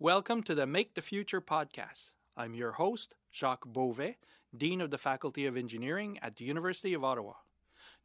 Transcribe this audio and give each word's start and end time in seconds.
Welcome 0.00 0.44
to 0.44 0.54
the 0.54 0.64
Make 0.64 0.94
the 0.94 1.02
Future 1.02 1.40
podcast. 1.40 2.12
I'm 2.36 2.54
your 2.54 2.70
host, 2.70 3.16
Jacques 3.34 3.66
Beauvais, 3.66 4.16
Dean 4.56 4.80
of 4.80 4.92
the 4.92 4.96
Faculty 4.96 5.44
of 5.44 5.56
Engineering 5.56 6.20
at 6.22 6.36
the 6.36 6.44
University 6.44 6.94
of 6.94 7.02
Ottawa. 7.02 7.32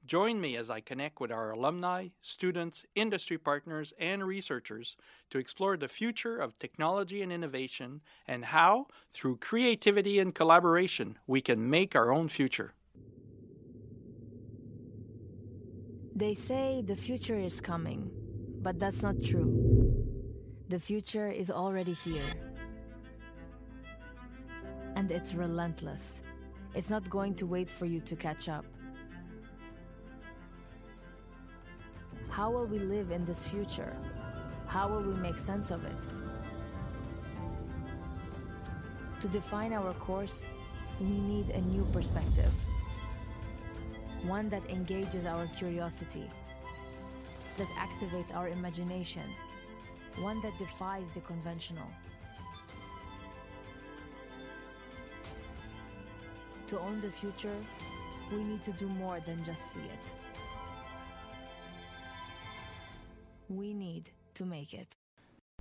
Join 0.03 0.41
me 0.41 0.57
as 0.57 0.71
I 0.71 0.79
connect 0.79 1.21
with 1.21 1.31
our 1.31 1.51
alumni, 1.51 2.07
students, 2.19 2.83
industry 2.95 3.37
partners, 3.37 3.93
and 3.99 4.23
researchers 4.23 4.97
to 5.29 5.37
explore 5.37 5.77
the 5.77 5.87
future 5.87 6.39
of 6.39 6.57
technology 6.57 7.21
and 7.21 7.31
innovation 7.31 8.01
and 8.27 8.43
how, 8.43 8.87
through 9.11 9.37
creativity 9.37 10.17
and 10.17 10.33
collaboration, 10.33 11.19
we 11.27 11.41
can 11.41 11.69
make 11.69 11.95
our 11.95 12.11
own 12.11 12.27
future. 12.27 12.73
They 16.15 16.33
say 16.33 16.81
the 16.83 16.95
future 16.95 17.37
is 17.37 17.61
coming, 17.61 18.09
but 18.63 18.79
that's 18.79 19.03
not 19.03 19.21
true. 19.23 19.82
The 20.69 20.79
future 20.79 21.29
is 21.29 21.51
already 21.51 21.93
here. 21.93 22.23
And 24.95 25.11
it's 25.11 25.33
relentless. 25.33 26.21
It's 26.73 26.89
not 26.89 27.09
going 27.09 27.35
to 27.35 27.45
wait 27.45 27.69
for 27.69 27.85
you 27.85 27.99
to 28.01 28.15
catch 28.15 28.49
up. 28.49 28.65
How 32.29 32.49
will 32.49 32.65
we 32.65 32.79
live 32.79 33.11
in 33.11 33.25
this 33.25 33.43
future? 33.43 33.95
How 34.65 34.87
will 34.87 35.01
we 35.01 35.13
make 35.13 35.37
sense 35.37 35.69
of 35.69 35.83
it? 35.85 35.97
To 39.21 39.27
define 39.27 39.73
our 39.73 39.93
course, 39.93 40.45
we 40.99 41.07
need 41.07 41.49
a 41.51 41.61
new 41.61 41.85
perspective. 41.93 42.51
One 44.25 44.49
that 44.49 44.67
engages 44.69 45.25
our 45.25 45.47
curiosity, 45.57 46.29
that 47.57 47.67
activates 47.77 48.33
our 48.33 48.47
imagination, 48.47 49.23
one 50.19 50.41
that 50.41 50.57
defies 50.57 51.09
the 51.13 51.21
conventional. 51.21 51.87
To 56.67 56.79
own 56.79 57.01
the 57.01 57.11
future, 57.11 57.55
we 58.31 58.43
need 58.43 58.61
to 58.63 58.71
do 58.73 58.87
more 58.87 59.19
than 59.25 59.43
just 59.43 59.73
see 59.73 59.79
it. 59.79 60.13
We 63.49 63.73
need 63.73 64.09
to 64.35 64.45
make 64.45 64.73
it. 64.73 64.95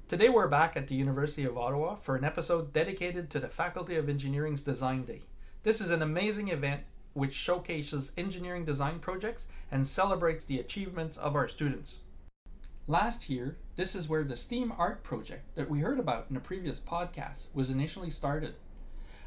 Today 0.08 0.28
we're 0.28 0.48
back 0.48 0.76
at 0.76 0.88
the 0.88 0.94
University 0.94 1.44
of 1.44 1.56
Ottawa 1.56 1.96
for 1.96 2.16
an 2.16 2.24
episode 2.24 2.72
dedicated 2.72 3.30
to 3.30 3.40
the 3.40 3.48
Faculty 3.48 3.96
of 3.96 4.08
Engineering's 4.08 4.62
Design 4.62 5.04
Day. 5.04 5.22
This 5.62 5.80
is 5.80 5.90
an 5.90 6.02
amazing 6.02 6.48
event 6.48 6.82
which 7.14 7.34
showcases 7.34 8.12
engineering 8.16 8.64
design 8.64 8.98
projects 8.98 9.46
and 9.70 9.86
celebrates 9.86 10.44
the 10.44 10.58
achievements 10.58 11.16
of 11.16 11.34
our 11.34 11.48
students. 11.48 12.00
Last 12.88 13.30
year, 13.30 13.58
this 13.76 13.94
is 13.94 14.08
where 14.08 14.24
the 14.24 14.34
STEAM 14.34 14.72
art 14.76 15.04
project 15.04 15.54
that 15.54 15.70
we 15.70 15.78
heard 15.78 16.00
about 16.00 16.26
in 16.28 16.36
a 16.36 16.40
previous 16.40 16.80
podcast 16.80 17.46
was 17.54 17.70
initially 17.70 18.10
started. 18.10 18.56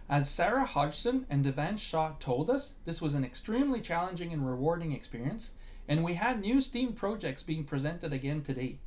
As 0.09 0.29
Sarah 0.29 0.65
Hodgson 0.65 1.25
and 1.29 1.45
Devan 1.45 1.79
Shah 1.79 2.15
told 2.19 2.49
us, 2.49 2.73
this 2.83 3.01
was 3.01 3.13
an 3.13 3.23
extremely 3.23 3.79
challenging 3.79 4.33
and 4.33 4.45
rewarding 4.45 4.91
experience, 4.91 5.51
and 5.87 6.03
we 6.03 6.15
had 6.15 6.41
new 6.41 6.59
STEAM 6.59 6.93
projects 6.93 7.43
being 7.43 7.63
presented 7.63 8.11
again 8.11 8.41
today. 8.41 8.79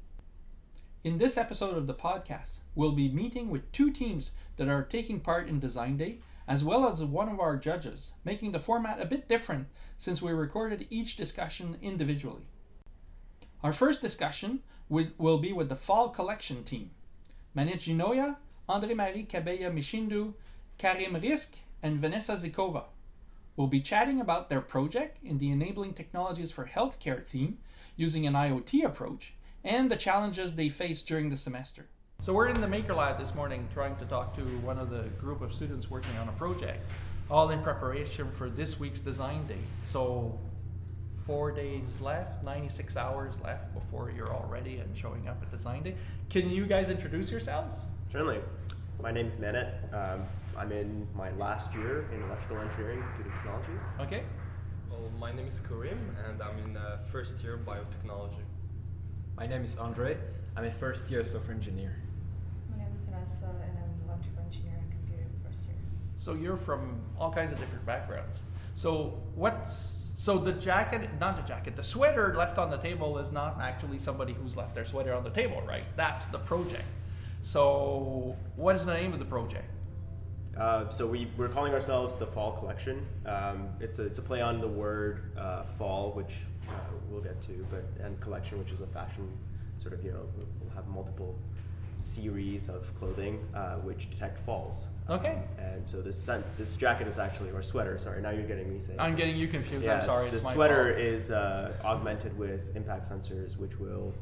In 1.03 1.17
this 1.17 1.39
episode 1.39 1.79
of 1.79 1.87
the 1.87 1.95
podcast, 1.95 2.59
we'll 2.75 2.93
be 2.93 3.09
meeting 3.09 3.49
with 3.49 3.73
two 3.73 3.91
teams 3.91 4.33
that 4.59 4.69
are 4.69 4.83
taking 4.83 5.21
part 5.21 5.49
in 5.49 5.61
Design 5.61 5.97
Day, 5.97 6.19
as 6.47 6.63
well 6.63 6.87
as 6.87 7.01
one 7.01 7.31
of 7.31 7.41
our 7.41 7.57
judges, 7.57 8.13
making 8.23 8.53
the 8.53 8.61
format 8.61 9.01
a 9.01 9.07
bit 9.07 9.31
different 9.31 9.69
since 9.97 10.21
we 10.21 10.31
recorded 10.33 10.87
each 10.91 11.17
discussion 11.17 11.79
individually. 11.81 12.43
Our 13.63 13.73
first 13.73 14.01
discussion 14.01 14.61
will 14.89 15.39
be 15.39 15.53
with 15.53 15.69
the 15.69 15.75
Fall 15.75 16.11
Collection 16.11 16.63
team. 16.63 16.91
Manit 17.57 17.81
Ginoya, 17.81 18.37
André-Marie 18.69 19.25
Cabella 19.25 19.71
Mishindu, 19.71 20.35
Karim 20.79 21.17
Risk, 21.17 21.57
and 21.83 21.99
Vanessa 21.99 22.35
Zikova. 22.37 22.85
We'll 23.57 23.67
be 23.67 23.81
chatting 23.81 24.21
about 24.21 24.49
their 24.49 24.61
project 24.61 25.19
in 25.25 25.39
the 25.39 25.51
Enabling 25.51 25.95
Technologies 25.95 26.53
for 26.53 26.67
Healthcare 26.67 27.25
theme 27.27 27.59
using 27.97 28.29
an 28.29 28.35
IoT 28.35 28.85
approach 28.85 29.35
and 29.65 29.91
the 29.91 29.97
challenges 29.97 30.55
they 30.55 30.69
face 30.69 31.03
during 31.03 31.29
the 31.29 31.37
semester. 31.37 31.87
So 32.21 32.33
we're 32.33 32.49
in 32.49 32.61
the 32.61 32.69
Maker 32.69 32.95
Lab 32.95 33.19
this 33.19 33.35
morning 33.35 33.69
trying 33.75 33.97
to 33.97 34.05
talk 34.05 34.37
to 34.37 34.43
one 34.43 34.79
of 34.79 34.91
the 34.91 35.09
group 35.21 35.43
of 35.43 35.53
students 35.53 35.91
working 35.91 36.17
on 36.19 36.29
a 36.29 36.33
project, 36.33 36.89
all 37.29 37.51
in 37.51 37.61
preparation 37.63 38.31
for 38.31 38.49
this 38.49 38.79
week's 38.79 39.01
design 39.01 39.45
day. 39.49 39.59
So 39.83 40.39
four 41.29 41.53
days 41.53 42.01
left, 42.01 42.43
96 42.43 42.97
hours 42.97 43.35
left 43.45 43.75
before 43.75 44.11
you're 44.11 44.33
all 44.33 44.49
ready 44.49 44.79
and 44.79 44.97
showing 44.97 45.29
up 45.29 45.37
at 45.43 45.51
design 45.51 45.83
day. 45.83 45.95
Can 46.31 46.49
you 46.49 46.65
guys 46.65 46.89
introduce 46.89 47.31
yourselves? 47.31 47.75
Certainly. 48.11 48.41
My 49.03 49.13
name 49.13 49.27
is 49.27 49.39
Manet. 49.39 49.75
Um, 49.93 50.23
I'm 50.57 50.73
in 50.73 51.07
my 51.15 51.31
last 51.33 51.75
year 51.75 52.07
in 52.15 52.23
electrical 52.23 52.57
engineering 52.57 53.05
due 53.19 53.25
to 53.25 53.31
technology. 53.31 53.73
Okay. 54.01 54.23
Well, 54.91 55.03
my 55.21 55.31
name 55.31 55.47
is 55.47 55.61
Karim 55.61 56.17
and 56.27 56.41
I'm 56.41 56.59
in 56.61 56.79
uh, 56.79 57.05
first 57.05 57.43
year 57.45 57.61
biotechnology. 57.63 58.41
My 59.37 59.47
name 59.47 59.65
is 59.65 59.77
Andre. 59.77 60.17
I'm 60.57 60.65
a 60.65 60.71
first 60.71 61.11
year 61.11 61.23
software 61.25 61.55
engineer. 61.55 61.95
My 62.71 62.79
name 62.79 62.95
is 62.97 63.05
Vanessa 63.05 63.45
and 63.45 63.77
I'm 63.77 63.85
an 63.85 64.01
electrical 64.09 64.45
engineer 64.45 64.79
and 64.81 64.91
computer 64.91 65.29
first 65.47 65.67
year. 65.67 65.77
So 66.17 66.33
you're 66.33 66.57
from 66.57 67.03
all 67.21 67.31
kinds 67.31 67.53
of 67.53 67.59
different 67.59 67.85
backgrounds. 67.85 68.39
So 68.75 69.21
what's 69.35 69.98
so 70.19 70.37
the 70.37 70.53
jacket, 70.53 71.09
not 71.21 71.37
the 71.37 71.43
jacket, 71.43 71.77
the 71.77 71.85
sweater 71.85 72.35
left 72.37 72.59
on 72.59 72.71
the 72.71 72.77
table 72.79 73.19
is 73.19 73.31
not 73.31 73.61
actually 73.61 73.99
somebody 73.99 74.33
who's 74.33 74.57
left 74.57 74.75
their 74.75 74.85
sweater 74.85 75.15
on 75.15 75.23
the 75.23 75.31
table, 75.31 75.63
right? 75.63 75.85
That's 75.95 76.27
the 76.27 76.41
project. 76.41 76.83
So 77.43 78.35
what 78.57 78.75
is 78.75 78.85
the 78.85 78.95
name 78.95 79.13
of 79.13 79.21
the 79.21 79.25
project? 79.25 79.71
Uh, 80.59 80.91
so 80.91 81.07
we, 81.07 81.29
we're 81.37 81.49
calling 81.49 81.73
ourselves 81.73 82.17
the 82.17 82.27
Fall 82.27 82.51
Collection. 82.51 83.07
Um, 83.27 83.69
it's, 83.79 84.01
a, 84.01 84.07
it's 84.07 84.19
a 84.19 84.23
play 84.23 84.41
on 84.41 84.61
the 84.61 84.67
word 84.67 85.39
uh, 85.39 85.63
fall, 85.63 86.11
which 86.11 86.35
uh, 86.69 86.73
we'll 87.09 87.23
get 87.23 87.41
to, 87.43 87.65
but 87.71 87.85
and 88.05 88.21
collection, 88.21 88.59
which 88.59 88.73
is 88.73 88.81
a 88.81 88.89
fashion 88.89 89.31
sort 89.81 89.95
of, 89.95 90.05
you 90.05 90.11
know, 90.11 90.27
we'll 90.37 90.75
have 90.75 90.89
multiple 90.89 91.39
series 92.01 92.69
of 92.69 92.97
clothing 92.99 93.39
uh, 93.55 93.77
which 93.77 94.11
detect 94.11 94.39
falls. 94.45 94.87
Okay. 95.09 95.31
Um, 95.59 95.65
and 95.65 95.89
so 95.89 96.01
this 96.01 96.29
this 96.57 96.77
jacket 96.77 97.09
is 97.09 97.19
actually, 97.19 97.51
or 97.51 97.63
sweater, 97.63 97.99
sorry, 97.99 98.21
now 98.23 98.31
you're 98.31 98.47
getting 98.47 98.73
me 98.73 98.81
saying. 98.81 99.01
I'm 99.01 99.17
getting 99.17 99.37
you 99.37 99.49
confused, 99.49 99.85
yeah, 99.85 100.01
I'm 100.01 100.05
sorry, 100.05 100.31
The 100.31 100.37
it's 100.37 100.45
my 100.45 100.55
sweater 100.55 100.93
fault. 100.93 100.99
is 100.99 101.31
uh, 101.31 101.73
augmented 101.85 102.37
with 102.39 102.61
impact 102.77 103.09
sensors, 103.09 103.57
which 103.59 103.79
will 103.79 104.13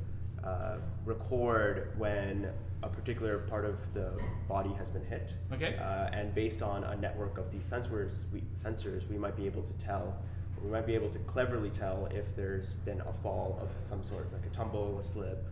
uh, 0.45 0.77
record 1.05 1.93
when 1.99 2.49
a 2.83 2.89
particular 2.89 3.39
part 3.39 3.65
of 3.65 3.77
the 3.95 4.13
body 4.49 4.73
has 4.75 4.91
been 4.91 5.05
hit. 5.05 5.33
Okay. 5.53 5.77
Uh, 5.77 6.09
and 6.13 6.35
based 6.35 6.63
on 6.63 6.85
a 6.85 6.97
network 6.97 7.37
of 7.39 7.51
these 7.51 7.69
sensors, 7.69 8.23
we, 8.33 8.43
sensors, 8.63 9.09
we 9.11 9.19
might 9.19 9.37
be 9.37 9.47
able 9.47 9.63
to 9.63 9.73
tell, 9.75 10.15
we 10.63 10.71
might 10.71 10.87
be 10.87 10.95
able 10.95 11.09
to 11.11 11.19
cleverly 11.21 11.71
tell 11.71 12.07
if 12.13 12.37
there's 12.37 12.75
been 12.85 13.01
a 13.01 13.13
fall 13.23 13.59
of 13.61 13.69
some 13.85 14.05
sort, 14.05 14.33
like 14.33 14.45
a 14.47 14.55
tumble, 14.55 14.99
a 14.99 15.03
slip, 15.03 15.45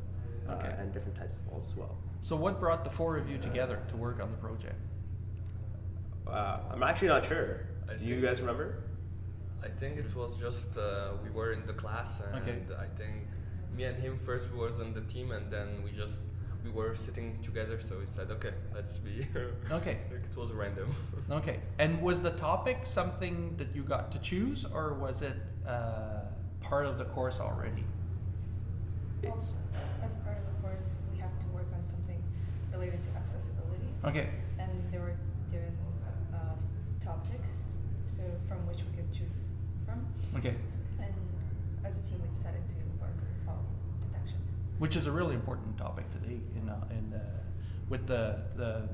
uh, 0.49 0.79
and 0.79 0.93
different 0.93 1.17
types 1.17 1.37
of 1.37 1.43
falls 1.43 1.71
as 1.71 1.77
well. 1.77 1.97
So 2.21 2.37
what 2.37 2.59
brought 2.61 2.85
the 2.85 2.91
four 2.91 3.17
of 3.17 3.29
you 3.29 3.39
together 3.39 3.81
to 3.89 3.97
work 3.97 4.21
on 4.23 4.31
the 4.31 4.37
project? 4.39 4.77
Uh, 6.27 6.59
I'm 6.73 6.83
actually 6.83 7.09
not 7.09 7.25
sure. 7.27 7.67
I 7.89 7.95
Do 7.95 8.05
you 8.05 8.21
guys 8.21 8.41
remember? 8.41 8.85
I 9.63 9.69
think 9.69 9.99
it 9.99 10.15
was 10.15 10.33
just 10.39 10.77
uh, 10.77 11.13
we 11.23 11.31
were 11.31 11.53
in 11.53 11.65
the 11.67 11.73
class 11.75 12.21
and 12.21 12.43
Okay. 12.43 12.57
I 12.79 12.87
think 12.99 13.15
me 13.77 13.85
and 13.85 13.99
him 13.99 14.17
first 14.17 14.53
was 14.55 14.79
on 14.81 14.93
the 14.95 15.01
team 15.03 15.33
and 15.33 15.51
then 15.51 15.83
we 15.85 15.91
just 15.91 16.21
we 16.65 16.71
were 16.71 16.95
sitting 16.95 17.39
together 17.43 17.79
so 17.81 17.99
we 17.99 18.07
said 18.11 18.31
okay 18.31 18.53
let's 18.75 18.97
be 18.99 19.27
Okay. 19.71 19.99
like 20.11 20.25
it 20.31 20.37
was 20.37 20.51
random 20.53 20.95
Okay. 21.31 21.61
And 21.79 22.01
was 22.03 22.23
the 22.23 22.31
topic 22.33 22.79
something 22.85 23.55
that 23.57 23.75
you 23.75 23.83
got 23.83 24.13
to 24.13 24.19
choose, 24.19 24.65
or 24.75 24.95
was 24.95 25.23
it 25.23 25.37
uh, 25.67 26.21
part 26.61 26.87
of 26.87 26.99
the 26.99 27.07
course 27.07 27.41
already? 27.41 27.85
As 30.03 30.17
part 30.17 30.37
of 30.39 30.45
the 30.45 30.61
course, 30.63 30.97
we 31.13 31.19
have 31.19 31.39
to 31.41 31.47
work 31.49 31.67
on 31.75 31.85
something 31.85 32.23
related 32.73 33.03
to 33.03 33.09
accessibility. 33.17 33.89
Okay. 34.05 34.29
And 34.59 34.71
they 34.93 34.99
were 34.99 35.17
given 35.51 35.77
uh, 36.35 36.39
topics 37.01 37.79
to, 38.09 38.23
from 38.49 38.67
which 38.67 38.79
we 38.79 38.97
could 38.97 39.13
choose 39.13 39.45
from. 39.87 40.07
Okay. 40.37 40.55
And 41.01 41.15
as 41.85 41.97
a 41.97 42.03
team, 42.03 42.21
we 42.23 42.29
decided 42.29 42.69
to 42.69 42.77
work 43.01 43.17
on 43.17 43.47
fall 43.47 43.65
detection. 44.09 44.39
Which 44.79 44.97
is 44.97 45.07
a 45.07 45.13
really 45.13 45.35
important 45.35 45.79
topic 45.79 46.05
today, 46.13 46.41
in 46.57 46.69
uh, 46.69 46.77
in 46.91 47.15
uh, 47.15 47.21
with 47.89 48.07
the 48.07 48.39
the 48.57 48.89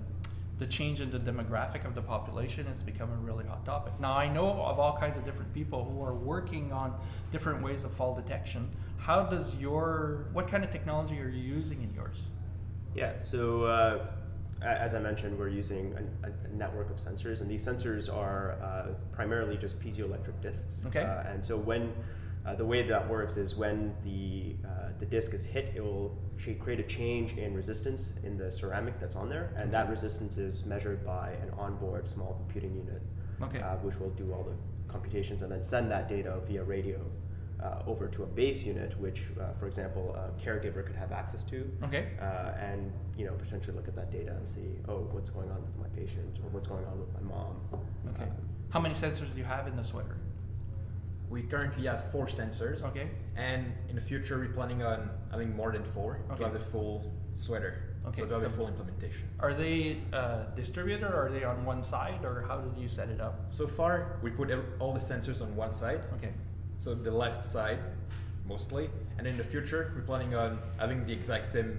the 0.59 0.67
change 0.67 1.01
in 1.01 1.11
the 1.11 1.19
demographic 1.19 1.87
of 1.87 1.95
the 1.95 2.03
population 2.03 2.67
has 2.67 2.83
become 2.83 3.11
a 3.11 3.17
really 3.17 3.47
hot 3.47 3.65
topic. 3.65 3.95
Now 3.99 4.13
I 4.13 4.29
know 4.29 4.47
of 4.63 4.79
all 4.79 4.97
kinds 4.99 5.17
of 5.17 5.25
different 5.25 5.53
people 5.55 5.85
who 5.91 6.05
are 6.05 6.13
working 6.13 6.71
on 6.71 6.95
different 7.33 7.63
ways 7.63 7.85
of 7.85 7.93
fall 7.95 8.15
detection. 8.15 8.69
How 9.01 9.25
does 9.25 9.55
your 9.57 10.27
what 10.33 10.47
kind 10.47 10.63
of 10.63 10.71
technology 10.71 11.19
are 11.21 11.29
you 11.29 11.43
using 11.57 11.83
in 11.83 11.93
yours? 11.95 12.19
Yeah, 12.95 13.19
so 13.19 13.65
uh, 13.65 14.07
as 14.63 14.95
I 14.95 15.01
mentioned, 15.01 15.39
we're 15.39 15.49
using 15.49 15.95
a, 16.23 16.27
a 16.29 16.55
network 16.55 16.91
of 16.91 16.97
sensors, 16.97 17.41
and 17.41 17.51
these 17.51 17.65
sensors 17.65 18.15
are 18.15 18.59
uh, 18.63 18.93
primarily 19.11 19.57
just 19.57 19.81
piezoelectric 19.81 20.43
discs. 20.43 20.83
Okay. 20.87 21.01
Uh, 21.03 21.23
and 21.33 21.43
so 21.43 21.57
when 21.57 21.93
uh, 22.45 22.55
the 22.55 22.65
way 22.65 22.87
that 22.87 23.09
works 23.09 23.39
is 23.39 23.57
when 23.57 23.95
the 24.05 24.55
uh, 24.69 24.89
the 24.99 25.07
disc 25.07 25.33
is 25.33 25.45
hit, 25.45 25.73
it 25.75 25.83
will 25.83 26.19
ch- 26.39 26.59
create 26.59 26.79
a 26.81 26.83
change 26.99 27.39
in 27.39 27.55
resistance 27.55 28.13
in 28.23 28.37
the 28.37 28.53
ceramic 28.53 29.01
that's 29.01 29.17
on 29.17 29.31
there, 29.31 29.55
and 29.57 29.73
that 29.73 29.89
resistance 29.89 30.37
is 30.37 30.67
measured 30.67 31.07
by 31.07 31.31
an 31.43 31.51
onboard 31.59 32.07
small 32.07 32.35
computing 32.35 32.77
unit, 32.77 33.01
Okay. 33.41 33.61
uh, 33.61 33.77
which 33.77 33.99
will 33.99 34.11
do 34.11 34.31
all 34.35 34.43
the 34.45 34.93
computations 34.93 35.41
and 35.41 35.51
then 35.51 35.65
send 35.65 35.91
that 35.91 36.07
data 36.07 36.39
via 36.47 36.63
radio 36.63 37.01
uh, 37.63 37.83
over 37.87 38.09
to 38.09 38.23
a 38.23 38.27
base 38.27 38.65
unit, 38.65 38.99
which, 38.99 39.23
uh, 39.41 39.53
for 39.59 39.67
example, 39.67 40.15
a 40.17 40.31
caregiver 40.41 40.85
could 40.85 40.97
have 40.97 41.13
access 41.13 41.45
to, 41.45 41.71
Okay. 41.85 42.09
uh, 42.21 42.53
and 42.59 42.93
you 43.17 43.27
know 43.27 43.33
potentially 43.35 43.77
look 43.77 43.89
at 43.89 43.95
that 43.97 44.11
data 44.11 44.33
and 44.33 44.49
see, 44.49 44.79
oh, 44.89 45.01
what's 45.13 45.31
going 45.31 45.51
on 45.51 45.61
with 45.63 45.77
my 45.79 45.89
patient 45.89 46.39
or 46.43 46.49
what's 46.51 46.69
going 46.69 46.85
on 46.87 46.99
with 46.99 47.13
my 47.15 47.21
mom. 47.21 47.57
Okay. 48.15 48.25
Um, 48.25 48.31
How 48.71 48.81
many 48.81 48.95
sensors 48.95 49.31
do 49.33 49.39
you 49.39 49.45
have 49.45 49.67
in 49.67 49.77
the 49.77 49.85
sweater? 49.85 50.17
We 51.29 51.43
currently 51.43 51.87
have 51.87 52.11
four 52.11 52.27
sensors. 52.27 52.85
Okay. 52.85 53.09
And 53.37 53.73
in 53.89 53.95
the 53.95 54.01
future, 54.01 54.39
we're 54.39 54.49
planning 54.53 54.83
on 54.83 55.11
having 55.31 55.55
more 55.55 55.71
than 55.71 55.85
four 55.85 56.21
Okay. 56.31 56.39
to 56.39 56.45
have 56.45 56.53
the 56.55 56.59
full 56.59 57.13
sweater. 57.37 57.75
Okay. 58.07 58.23
So 58.23 58.27
to 58.27 58.35
have 58.35 58.43
a 58.43 58.49
full 58.51 58.67
implementation. 58.67 59.29
Are 59.39 59.55
they 59.55 59.99
uh, 60.13 60.45
distributed 60.57 61.05
or 61.05 61.27
are 61.27 61.31
they 61.31 61.45
on 61.45 61.65
one 61.65 61.83
side 61.83 62.25
or 62.25 62.43
how 62.49 62.59
did 62.59 62.77
you 62.81 62.89
set 62.89 63.11
it 63.11 63.21
up? 63.21 63.35
So 63.51 63.67
far, 63.69 64.19
we 64.23 64.31
put 64.31 64.51
all 64.81 64.93
the 64.93 64.99
sensors 65.01 65.41
on 65.43 65.55
one 65.55 65.73
side. 65.73 66.01
Okay. 66.17 66.33
So 66.81 66.95
the 66.95 67.11
left 67.11 67.47
side, 67.47 67.79
mostly. 68.47 68.89
And 69.19 69.27
in 69.27 69.37
the 69.37 69.45
future, 69.45 69.93
we're 69.95 70.01
planning 70.01 70.35
on 70.35 70.59
having 70.79 71.05
the 71.05 71.13
exact 71.13 71.51
same 71.51 71.77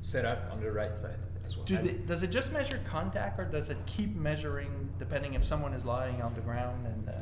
setup 0.00 0.50
on 0.50 0.58
the 0.58 0.72
right 0.72 0.96
side 0.96 1.18
as 1.44 1.54
well. 1.54 1.66
Do 1.66 1.76
they, 1.76 1.92
does 2.06 2.22
it 2.22 2.30
just 2.30 2.50
measure 2.50 2.80
contact 2.88 3.38
or 3.38 3.44
does 3.44 3.68
it 3.68 3.76
keep 3.84 4.16
measuring 4.16 4.88
depending 4.98 5.34
if 5.34 5.44
someone 5.44 5.74
is 5.74 5.84
lying 5.84 6.22
on 6.22 6.32
the 6.32 6.40
ground 6.40 6.86
and 6.86 7.10
uh, 7.10 7.12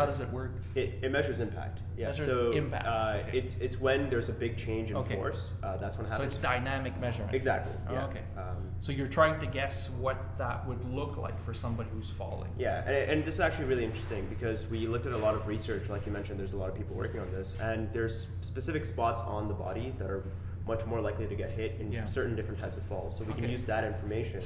how 0.00 0.06
does 0.06 0.20
it 0.20 0.30
work? 0.30 0.52
It, 0.74 0.98
it 1.02 1.12
measures 1.12 1.40
impact. 1.40 1.80
Yeah. 1.96 2.08
Measures 2.08 2.26
so 2.26 2.52
impact, 2.52 2.86
Uh, 2.86 3.22
okay. 3.28 3.38
it's 3.38 3.54
it's 3.56 3.78
when 3.80 4.08
there's 4.08 4.28
a 4.28 4.32
big 4.32 4.56
change 4.56 4.90
in 4.90 4.96
Okay. 4.96 5.14
force. 5.14 5.52
Uh, 5.62 5.76
that's 5.76 5.96
when 5.98 6.06
it 6.06 6.16
So 6.16 6.22
it's 6.22 6.36
dynamic 6.36 6.98
measurement. 7.00 7.34
exactly. 7.34 7.74
Oh, 7.88 7.94
okay. 8.08 8.22
Um, 8.36 8.56
So 8.80 8.92
you're 8.92 9.08
trying 9.08 9.38
to 9.40 9.46
guess 9.46 9.90
what 10.00 10.16
that 10.38 10.66
would 10.66 10.82
look 10.94 11.16
like 11.18 11.38
for 11.44 11.52
somebody 11.52 11.90
who's 11.92 12.08
falling. 12.10 12.50
Yeah, 12.58 12.82
and, 12.86 13.10
and 13.10 13.24
this 13.24 13.34
is 13.34 13.40
actually 13.40 13.66
really 13.66 13.84
interesting 13.84 14.26
because 14.28 14.66
we 14.68 14.86
looked 14.86 15.06
at 15.06 15.12
a 15.12 15.18
lot 15.18 15.34
of 15.34 15.46
research, 15.46 15.88
like 15.90 16.06
you 16.06 16.12
mentioned, 16.12 16.40
there's 16.40 16.54
a 16.54 16.56
lot 16.56 16.70
of 16.70 16.74
people 16.74 16.96
working 16.96 17.20
on 17.20 17.30
this, 17.30 17.56
and 17.60 17.92
there's 17.92 18.26
specific 18.40 18.86
spots 18.86 19.22
on 19.22 19.48
the 19.48 19.54
body 19.54 19.92
that 19.98 20.08
are 20.10 20.24
much 20.66 20.86
more 20.86 21.00
likely 21.00 21.26
to 21.26 21.34
get 21.34 21.50
hit 21.50 21.76
in 21.80 21.92
Yeah. 21.92 22.06
certain 22.06 22.34
different 22.36 22.58
types 22.60 22.76
of 22.76 22.84
falls. 22.84 23.16
So 23.16 23.24
we 23.24 23.34
can 23.34 23.48
use 23.48 23.64
that 23.64 23.84
information 23.84 24.42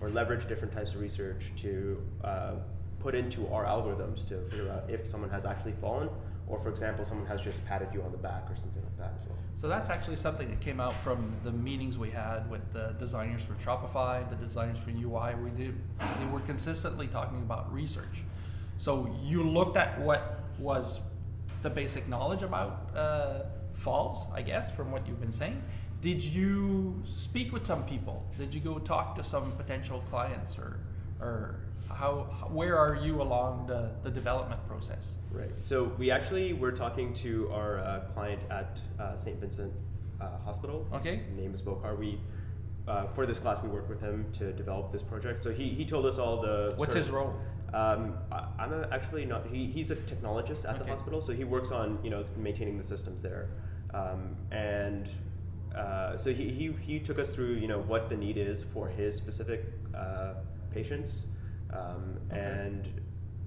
or 0.00 0.08
leverage 0.08 0.46
different 0.48 0.72
types 0.74 0.92
of 0.94 1.00
research 1.00 1.52
to 1.58 2.02
uh, 2.24 2.54
put 3.00 3.14
into 3.14 3.48
our 3.48 3.64
algorithms 3.64 4.28
to 4.28 4.40
figure 4.50 4.70
out 4.70 4.88
if 4.88 5.06
someone 5.06 5.30
has 5.30 5.44
actually 5.44 5.74
fallen, 5.80 6.08
or 6.46 6.60
for 6.60 6.68
example, 6.68 7.04
someone 7.04 7.26
has 7.26 7.40
just 7.40 7.64
patted 7.66 7.88
you 7.92 8.02
on 8.02 8.12
the 8.12 8.18
back 8.18 8.44
or 8.50 8.56
something 8.56 8.82
like 8.82 8.98
that 8.98 9.12
as 9.16 9.26
well. 9.26 9.38
So 9.60 9.68
that's 9.68 9.90
actually 9.90 10.16
something 10.16 10.48
that 10.48 10.60
came 10.60 10.80
out 10.80 10.94
from 11.02 11.32
the 11.44 11.52
meetings 11.52 11.96
we 11.96 12.10
had 12.10 12.48
with 12.50 12.72
the 12.72 12.94
designers 12.98 13.42
for 13.42 13.54
Shopify, 13.54 14.28
the 14.28 14.36
designers 14.36 14.78
for 14.78 14.90
UI. 14.90 15.34
We 15.42 15.50
did 15.50 15.74
they 16.18 16.26
were 16.26 16.40
consistently 16.40 17.06
talking 17.06 17.38
about 17.38 17.72
research. 17.72 18.24
So 18.76 19.14
you 19.22 19.42
looked 19.42 19.76
at 19.76 20.00
what 20.00 20.40
was 20.58 21.00
the 21.62 21.70
basic 21.70 22.08
knowledge 22.08 22.42
about 22.42 22.90
uh, 22.96 23.42
falls, 23.74 24.26
I 24.34 24.42
guess, 24.42 24.70
from 24.70 24.90
what 24.90 25.06
you've 25.06 25.20
been 25.20 25.32
saying. 25.32 25.62
Did 26.00 26.22
you 26.22 27.02
speak 27.06 27.52
with 27.52 27.66
some 27.66 27.84
people? 27.84 28.24
Did 28.38 28.54
you 28.54 28.60
go 28.60 28.78
talk 28.78 29.14
to 29.16 29.24
some 29.24 29.52
potential 29.52 30.02
clients, 30.08 30.56
or 30.56 30.80
or 31.20 31.56
how 31.94 32.48
where 32.50 32.76
are 32.78 32.94
you 32.94 33.20
along 33.22 33.66
the, 33.66 33.90
the 34.02 34.10
development 34.10 34.66
process? 34.66 35.04
Right. 35.30 35.50
So 35.60 35.92
we 35.98 36.10
actually 36.10 36.52
were 36.52 36.72
talking 36.72 37.12
to 37.14 37.50
our 37.52 37.78
uh, 37.80 38.00
client 38.14 38.40
at 38.50 38.80
uh, 38.98 39.16
St. 39.16 39.38
Vincent 39.38 39.72
uh, 40.20 40.38
Hospital. 40.44 40.86
Okay. 40.92 41.16
His 41.16 41.36
name 41.36 41.54
is 41.54 41.62
Bokar. 41.62 41.98
We 41.98 42.18
uh, 42.88 43.06
for 43.08 43.26
this 43.26 43.38
class 43.38 43.62
we 43.62 43.68
worked 43.68 43.88
with 43.88 44.00
him 44.00 44.26
to 44.32 44.52
develop 44.52 44.92
this 44.92 45.02
project. 45.02 45.42
So 45.42 45.52
he, 45.52 45.68
he 45.70 45.84
told 45.84 46.06
us 46.06 46.18
all 46.18 46.40
the. 46.40 46.74
What's 46.76 46.94
his 46.94 47.06
of- 47.06 47.12
role? 47.14 47.34
Um, 47.72 48.14
I, 48.32 48.46
I'm 48.58 48.72
a- 48.72 48.88
actually 48.90 49.24
not. 49.24 49.46
He, 49.46 49.66
he's 49.66 49.92
a 49.92 49.96
technologist 49.96 50.68
at 50.68 50.78
the 50.78 50.84
hospital, 50.84 51.20
so 51.20 51.32
he 51.32 51.44
works 51.44 51.70
on 51.70 51.98
you 52.02 52.10
know 52.10 52.24
maintaining 52.36 52.76
the 52.76 52.84
systems 52.84 53.22
there, 53.22 53.50
um, 53.94 54.36
and 54.50 55.08
uh, 55.76 56.16
so 56.16 56.34
he, 56.34 56.50
he 56.50 56.72
he 56.84 56.98
took 56.98 57.20
us 57.20 57.28
through 57.28 57.54
you 57.54 57.68
know 57.68 57.80
what 57.82 58.08
the 58.08 58.16
need 58.16 58.36
is 58.36 58.64
for 58.74 58.88
his 58.88 59.14
specific 59.14 59.66
uh, 59.94 60.34
patients, 60.72 61.26
um, 61.72 62.18
Okay. 62.30 62.40
and 62.40 62.88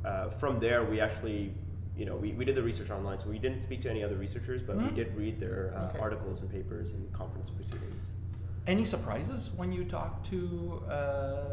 uh, 0.06 0.30
from 0.32 0.60
there 0.60 0.84
we 0.84 1.00
actually 1.00 1.54
you 1.98 2.06
know 2.06 2.16
we, 2.16 2.32
we 2.34 2.44
did 2.46 2.56
the 2.56 2.64
research 2.64 2.90
online, 2.90 3.20
so 3.20 3.30
we 3.30 3.40
didn't 3.40 3.62
speak 3.62 3.82
to 3.84 3.90
any 3.90 4.04
other 4.04 4.16
researchers, 4.16 4.62
but 4.62 4.78
we 4.78 4.84
Mhm. 4.84 4.96
did 4.96 5.16
read 5.16 5.40
their 5.40 5.74
uh, 5.76 5.90
Okay. 5.90 6.00
articles 6.00 6.42
and 6.42 6.50
papers 6.52 6.92
and 6.92 7.12
conference 7.14 7.50
proceedings. 7.50 8.12
Any 8.66 8.86
surprises 8.86 9.50
when 9.56 9.72
you 9.72 9.84
talked 9.84 10.26
to 10.30 10.82
uh, 10.90 11.44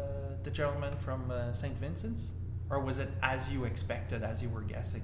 the 0.43 0.49
gentleman 0.51 0.95
from 0.97 1.29
uh, 1.29 1.53
St. 1.53 1.77
Vincent's? 1.77 2.23
Or 2.69 2.79
was 2.79 2.99
it 2.99 3.09
as 3.21 3.49
you 3.49 3.65
expected, 3.65 4.23
as 4.23 4.41
you 4.41 4.47
were 4.47 4.61
guessing? 4.61 5.03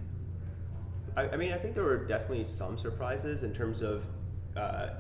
I, 1.17 1.27
I 1.27 1.35
mean, 1.35 1.51
I 1.51 1.57
think 1.57 1.75
there 1.75 1.83
were 1.83 1.97
definitely 2.05 2.45
some 2.45 2.77
surprises 2.77 3.43
in 3.43 3.51
terms 3.53 3.81
of, 3.81 4.05
uh, 4.55 4.91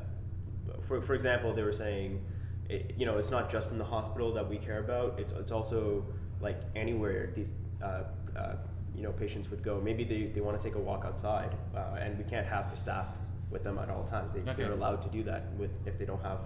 for, 0.85 1.01
for 1.01 1.13
example, 1.15 1.53
they 1.53 1.63
were 1.63 1.71
saying, 1.71 2.25
it, 2.69 2.93
you 2.97 3.05
know, 3.05 3.17
it's 3.17 3.29
not 3.31 3.49
just 3.49 3.71
in 3.71 3.77
the 3.77 3.85
hospital 3.85 4.33
that 4.33 4.47
we 4.49 4.57
care 4.57 4.79
about. 4.79 5.17
It's, 5.17 5.31
it's 5.31 5.53
also 5.53 6.05
like 6.41 6.59
anywhere 6.75 7.31
these, 7.35 7.49
uh, 7.81 8.03
uh, 8.37 8.55
you 8.95 9.03
know, 9.03 9.11
patients 9.11 9.49
would 9.51 9.63
go. 9.63 9.79
Maybe 9.83 10.03
they, 10.03 10.25
they 10.33 10.41
want 10.41 10.57
to 10.59 10.63
take 10.63 10.75
a 10.75 10.79
walk 10.79 11.03
outside, 11.05 11.55
uh, 11.75 11.97
and 11.99 12.17
we 12.17 12.23
can't 12.23 12.47
have 12.47 12.69
the 12.71 12.77
staff 12.77 13.07
with 13.51 13.63
them 13.63 13.77
at 13.79 13.89
all 13.89 14.03
times. 14.03 14.33
They, 14.33 14.41
Okay. 14.41 14.53
They're 14.57 14.71
allowed 14.73 15.01
to 15.03 15.09
do 15.09 15.23
that 15.23 15.53
with 15.57 15.71
if 15.85 15.97
they 15.97 16.05
don't 16.05 16.21
have, 16.23 16.39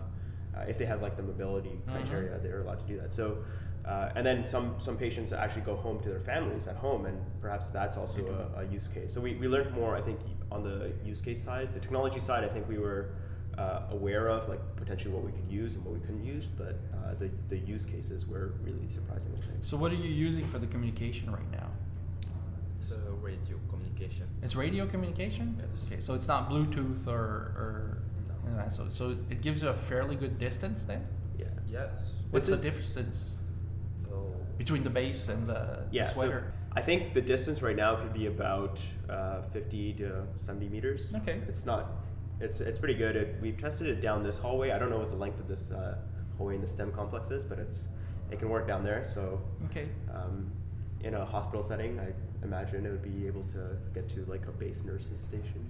uh, 0.55 0.61
if 0.67 0.77
they 0.77 0.85
have 0.85 1.01
like 1.01 1.15
the 1.17 1.23
mobility 1.23 1.79
Mhm. 1.87 1.91
criteria, 1.91 2.39
they're 2.39 2.61
allowed 2.61 2.79
to 2.79 2.85
do 2.85 2.97
that. 2.99 3.13
So. 3.13 3.37
Uh, 3.83 4.11
and 4.15 4.23
then 4.23 4.47
some, 4.47 4.75
some 4.77 4.95
patients 4.95 5.33
actually 5.33 5.63
go 5.63 5.75
home 5.75 5.99
to 6.01 6.09
their 6.09 6.19
families 6.19 6.67
at 6.67 6.75
home, 6.75 7.07
and 7.07 7.17
perhaps 7.41 7.71
that's 7.71 7.97
also 7.97 8.51
a, 8.55 8.59
a 8.59 8.63
use 8.65 8.87
case. 8.87 9.11
So 9.11 9.19
we, 9.19 9.33
we 9.33 9.47
learned 9.47 9.73
more, 9.73 9.95
I 9.97 10.01
think, 10.01 10.19
on 10.51 10.61
the 10.63 10.91
use 11.03 11.19
case 11.19 11.43
side. 11.43 11.73
The 11.73 11.79
technology 11.79 12.19
side, 12.19 12.43
I 12.43 12.47
think 12.49 12.69
we 12.69 12.77
were 12.77 13.15
uh, 13.61 13.81
aware 13.97 14.27
of, 14.29 14.49
like 14.49 14.61
potentially 14.75 15.13
what 15.13 15.23
we 15.23 15.31
could 15.31 15.49
use 15.61 15.75
and 15.75 15.83
what 15.85 15.93
we 15.93 15.99
couldn't 16.05 16.25
use, 16.35 16.45
but 16.61 16.75
uh, 16.93 17.13
the, 17.19 17.29
the 17.49 17.57
use 17.57 17.85
cases 17.85 18.25
were 18.25 18.53
really 18.63 18.89
surprising, 18.91 19.31
So, 19.61 19.77
what 19.77 19.91
are 19.91 19.95
you 20.07 20.09
using 20.27 20.47
for 20.47 20.59
the 20.59 20.67
communication 20.67 21.31
right 21.31 21.51
now? 21.51 21.67
It's 22.75 22.91
uh, 22.91 22.97
radio 23.21 23.57
communication. 23.69 24.27
It's 24.41 24.55
radio 24.55 24.87
communication? 24.87 25.55
Yes. 25.59 25.67
Okay, 25.85 26.01
so 26.01 26.13
it's 26.15 26.27
not 26.27 26.49
Bluetooth 26.49 27.05
or. 27.07 27.21
or 27.63 27.97
No. 28.45 28.67
so, 28.77 28.87
so 28.99 29.03
it 29.29 29.41
gives 29.41 29.61
you 29.61 29.69
a 29.69 29.73
fairly 29.89 30.15
good 30.15 30.39
distance 30.39 30.83
then? 30.83 31.01
Yeah. 31.37 31.45
Yes. 31.69 31.89
What's 32.31 32.47
This 32.47 32.61
the 32.61 32.69
distance 32.71 33.17
Oh. 34.11 34.33
between 34.57 34.83
the 34.83 34.89
base 34.89 35.29
and 35.29 35.45
the, 35.45 35.61
Yeah, 35.91 36.11
the 36.13 36.19
so? 36.19 36.43
I 36.79 36.81
think 36.81 37.13
the 37.13 37.21
distance 37.21 37.61
right 37.61 37.75
now 37.75 37.95
could 38.01 38.13
be 38.13 38.25
about 38.27 38.79
uh, 39.09 39.41
50 39.53 39.93
to 40.01 40.23
70 40.39 40.69
meters. 40.69 41.01
Okay. 41.21 41.37
It's 41.47 41.65
not, 41.65 41.83
it's, 42.41 42.59
it's 42.59 42.79
pretty 42.79 42.95
good. 42.95 43.15
It, 43.15 43.35
we've 43.41 43.57
tested 43.57 43.87
it 43.87 44.01
down 44.01 44.23
this 44.23 44.37
hallway. 44.37 44.71
I 44.71 44.79
don't 44.79 44.89
know 44.89 44.99
what 44.99 45.11
the 45.11 45.17
length 45.17 45.39
of 45.39 45.47
this 45.47 45.71
uh, 45.71 45.97
hallway 46.37 46.55
in 46.55 46.61
the 46.61 46.67
STEM 46.67 46.91
complex 46.91 47.31
is, 47.31 47.43
but 47.43 47.59
it's, 47.59 47.87
it 48.31 48.39
can 48.39 48.49
work 48.49 48.67
down 48.67 48.83
there. 48.83 49.05
So 49.05 49.41
okay. 49.65 49.87
um, 50.13 50.51
in 51.03 51.13
a 51.13 51.25
hospital 51.25 51.63
setting, 51.63 51.99
I 51.99 52.11
imagine 52.43 52.85
it 52.85 52.91
would 52.91 53.03
be 53.03 53.27
able 53.27 53.43
to 53.53 53.77
get 53.93 54.09
to 54.09 54.25
like 54.25 54.47
a 54.47 54.51
base 54.51 54.83
nurses 54.83 55.21
station. 55.21 55.65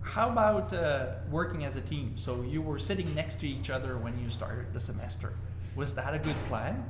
How 0.00 0.30
about 0.30 0.72
uh, 0.72 1.16
working 1.30 1.64
as 1.64 1.76
a 1.76 1.80
team? 1.82 2.14
So, 2.16 2.42
you 2.42 2.62
were 2.62 2.78
sitting 2.78 3.14
next 3.14 3.40
to 3.40 3.48
each 3.48 3.68
other 3.68 3.98
when 3.98 4.18
you 4.18 4.30
started 4.30 4.72
the 4.72 4.80
semester. 4.80 5.34
Was 5.76 5.94
that 5.96 6.14
a 6.14 6.18
good 6.18 6.36
plan? 6.48 6.82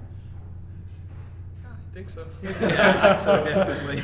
I 1.88 1.94
think 1.94 2.10
so. 2.10 2.26
yeah, 2.42 3.16
so 3.16 3.44
definitely. 3.44 4.02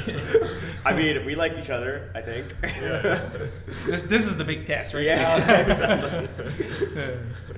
I 0.84 0.94
mean, 0.94 1.24
we 1.26 1.34
like 1.34 1.58
each 1.58 1.70
other, 1.70 2.10
I 2.14 2.22
think. 2.22 2.54
Yeah. 2.62 3.20
This, 3.86 4.04
this 4.04 4.24
is 4.24 4.36
the 4.36 4.44
big 4.44 4.66
test 4.66 4.94
right 4.94 5.04
yeah, 5.04 5.36
now. 5.36 5.72
exactly. 5.72 6.28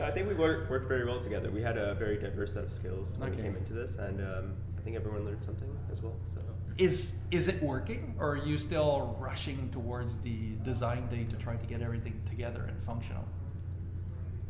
I 0.02 0.10
think 0.10 0.26
we 0.26 0.34
worked, 0.34 0.68
worked 0.68 0.88
very 0.88 1.04
well 1.04 1.20
together. 1.20 1.50
We 1.50 1.62
had 1.62 1.76
a 1.78 1.94
very 1.94 2.16
diverse 2.18 2.52
set 2.54 2.64
of 2.64 2.72
skills 2.72 3.14
when 3.18 3.28
Okay. 3.30 3.36
we 3.36 3.42
came 3.44 3.56
into 3.56 3.72
this, 3.72 3.94
and 3.96 4.20
um, 4.20 4.54
I 4.76 4.80
think 4.82 4.96
everyone 4.96 5.24
learned 5.24 5.44
something 5.44 5.68
as 5.92 6.02
well. 6.02 6.16
So. 6.34 6.40
Is 6.78 7.14
is 7.30 7.46
it 7.48 7.62
working, 7.62 8.14
or 8.18 8.32
are 8.32 8.36
you 8.36 8.58
still 8.58 9.16
rushing 9.20 9.70
towards 9.70 10.18
the 10.18 10.56
design 10.64 11.08
day 11.08 11.24
to 11.24 11.36
try 11.36 11.54
to 11.56 11.66
get 11.66 11.80
everything 11.80 12.20
together 12.28 12.64
and 12.68 12.76
functional? 12.84 13.24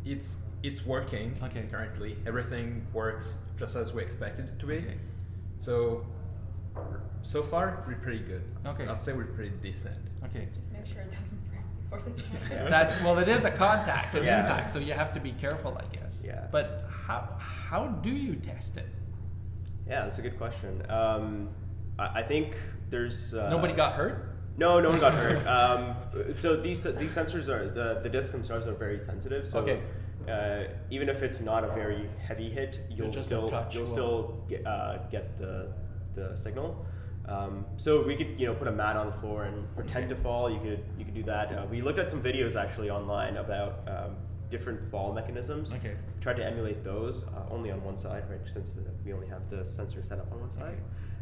it's 0.06 0.38
it's 0.62 0.86
working 0.86 1.34
Okay. 1.42 1.66
currently. 1.70 2.16
Everything 2.26 2.86
works 2.94 3.36
just 3.58 3.76
as 3.76 3.92
we 3.92 4.02
expected 4.02 4.46
it 4.46 4.58
to 4.60 4.66
be. 4.66 4.76
Okay. 4.78 4.96
So 5.58 6.04
so 7.22 7.42
far 7.42 7.84
we're 7.86 7.94
pretty 7.96 8.20
good. 8.20 8.42
Okay. 8.66 8.86
I'd 8.86 9.00
say 9.00 9.12
we're 9.12 9.24
pretty 9.24 9.52
decent. 9.62 9.96
Okay. 10.24 10.48
Just 10.54 10.72
make 10.72 10.86
sure 10.86 11.00
it 11.02 11.10
doesn't 11.10 11.40
break 11.48 11.62
before 11.90 12.10
the 12.10 12.22
time. 12.22 12.70
That 12.70 13.02
well, 13.02 13.18
it 13.18 13.28
is 13.28 13.44
a 13.44 13.50
contact 13.50 14.14
and 14.14 14.24
Yeah. 14.24 14.40
impact, 14.42 14.72
so 14.72 14.78
you 14.78 14.92
have 14.92 15.12
to 15.14 15.20
be 15.20 15.32
careful, 15.32 15.76
I 15.78 15.94
guess. 15.94 16.20
Yeah. 16.24 16.46
But 16.52 16.84
how 17.06 17.28
how 17.38 17.86
do 18.02 18.10
you 18.10 18.36
test 18.36 18.76
it? 18.76 18.86
Yeah, 19.88 20.02
that's 20.04 20.18
a 20.18 20.22
good 20.22 20.36
question. 20.38 20.84
Um, 20.90 21.48
I, 21.98 22.20
I 22.20 22.22
think 22.22 22.56
there's 22.90 23.34
uh, 23.34 23.48
Nobody 23.50 23.72
got 23.74 23.94
hurt. 23.94 24.32
No, 24.58 24.80
no 24.80 24.90
one 24.90 25.00
got 25.00 25.14
hurt. 25.14 25.46
Um, 25.56 25.94
so 26.32 26.56
these 26.56 26.82
these 26.84 27.14
sensors 27.14 27.48
are 27.48 27.68
the 27.70 28.00
the 28.02 28.08
discs 28.08 28.30
themselves 28.32 28.66
are 28.66 28.74
very 28.74 29.00
sensitive. 29.00 29.48
So 29.48 29.60
Okay. 29.60 29.80
Uh, 30.28 30.64
even 30.90 31.08
if 31.08 31.22
it's 31.22 31.40
not 31.40 31.64
a 31.64 31.68
very 31.68 32.08
heavy 32.26 32.50
hit, 32.50 32.80
you'll 32.90 33.10
just 33.10 33.26
still 33.26 33.48
you'll 33.70 33.84
will- 33.84 33.90
still 33.90 34.44
get, 34.48 34.66
uh, 34.66 34.98
get 35.10 35.38
the 35.38 35.72
the 36.14 36.36
signal. 36.36 36.84
Um, 37.28 37.66
so 37.76 38.02
we 38.06 38.14
could 38.16 38.38
you 38.38 38.46
know 38.46 38.54
put 38.54 38.68
a 38.68 38.72
mat 38.72 38.96
on 38.96 39.06
the 39.06 39.12
floor 39.12 39.44
and 39.44 39.74
pretend 39.74 40.06
Okay. 40.06 40.14
to 40.14 40.20
fall. 40.22 40.50
You 40.50 40.60
could 40.60 40.84
you 40.98 41.04
could 41.04 41.14
do 41.14 41.24
that. 41.24 41.52
Uh, 41.52 41.66
we 41.70 41.82
looked 41.82 41.98
at 41.98 42.10
some 42.10 42.22
videos 42.22 42.56
actually 42.56 42.90
online 42.90 43.36
about 43.36 43.80
um, 43.88 44.16
different 44.50 44.90
fall 44.90 45.12
mechanisms. 45.12 45.72
Okay. 45.72 45.96
Tried 46.20 46.36
to 46.36 46.44
emulate 46.46 46.84
those 46.84 47.24
uh, 47.24 47.52
only 47.52 47.70
on 47.72 47.82
one 47.82 47.98
side, 47.98 48.24
right? 48.30 48.40
Since 48.46 48.74
the, 48.74 48.82
we 49.04 49.12
only 49.12 49.26
have 49.26 49.50
the 49.50 49.64
sensor 49.64 50.04
set 50.04 50.18
up 50.18 50.30
on 50.32 50.40
one 50.40 50.52
side. 50.52 50.78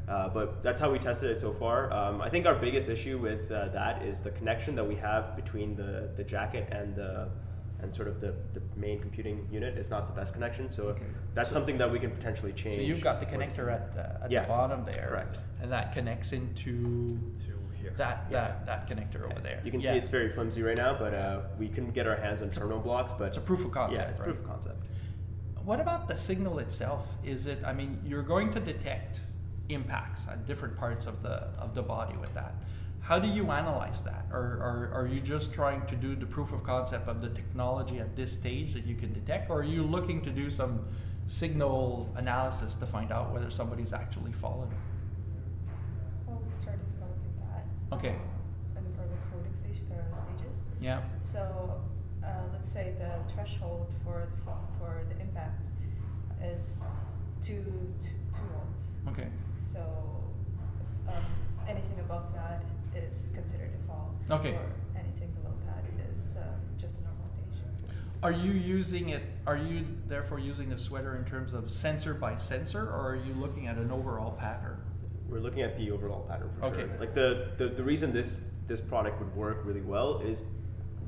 Uh, 0.06 0.28
but 0.28 0.62
that's 0.62 0.78
how 0.82 0.90
we 0.92 0.98
tested 0.98 1.30
it 1.30 1.40
so 1.40 1.50
far. 1.54 1.90
Um, 1.90 2.20
I 2.20 2.28
think 2.28 2.44
our 2.44 2.54
biggest 2.54 2.90
issue 2.90 3.16
with 3.16 3.50
uh, 3.50 3.68
that 3.68 4.02
is 4.02 4.20
the 4.20 4.30
connection 4.32 4.74
that 4.74 4.86
we 4.86 4.96
have 4.96 5.34
between 5.34 5.74
the, 5.74 6.10
the 6.18 6.22
jacket 6.24 6.68
and 6.70 6.94
the 6.94 7.30
and 7.84 7.94
sort 7.94 8.08
of 8.08 8.20
the, 8.20 8.34
the 8.54 8.62
main 8.76 8.98
computing 8.98 9.46
unit 9.52 9.78
is 9.78 9.90
not 9.90 10.08
the 10.08 10.18
best 10.20 10.32
connection. 10.32 10.70
So 10.72 10.84
Okay. 10.88 11.04
that's 11.34 11.50
So- 11.50 11.54
something 11.54 11.78
that 11.78 11.90
we 11.92 11.98
can 12.00 12.10
potentially 12.10 12.52
change. 12.52 12.80
So 12.82 12.86
you've 12.88 13.02
got 13.02 13.20
the 13.20 13.26
connector 13.26 13.70
at 13.72 13.94
the, 13.94 14.24
at 14.24 14.30
Yeah, 14.30 14.42
the 14.42 14.48
bottom 14.48 14.84
there, 14.84 15.06
correct. 15.08 15.38
and 15.60 15.70
that 15.70 15.92
connects 15.92 16.32
into 16.32 17.18
To 17.46 17.52
here. 17.74 17.92
that 17.98 18.24
Yeah. 18.30 18.48
that 18.64 18.66
that 18.66 18.88
connector 18.88 19.30
over 19.30 19.40
there. 19.40 19.60
You 19.64 19.70
can 19.70 19.80
Yeah. 19.80 19.92
see 19.92 19.98
it's 19.98 20.08
very 20.08 20.30
flimsy 20.30 20.62
right 20.62 20.76
now, 20.76 20.96
but 20.98 21.14
uh, 21.14 21.42
we 21.58 21.68
couldn't 21.68 21.92
get 21.92 22.06
our 22.08 22.16
hands 22.16 22.42
on 22.42 22.50
terminal 22.50 22.80
blocks. 22.80 23.12
But 23.12 23.28
It's 23.28 23.36
a 23.36 23.40
proof 23.42 23.64
of 23.64 23.70
concept, 23.70 24.00
Yeah, 24.02 24.08
it's 24.10 24.18
right? 24.20 24.26
proof 24.30 24.38
of 24.40 24.46
concept. 24.46 24.82
What 25.62 25.80
about 25.80 26.08
the 26.08 26.16
signal 26.16 26.58
itself? 26.58 27.06
Is 27.24 27.46
it? 27.46 27.58
I 27.64 27.72
mean, 27.72 28.00
you're 28.04 28.22
going 28.22 28.50
to 28.52 28.60
detect 28.60 29.20
impacts 29.70 30.26
at 30.28 30.46
different 30.46 30.76
parts 30.76 31.06
of 31.06 31.22
the 31.22 31.36
of 31.58 31.74
the 31.74 31.82
body 31.82 32.16
with 32.16 32.32
that. 32.34 32.54
How 33.04 33.18
do 33.18 33.28
you 33.28 33.50
analyze 33.50 34.02
that, 34.04 34.24
or, 34.32 34.38
or 34.38 34.90
are 34.94 35.06
you 35.06 35.20
just 35.20 35.52
trying 35.52 35.84
to 35.88 35.94
do 35.94 36.16
the 36.16 36.24
proof 36.24 36.54
of 36.54 36.64
concept 36.64 37.06
of 37.06 37.20
the 37.20 37.28
technology 37.28 37.98
at 37.98 38.16
this 38.16 38.32
stage 38.32 38.72
that 38.72 38.86
you 38.86 38.94
can 38.94 39.12
detect, 39.12 39.50
or 39.50 39.60
are 39.60 39.62
you 39.62 39.82
looking 39.82 40.22
to 40.22 40.30
do 40.30 40.50
some 40.50 40.80
signal 41.26 42.10
analysis 42.16 42.76
to 42.76 42.86
find 42.86 43.12
out 43.12 43.30
whether 43.30 43.50
somebody's 43.50 43.92
actually 43.92 44.32
fallen? 44.32 44.70
Well, 46.26 46.42
we 46.46 46.50
started 46.50 46.80
developing 46.92 47.34
that. 47.42 47.66
Okay. 47.94 48.16
In 48.74 48.84
early 48.98 49.18
coding 49.30 49.54
stage, 49.54 49.82
uh, 49.92 50.16
stages. 50.16 50.62
Yeah. 50.80 51.02
So, 51.20 51.82
uh, 52.24 52.28
let's 52.54 52.70
say 52.70 52.94
the 52.98 53.30
threshold 53.34 53.86
for 54.02 54.28
the 54.46 54.52
for 54.78 55.04
the 55.10 55.20
impact 55.20 55.60
is 56.42 56.82
two, 57.42 57.62
two, 58.00 58.08
two 58.32 58.46
volts. 58.54 58.92
Okay. 59.08 59.28
So, 59.58 59.82
um, 61.06 61.22
anything 61.68 62.00
above 62.00 62.32
that 62.34 62.64
is 62.96 63.32
considered 63.34 63.70
a 63.82 63.86
fall. 63.86 64.14
Okay. 64.30 64.50
Or 64.54 64.72
anything 64.96 65.30
below 65.42 65.54
that 65.66 65.84
is 66.12 66.36
um, 66.36 66.44
just 66.78 66.98
a 66.98 67.02
normal 67.02 67.26
stage. 67.26 67.94
Are 68.22 68.32
you 68.32 68.52
using 68.52 69.10
it? 69.10 69.22
Are 69.46 69.56
you 69.56 69.86
therefore 70.08 70.38
using 70.38 70.68
the 70.68 70.78
sweater 70.78 71.16
in 71.16 71.24
terms 71.24 71.52
of 71.54 71.70
sensor 71.70 72.14
by 72.14 72.36
sensor, 72.36 72.82
or 72.82 73.10
are 73.10 73.16
you 73.16 73.34
looking 73.34 73.66
at 73.66 73.76
an 73.76 73.90
overall 73.90 74.32
pattern? 74.32 74.78
We're 75.28 75.40
looking 75.40 75.62
at 75.62 75.76
the 75.76 75.90
overall 75.90 76.26
pattern 76.28 76.50
for 76.58 76.66
Okay. 76.66 76.82
sure. 76.82 76.96
Like 77.00 77.14
the, 77.14 77.48
the, 77.58 77.68
the 77.68 77.82
reason 77.82 78.12
this 78.12 78.44
this 78.66 78.80
product 78.80 79.18
would 79.20 79.34
work 79.36 79.60
really 79.64 79.82
well 79.82 80.20
is 80.20 80.42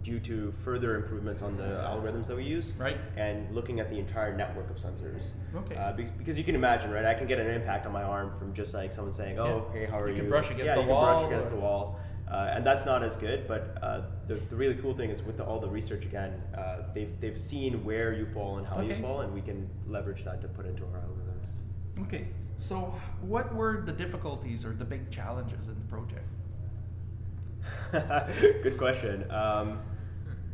due 0.07 0.21
to 0.21 0.55
further 0.65 0.95
improvements 0.95 1.43
on 1.43 1.57
the 1.57 1.65
algorithms 1.65 2.29
that 2.29 2.37
we 2.37 2.45
use, 2.45 2.73
Right. 2.79 2.97
And 3.17 3.53
looking 3.53 3.81
at 3.81 3.91
the 3.91 3.99
entire 3.99 4.37
network 4.37 4.71
of 4.71 4.77
sensors. 4.77 5.31
Okay. 5.57 5.75
Uh, 5.75 5.93
be- 5.95 6.05
because 6.17 6.39
you 6.39 6.45
can 6.45 6.55
imagine, 6.55 6.93
right? 6.93 7.05
I 7.05 7.13
can 7.15 7.27
get 7.27 7.41
an 7.41 7.49
impact 7.49 7.87
on 7.87 7.93
my 7.93 8.05
arm 8.05 8.31
from 8.39 8.55
just 8.55 8.73
like 8.73 8.93
someone 8.93 9.13
saying, 9.13 9.37
"Oh, 9.41 9.67
Yeah. 9.75 9.81
hey, 9.81 9.87
how 9.87 9.99
are 9.99 10.09
You 10.09 10.15
you?" 10.15 10.21
can 10.21 10.31
brush 10.31 10.47
against 10.47 10.65
yeah, 10.67 10.75
the 10.77 10.81
you 10.83 10.87
can 10.87 10.95
wall 10.95 11.19
brush 11.19 11.27
against 11.33 11.49
or- 11.49 11.57
the 11.57 11.61
wall. 11.61 11.99
Uh, 12.31 12.53
and 12.55 12.65
that's 12.65 12.85
not 12.87 13.03
as 13.03 13.17
good, 13.17 13.47
but 13.49 13.77
uh, 13.83 14.03
the, 14.29 14.35
the 14.51 14.55
really 14.57 14.75
cool 14.77 14.95
thing 14.95 15.11
is 15.11 15.23
with 15.23 15.37
the, 15.37 15.45
all 15.45 15.59
the 15.61 15.69
research 15.69 16.05
again, 16.05 16.33
uh, 16.57 16.79
they've, 16.93 17.21
they've 17.21 17.39
seen 17.39 17.85
where 17.85 18.13
you 18.13 18.27
fall 18.27 18.59
and 18.59 18.67
how 18.67 18.79
Okay. 18.79 18.97
you 18.97 19.01
fall, 19.03 19.21
and 19.23 19.33
we 19.35 19.41
can 19.41 19.69
leverage 19.89 20.25
that 20.25 20.41
to 20.41 20.49
put 20.49 20.67
into 20.67 20.83
our 20.85 21.01
algorithms. 21.07 21.51
Okay. 22.05 22.27
So, 22.59 22.93
what 23.23 23.55
were 23.55 23.83
the 23.85 23.93
difficulties 23.93 24.65
or 24.65 24.71
the 24.73 24.85
big 24.85 25.09
challenges 25.11 25.69
in 25.69 25.77
the 25.79 25.87
project? 25.89 26.27
Good 28.63 28.77
question. 28.79 29.31
Um, 29.31 29.79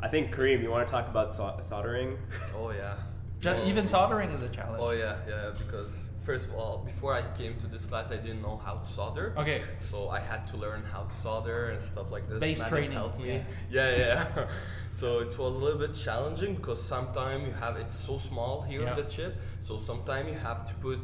I 0.03 0.09
think 0.09 0.35
Karim, 0.35 0.63
you 0.63 0.71
want 0.71 0.87
to 0.87 0.91
talk 0.91 1.09
about 1.09 1.35
sol- 1.35 1.61
soldering? 1.63 2.19
Oh 2.57 2.71
yeah. 2.71 2.95
Just, 3.41 3.61
Oh. 3.61 3.67
even 3.69 3.89
soldering 3.89 4.31
is 4.31 4.43
a 4.43 4.49
challenge. 4.49 4.81
Oh 4.81 4.91
yeah, 4.91 5.17
yeah. 5.29 5.51
Because 5.59 6.11
first 6.25 6.47
of 6.49 6.55
all, 6.55 6.79
before 6.85 7.13
I 7.15 7.23
came 7.37 7.59
to 7.61 7.67
this 7.67 7.87
class, 7.87 8.11
I 8.13 8.17
didn't 8.17 8.43
know 8.43 8.57
how 8.65 8.75
to 8.75 8.89
solder. 8.93 9.35
Okay. 9.37 9.63
So 9.91 10.09
I 10.11 10.21
had 10.21 10.47
to 10.49 10.57
learn 10.57 10.83
how 10.93 11.03
to 11.05 11.17
solder 11.17 11.71
and 11.71 11.83
stuff 11.83 12.11
like 12.13 12.29
this. 12.29 12.39
Base 12.39 12.59
Manik 12.61 12.71
training, 12.73 12.93
helped 12.93 13.21
me. 13.21 13.43
yeah. 13.71 13.91
Yeah, 13.91 13.97
yeah. 13.97 14.47
so 15.01 15.19
it 15.21 15.37
was 15.39 15.55
a 15.57 15.59
little 15.65 15.79
bit 15.79 15.95
challenging 15.95 16.55
because 16.55 16.81
sometimes 16.85 17.47
you 17.49 17.53
have 17.55 17.77
it's 17.77 17.97
so 17.99 18.19
small 18.19 18.63
here 18.63 18.83
Yeah. 18.83 18.95
the 18.95 19.05
chip. 19.05 19.37
So 19.65 19.81
sometimes 19.81 20.33
you 20.33 20.39
have 20.39 20.67
to 20.69 20.75
put 20.75 20.99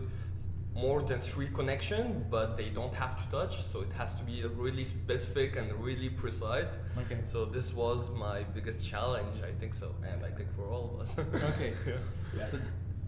more 0.79 1.03
than 1.03 1.21
three 1.21 1.49
connection, 1.49 2.25
but 2.31 2.57
they 2.57 2.69
don't 2.71 2.95
have 2.95 3.23
to 3.23 3.31
touch. 3.37 3.65
So 3.73 3.81
it 3.81 3.93
has 3.99 4.15
to 4.15 4.23
be 4.23 4.45
really 4.45 4.85
specific 4.85 5.57
and 5.57 5.73
really 5.73 6.09
precise. 6.09 6.69
Okay. 6.97 7.19
So 7.25 7.45
this 7.45 7.75
was 7.75 8.09
my 8.15 8.45
biggest 8.55 8.87
challenge, 8.87 9.43
I 9.43 9.53
think 9.59 9.75
so, 9.75 9.95
and 10.09 10.25
I 10.25 10.31
think 10.31 10.49
for 10.55 10.69
all 10.69 10.95
of 10.95 11.01
us. 11.01 11.17
Okay. 11.55 11.75
yeah. 11.87 11.95
Yeah. 12.37 12.51
So, 12.51 12.59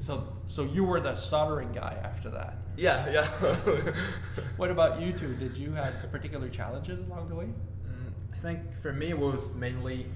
so, 0.00 0.26
so 0.48 0.62
you 0.64 0.82
were 0.82 0.98
the 0.98 1.14
soldering 1.14 1.72
guy 1.72 1.94
after 2.02 2.30
that. 2.30 2.56
Yeah, 2.76 3.10
yeah. 3.10 3.54
What 4.56 4.70
about 4.70 5.02
you 5.02 5.12
two? 5.12 5.34
Did 5.34 5.58
you 5.58 5.72
have 5.72 5.92
particular 6.10 6.48
challenges 6.48 6.98
along 7.06 7.28
the 7.28 7.34
way? 7.34 7.44
Mm, 7.44 8.12
I 8.32 8.36
think 8.38 8.60
for 8.80 8.94
me 8.94 9.10
it 9.10 9.18
was 9.18 9.54
mainly 9.56 10.06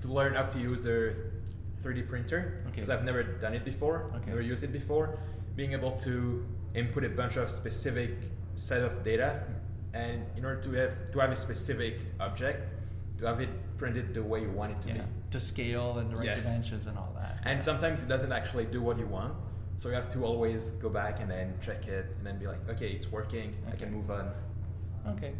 to 0.00 0.08
learn 0.08 0.34
how 0.34 0.44
to 0.44 0.58
use 0.58 0.82
the 0.82 1.14
3D 1.86 2.08
printer 2.08 2.62
Okay. 2.66 2.72
because 2.74 2.90
I've 2.90 3.04
never 3.04 3.22
done 3.22 3.54
it 3.54 3.64
before, 3.64 4.10
Okay. 4.16 4.30
never 4.30 4.40
used 4.42 4.64
it 4.64 4.72
before. 4.72 5.18
Being 5.54 5.72
able 5.72 5.92
to 5.98 6.44
input 6.74 7.04
a 7.04 7.08
bunch 7.08 7.36
of 7.36 7.48
specific 7.50 8.12
set 8.56 8.82
of 8.82 9.04
data, 9.04 9.40
and 9.94 10.24
in 10.36 10.44
order 10.44 10.60
to 10.62 10.70
have 10.72 10.92
to 11.12 11.18
have 11.20 11.30
a 11.30 11.36
specific 11.36 11.94
object, 12.20 12.60
to 13.18 13.26
have 13.26 13.40
it 13.40 13.48
printed 13.78 14.12
the 14.14 14.22
way 14.22 14.42
you 14.42 14.50
want 14.50 14.72
it 14.72 14.80
to 14.82 14.88
Yeah. 14.88 14.94
be. 14.94 15.02
To 15.30 15.40
scale 15.40 15.98
and 15.98 16.10
the 16.10 16.16
right 16.16 16.26
Yes. 16.26 16.44
dimensions 16.44 16.86
and 16.86 16.98
all 16.98 17.12
that. 17.20 17.38
And 17.44 17.62
sometimes 17.62 18.02
it 18.02 18.08
doesn't 18.08 18.32
actually 18.32 18.66
do 18.66 18.82
what 18.82 18.98
you 18.98 19.06
want, 19.06 19.34
so 19.76 19.88
you 19.88 19.94
have 19.94 20.10
to 20.16 20.24
always 20.24 20.70
go 20.84 20.88
back 20.90 21.20
and 21.20 21.30
then 21.30 21.54
check 21.60 21.86
it, 21.88 22.06
and 22.18 22.26
then 22.26 22.38
be 22.38 22.46
like, 22.46 22.62
okay, 22.68 22.90
it's 22.90 23.10
working. 23.10 23.54
I 23.72 23.76
can 23.76 23.90
move 23.92 24.10
on. 24.10 24.26
Okay. 25.14 25.32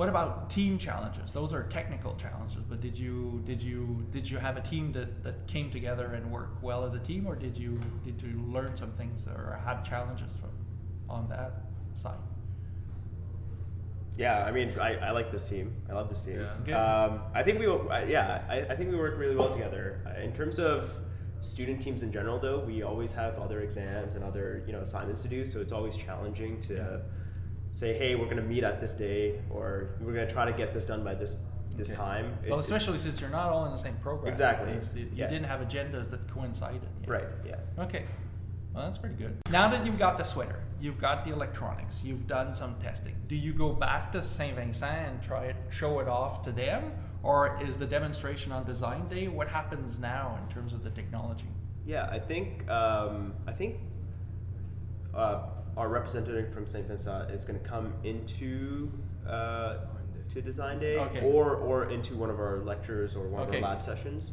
What 0.00 0.08
about 0.08 0.48
team 0.48 0.78
challenges? 0.78 1.30
Those 1.30 1.52
are 1.52 1.64
technical 1.64 2.14
challenges, 2.16 2.62
but 2.66 2.80
did 2.80 2.96
you 2.96 3.42
did 3.44 3.62
you 3.62 4.06
did 4.12 4.30
you 4.30 4.38
have 4.38 4.56
a 4.56 4.62
team 4.62 4.92
that, 4.92 5.22
that 5.22 5.46
came 5.46 5.70
together 5.70 6.14
and 6.14 6.32
worked 6.32 6.62
well 6.62 6.86
as 6.86 6.94
a 6.94 6.98
team, 7.00 7.26
or 7.26 7.36
did 7.36 7.54
you 7.54 7.78
did 8.02 8.22
you 8.22 8.42
learn 8.48 8.74
some 8.78 8.92
things 8.92 9.26
or 9.26 9.60
have 9.62 9.86
challenges 9.86 10.32
from, 10.40 10.52
on 11.10 11.28
that 11.28 11.52
side? 11.96 12.16
Yeah, 14.16 14.42
I 14.42 14.50
mean, 14.50 14.72
I, 14.80 14.94
I 14.94 15.10
like 15.10 15.30
this 15.30 15.46
team. 15.46 15.74
I 15.90 15.92
love 15.92 16.08
this 16.08 16.22
team. 16.22 16.46
Yeah. 16.66 16.82
Um, 16.82 17.20
I 17.34 17.42
think 17.42 17.58
we, 17.58 17.66
I- 17.66 18.04
yeah, 18.04 18.44
I, 18.48 18.72
I 18.72 18.76
think 18.76 18.90
we 18.90 18.96
work 18.96 19.18
really 19.18 19.36
well 19.36 19.52
together. 19.52 20.00
Uh, 20.06 20.22
In 20.22 20.32
terms 20.32 20.58
of 20.58 20.94
student 21.42 21.82
teams 21.82 22.02
in 22.02 22.10
general, 22.10 22.38
though, 22.38 22.60
we 22.60 22.82
always 22.82 23.12
have 23.12 23.38
other 23.38 23.60
exams 23.60 24.14
and 24.14 24.24
other 24.24 24.64
you 24.66 24.72
know 24.72 24.80
assignments 24.80 25.20
to 25.20 25.28
do, 25.28 25.44
so 25.44 25.60
it's 25.60 25.72
always 25.72 25.94
challenging 25.94 26.58
to 26.60 27.02
say, 27.72 27.96
hey, 27.96 28.14
we're 28.14 28.24
going 28.24 28.36
to 28.36 28.42
meet 28.42 28.64
at 28.64 28.80
this 28.80 28.92
day, 28.94 29.40
or 29.50 29.90
we're 30.00 30.12
going 30.12 30.26
to 30.26 30.32
try 30.32 30.44
to 30.44 30.52
get 30.56 30.72
this 30.72 30.84
done 30.86 31.02
by 31.04 31.14
this 31.14 31.36
this 31.76 31.88
Okay. 31.88 31.96
time. 31.96 32.36
well, 32.48 32.58
especially 32.58 32.98
since 32.98 33.20
you're 33.20 33.30
not 33.30 33.48
all 33.50 33.64
in 33.64 33.70
the 33.72 33.78
same 33.78 33.96
program. 34.02 34.28
Exactly. 34.28 34.72
You, 34.72 35.02
you 35.06 35.10
Yeah. 35.14 35.28
didn't 35.28 35.44
have 35.46 35.60
agendas 35.60 36.10
that 36.10 36.28
coincided. 36.28 36.82
yeah. 37.04 37.10
right, 37.10 37.24
yeah. 37.46 37.56
Okay. 37.78 38.04
Well, 38.74 38.84
that's 38.84 38.98
pretty 38.98 39.14
good. 39.14 39.36
Now 39.50 39.70
that 39.70 39.86
you've 39.86 39.98
got 39.98 40.18
the 40.18 40.24
sweater, 40.24 40.60
you've 40.80 40.98
got 40.98 41.24
the 41.24 41.32
electronics, 41.32 42.00
you've 42.02 42.26
done 42.26 42.54
some 42.54 42.74
testing. 42.80 43.14
Do 43.28 43.36
you 43.36 43.52
go 43.52 43.72
back 43.72 44.10
to 44.12 44.22
Saint 44.22 44.56
Vincent 44.56 44.90
and 45.08 45.22
try 45.22 45.44
it, 45.46 45.56
show 45.70 46.00
it 46.00 46.08
off 46.08 46.42
to 46.44 46.52
them, 46.52 46.92
or 47.22 47.60
is 47.62 47.78
the 47.78 47.86
demonstration 47.86 48.50
on 48.52 48.64
design 48.64 49.06
day? 49.08 49.28
What 49.28 49.48
happens 49.48 49.98
now 50.00 50.38
in 50.42 50.52
terms 50.52 50.72
of 50.72 50.82
the 50.82 50.90
technology? 50.90 51.48
Yeah, 51.86 52.08
I 52.10 52.18
think 52.18 52.68
um, 52.68 53.32
I 53.46 53.52
think 53.52 53.76
uh, 55.14 55.42
our 55.80 55.88
representative 55.88 56.52
from 56.52 56.66
St. 56.66 56.86
Vincent 56.86 57.30
is 57.30 57.42
going 57.44 57.58
to 57.58 57.66
come 57.66 57.94
into 58.04 58.90
uh, 59.26 59.78
to 60.28 60.42
Design 60.42 60.78
Day, 60.78 60.96
Okay. 60.98 61.22
or 61.22 61.56
or 61.56 61.90
into 61.90 62.14
one 62.14 62.30
of 62.30 62.38
our 62.38 62.60
lectures 62.64 63.16
or 63.16 63.26
one 63.28 63.48
Okay. 63.48 63.58
of 63.58 63.64
our 63.64 63.70
lab 63.70 63.82
sessions. 63.82 64.32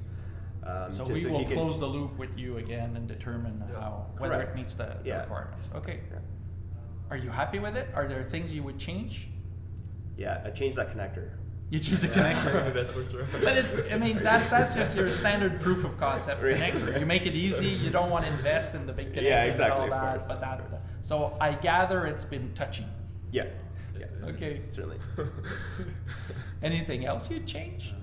Um, 0.63 0.93
So 0.93 1.05
to- 1.05 1.13
we 1.13 1.19
he 1.21 1.25
will 1.27 1.45
can 1.45 1.53
close 1.53 1.73
s- 1.73 1.79
the 1.79 1.85
loop 1.87 2.17
with 2.17 2.37
you 2.37 2.57
again 2.57 2.95
and 2.97 3.07
determine 3.07 3.63
Yeah. 3.71 3.79
how 3.79 4.05
whether 4.17 4.35
Correct. 4.35 4.51
it 4.51 4.57
meets 4.61 4.75
the, 4.75 4.83
the 5.01 5.09
Yeah. 5.09 5.21
requirements. 5.21 5.69
Okay. 5.75 6.01
Yeah. 6.11 6.19
Are 7.09 7.17
you 7.17 7.29
happy 7.29 7.59
with 7.59 7.77
it? 7.77 7.87
Are 7.95 8.07
there 8.07 8.23
things 8.25 8.51
you 8.51 8.61
would 8.63 8.77
change? 8.77 9.29
Yeah, 10.17 10.41
I 10.45 10.49
changed 10.49 10.77
that 10.77 10.89
connector. 10.93 11.29
You 11.69 11.79
choose 11.79 12.03
a 12.03 12.07
connector. 12.09 12.73
That's 12.77 12.91
for 12.91 13.09
sure. 13.09 13.25
But 13.31 13.57
it's, 13.57 13.77
I 13.91 13.97
mean, 13.97 14.17
that, 14.23 14.49
that's 14.49 14.73
just 14.75 14.95
your 14.95 15.11
standard 15.11 15.59
proof 15.61 15.83
of 15.85 15.97
concept 15.97 16.41
Right. 16.43 16.55
connector. 16.57 16.99
You 16.99 17.05
make 17.05 17.25
it 17.25 17.33
easy. 17.33 17.67
You 17.67 17.89
don't 17.89 18.09
want 18.09 18.25
to 18.25 18.31
invest 18.31 18.73
in 18.75 18.85
the 18.85 18.93
big 18.93 19.13
connector 19.13 19.23
Yeah, 19.23 19.41
and 19.43 19.49
exactly, 19.51 19.79
all 19.79 19.83
of 19.85 19.89
that. 19.91 20.11
course, 20.11 20.27
But 20.27 20.33
of 20.35 20.41
that, 20.41 20.69
course. 20.69 20.81
So 21.07 21.37
I 21.39 21.53
gather 21.53 22.05
it's 22.05 22.25
been 22.25 22.53
touchy. 22.53 22.85
Yeah. 23.31 23.45
Yeah. 23.97 24.07
Okay. 24.25 24.59
Certainly. 24.71 24.97
Anything 26.61 27.05
else 27.05 27.29
you'd 27.31 27.47
change? 27.47 27.93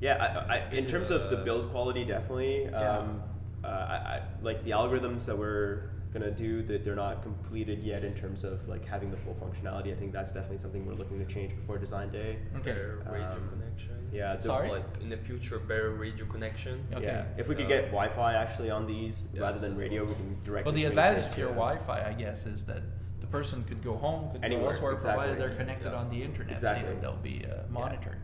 Yeah, 0.00 0.46
I, 0.48 0.54
I, 0.58 0.70
in 0.70 0.86
terms 0.86 1.10
of 1.10 1.28
the 1.28 1.38
Uh, 1.38 1.44
build 1.44 1.70
quality, 1.72 2.04
definitely. 2.04 2.66
Yeah. 2.66 2.98
Um, 2.98 3.20
uh, 3.64 3.66
I, 3.66 3.70
I, 3.70 4.22
like 4.40 4.62
the 4.62 4.70
algorithms 4.70 5.24
that 5.26 5.36
we're 5.36 5.90
gonna 6.12 6.30
do, 6.30 6.62
that 6.62 6.84
they're 6.84 6.94
not 6.96 7.22
completed 7.22 7.82
yet 7.82 8.04
in 8.04 8.14
terms 8.14 8.44
of 8.44 8.66
like 8.68 8.84
having 8.86 9.10
the 9.10 9.16
full 9.18 9.34
functionality. 9.34 9.92
I 9.92 9.96
think 9.96 10.12
that's 10.12 10.32
definitely 10.32 10.58
something 10.58 10.86
we're 10.86 10.94
looking 10.94 11.18
to 11.18 11.32
change 11.32 11.54
before 11.54 11.78
design 11.78 12.10
day. 12.10 12.38
Okay. 12.56 12.72
Better 12.72 13.02
radio 13.10 13.28
Um, 13.32 13.48
connection. 13.50 14.08
Yeah. 14.12 14.36
the- 14.36 14.42
Sorry? 14.42 14.70
Like 14.70 14.84
in 15.02 15.10
the 15.10 15.16
future, 15.16 15.58
better 15.58 15.90
radio 15.90 16.24
connection. 16.26 16.86
Okay. 16.94 17.04
Yeah. 17.06 17.24
If 17.36 17.48
we 17.48 17.54
could 17.54 17.68
Yeah. 17.68 17.80
get 17.82 17.84
Wi-Fi 17.86 18.34
actually 18.34 18.70
on 18.70 18.86
these 18.86 19.28
Yeah, 19.34 19.42
rather 19.42 19.58
than 19.58 19.76
radio, 19.76 20.04
we 20.04 20.14
can 20.14 20.38
directly. 20.44 20.70
Well, 20.70 20.74
the 20.74 20.84
advantage 20.86 21.32
to 21.34 21.40
your 21.40 21.50
Wi-Fi, 21.50 22.02
I 22.08 22.12
guess, 22.14 22.46
is 22.46 22.64
that 22.66 22.82
the 23.20 23.26
person 23.26 23.62
could 23.64 23.82
go 23.82 23.96
home, 23.96 24.30
could 24.32 24.42
Anywhere, 24.44 24.64
go 24.64 24.70
elsewhere, 24.70 24.94
provided 24.96 25.38
they're 25.38 25.54
connected 25.56 25.90
Yeah. 25.92 25.98
on 25.98 26.08
the 26.10 26.22
internet. 26.22 26.52
Exactly. 26.52 26.94
They, 26.94 27.00
they'll 27.00 27.16
be 27.16 27.44
uh, 27.44 27.64
monitored. 27.70 28.16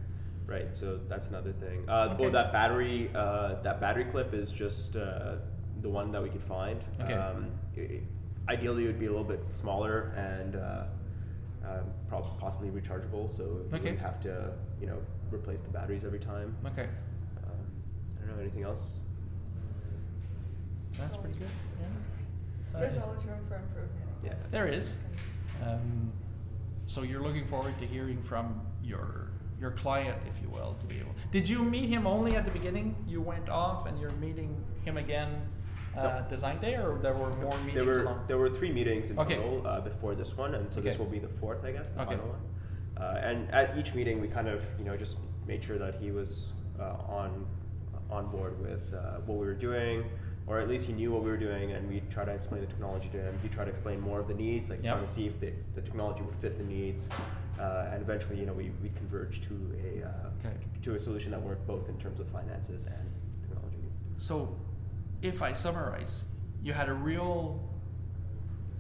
Right, 0.47 0.75
so 0.77 0.99
that's 1.09 1.29
another 1.31 1.53
thing. 1.53 1.89
Uh, 1.89 2.11
Okay. 2.13 2.23
Well, 2.25 2.33
that 2.33 2.53
battery, 2.53 3.11
uh, 3.15 3.63
that 3.63 3.81
battery 3.81 4.05
clip 4.05 4.35
is 4.35 4.53
just 4.53 4.95
uh, 4.95 5.37
the 5.85 5.91
one 5.91 6.11
that 6.11 6.23
we 6.23 6.31
could 6.31 6.43
find. 6.43 6.83
Okay. 7.01 7.13
Um, 7.13 7.51
i- 7.77 8.01
ideally, 8.51 8.85
it 8.85 8.87
would 8.89 8.99
be 8.99 9.05
a 9.07 9.11
little 9.11 9.23
bit 9.23 9.41
smaller 9.51 10.13
and 10.17 10.57
uh, 10.57 10.85
um, 11.63 11.85
prob- 12.09 12.39
possibly 12.41 12.71
rechargeable, 12.71 13.31
so 13.31 13.43
you 13.45 13.67
Okay. 13.69 13.79
wouldn't 13.81 13.99
have 14.01 14.19
to, 14.23 14.51
you 14.81 14.87
know, 14.87 14.99
replace 15.31 15.61
the 15.61 15.69
batteries 15.69 16.03
every 16.05 16.19
time. 16.19 16.57
Okay, 16.67 16.89
Um, 17.37 17.51
I 18.23 18.27
don't 18.27 18.37
know 18.37 18.43
anything 18.43 18.63
else. 18.65 19.01
that's 20.99 21.17
pretty 21.19 21.39
good. 21.39 21.49
Yeah. 21.81 22.81
There's 22.81 22.97
Uh, 22.97 23.03
always 23.05 23.25
room 23.25 23.39
for 23.49 23.57
improvement. 23.57 23.91
Yes, 24.25 24.51
There 24.51 24.67
is. 24.69 24.97
Um, 25.63 26.11
so 26.87 27.03
you're 27.03 27.23
looking 27.23 27.47
forward 27.47 27.79
to 27.79 27.87
hearing 27.87 28.23
from 28.23 28.61
your 28.83 29.29
your 29.61 29.71
client, 29.71 30.19
if 30.29 30.43
you 30.43 30.49
will, 30.51 30.75
to 30.81 30.87
be 30.87 30.99
able. 30.99 31.13
Did 31.31 31.49
you 31.49 31.63
meet 31.65 31.89
him 31.89 32.07
only 32.07 32.37
at 32.37 32.45
the 32.45 32.51
beginning? 32.51 32.95
You 33.07 33.23
went 33.23 33.49
off 33.49 33.87
and 33.87 33.99
you're 33.99 34.11
meeting 34.13 34.63
him 34.85 34.97
again 34.99 35.31
uh, 35.97 36.03
No. 36.03 36.25
design 36.29 36.59
day, 36.61 36.75
or 36.75 36.99
there 37.01 37.15
were 37.15 37.31
more 37.37 37.57
meetings 37.61 37.75
There 37.75 37.85
were 37.85 38.03
along? 38.03 38.25
there 38.27 38.39
were 38.39 38.51
three 38.51 38.73
meetings 38.73 39.11
in 39.11 39.19
Okay. 39.19 39.37
total 39.37 39.67
uh, 39.67 39.81
before 39.81 40.15
this 40.15 40.37
one, 40.37 40.55
and 40.55 40.73
so 40.73 40.81
this 40.81 40.99
will 40.99 41.07
be 41.07 41.19
the 41.19 41.29
fourth, 41.41 41.65
I 41.65 41.73
guess, 41.73 41.91
the 41.91 42.03
Okay. 42.03 42.17
final 42.17 42.29
one. 42.29 42.41
Uh, 42.97 43.19
and 43.23 43.51
at 43.53 43.77
each 43.77 43.95
meeting, 43.95 44.21
we 44.21 44.29
kind 44.29 44.49
of 44.49 44.65
you 44.79 44.85
know 44.85 44.97
just 44.97 45.17
made 45.47 45.63
sure 45.63 45.79
that 45.79 45.95
he 46.01 46.11
was 46.11 46.53
uh, 46.81 46.95
on 47.09 47.47
on 48.11 48.31
board 48.31 48.61
with 48.61 48.93
uh, 48.95 49.21
what 49.27 49.39
we 49.39 49.47
were 49.47 49.55
doing, 49.55 50.05
or 50.47 50.61
at 50.61 50.69
least 50.69 50.87
he 50.87 50.93
knew 50.93 51.11
what 51.13 51.23
we 51.23 51.31
were 51.31 51.37
doing, 51.37 51.73
and 51.73 51.89
we 51.89 52.01
tried 52.11 52.27
to 52.27 52.33
explain 52.33 52.61
the 52.61 52.67
technology 52.67 53.09
to 53.11 53.19
him. 53.21 53.39
He 53.43 53.49
tried 53.49 53.65
to 53.65 53.71
explain 53.71 53.99
more 54.01 54.21
of 54.21 54.29
the 54.29 54.35
needs, 54.35 54.71
like 54.71 54.83
Yeah. 54.83 54.93
trying 54.93 55.07
to 55.07 55.13
see 55.13 55.27
if 55.27 55.41
the, 55.41 55.53
the 55.75 55.81
technology 55.81 56.23
would 56.23 56.37
fit 56.37 56.59
the 56.59 56.65
needs, 56.65 57.09
uh, 57.59 57.89
and 57.93 58.03
eventually, 58.03 58.39
you 58.39 58.47
know, 58.47 58.53
we 58.53 58.71
we 58.83 58.91
converged 58.91 59.45
to 59.45 59.55
a 59.87 60.07
uh, 60.07 60.11
Okay. 60.47 60.57
to 60.83 60.95
a 60.95 60.99
solution 61.01 61.31
that 61.33 61.41
worked 61.43 61.67
both 61.67 61.89
in 61.89 61.97
terms 61.99 62.21
of 62.21 62.29
finances 62.29 62.85
and 62.85 63.09
technology. 63.49 63.79
So, 64.19 64.55
if 65.25 65.43
I 65.43 65.53
summarize, 65.53 66.25
you 66.63 66.73
had 66.73 66.89
a 66.89 66.93
real, 66.95 67.59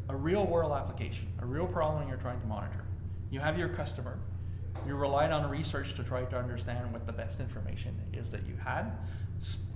a 0.08 0.16
real 0.16 0.46
world 0.46 0.72
application, 0.72 1.26
a 1.40 1.46
real 1.46 1.66
problem 1.66 2.08
you're 2.08 2.18
trying 2.18 2.40
to 2.40 2.46
monitor. 2.46 2.84
You 3.30 3.40
have 3.40 3.58
your 3.58 3.68
customer. 3.70 4.18
You 4.86 4.96
relied 4.96 5.32
on 5.32 5.48
research 5.48 5.94
to 5.94 6.04
try 6.04 6.24
to 6.24 6.38
understand 6.38 6.92
what 6.92 7.06
the 7.06 7.12
best 7.12 7.40
information 7.40 7.98
is 8.12 8.30
that 8.30 8.46
you 8.46 8.56
had. 8.62 8.92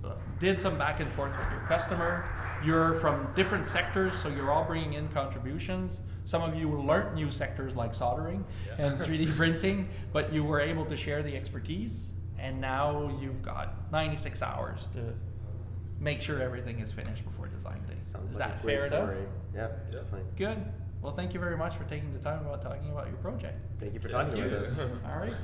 uh, 0.05 0.11
Did 0.39 0.59
some 0.61 0.77
back 0.77 0.99
and 0.99 1.11
forth 1.13 1.31
with 1.37 1.49
your 1.51 1.61
customer. 1.67 2.29
You're 2.63 2.95
from 2.95 3.27
different 3.35 3.65
sectors, 3.65 4.13
so 4.21 4.29
you're 4.29 4.51
all 4.51 4.65
bringing 4.65 4.93
in 4.93 5.07
contributions. 5.09 5.93
Some 6.25 6.43
of 6.43 6.55
you 6.55 6.69
learned 6.69 7.15
new 7.15 7.31
sectors 7.31 7.75
like 7.75 7.95
soldering 7.95 8.45
Yeah. 8.67 8.85
and 8.85 8.99
3D 9.01 9.35
printing, 9.35 9.89
but 10.13 10.31
you 10.31 10.43
were 10.43 10.59
able 10.59 10.85
to 10.85 10.95
share 10.95 11.23
the 11.23 11.35
expertise. 11.35 12.11
And 12.37 12.61
now 12.61 13.17
you've 13.19 13.41
got 13.41 13.91
96 13.91 14.41
hours 14.43 14.87
to 14.93 15.13
make 15.99 16.21
sure 16.21 16.41
everything 16.41 16.79
is 16.79 16.91
finished 16.91 17.23
before 17.25 17.47
design 17.47 17.81
day. 17.87 17.95
Sounds 18.05 18.31
is 18.31 18.39
like 18.39 18.49
that 18.49 18.59
a 18.59 18.63
great 18.63 18.79
fair 18.79 18.87
enough? 18.87 18.99
summary. 18.99 19.25
Yeah, 19.53 19.67
definitely. 19.91 20.21
Good. 20.37 20.65
Well, 21.01 21.15
thank 21.15 21.33
you 21.33 21.39
very 21.39 21.57
much 21.57 21.77
for 21.77 21.83
taking 21.85 22.13
the 22.13 22.19
time 22.19 22.45
about 22.45 22.61
talking 22.61 22.91
about 22.91 23.07
your 23.07 23.17
project. 23.17 23.57
Thank 23.79 23.93
you 23.93 23.99
for 23.99 24.09
talking 24.09 24.37
you. 24.37 24.43
with 24.43 24.53
us. 24.53 24.79
All 25.05 25.17
right. 25.17 25.35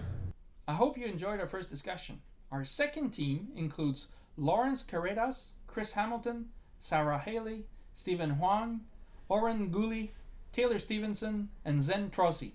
I 0.68 0.74
hope 0.74 0.98
you 0.98 1.06
enjoyed 1.06 1.40
our 1.40 1.48
first 1.48 1.70
discussion. 1.70 2.20
Our 2.52 2.66
second 2.66 3.12
team 3.12 3.50
includes 3.56 4.08
Lawrence 4.38 4.84
Carreras, 4.84 5.52
Chris 5.68 5.94
Hamilton, 5.94 6.48
Sarah 6.80 7.20
Haley, 7.20 7.66
Stephen 7.94 8.32
Huang, 8.32 8.82
Oren 9.30 9.72
Guli, 9.72 10.10
Taylor 10.52 10.80
Stevenson, 10.80 11.50
and 11.64 11.82
Zen 11.82 12.10
Trossi. 12.10 12.52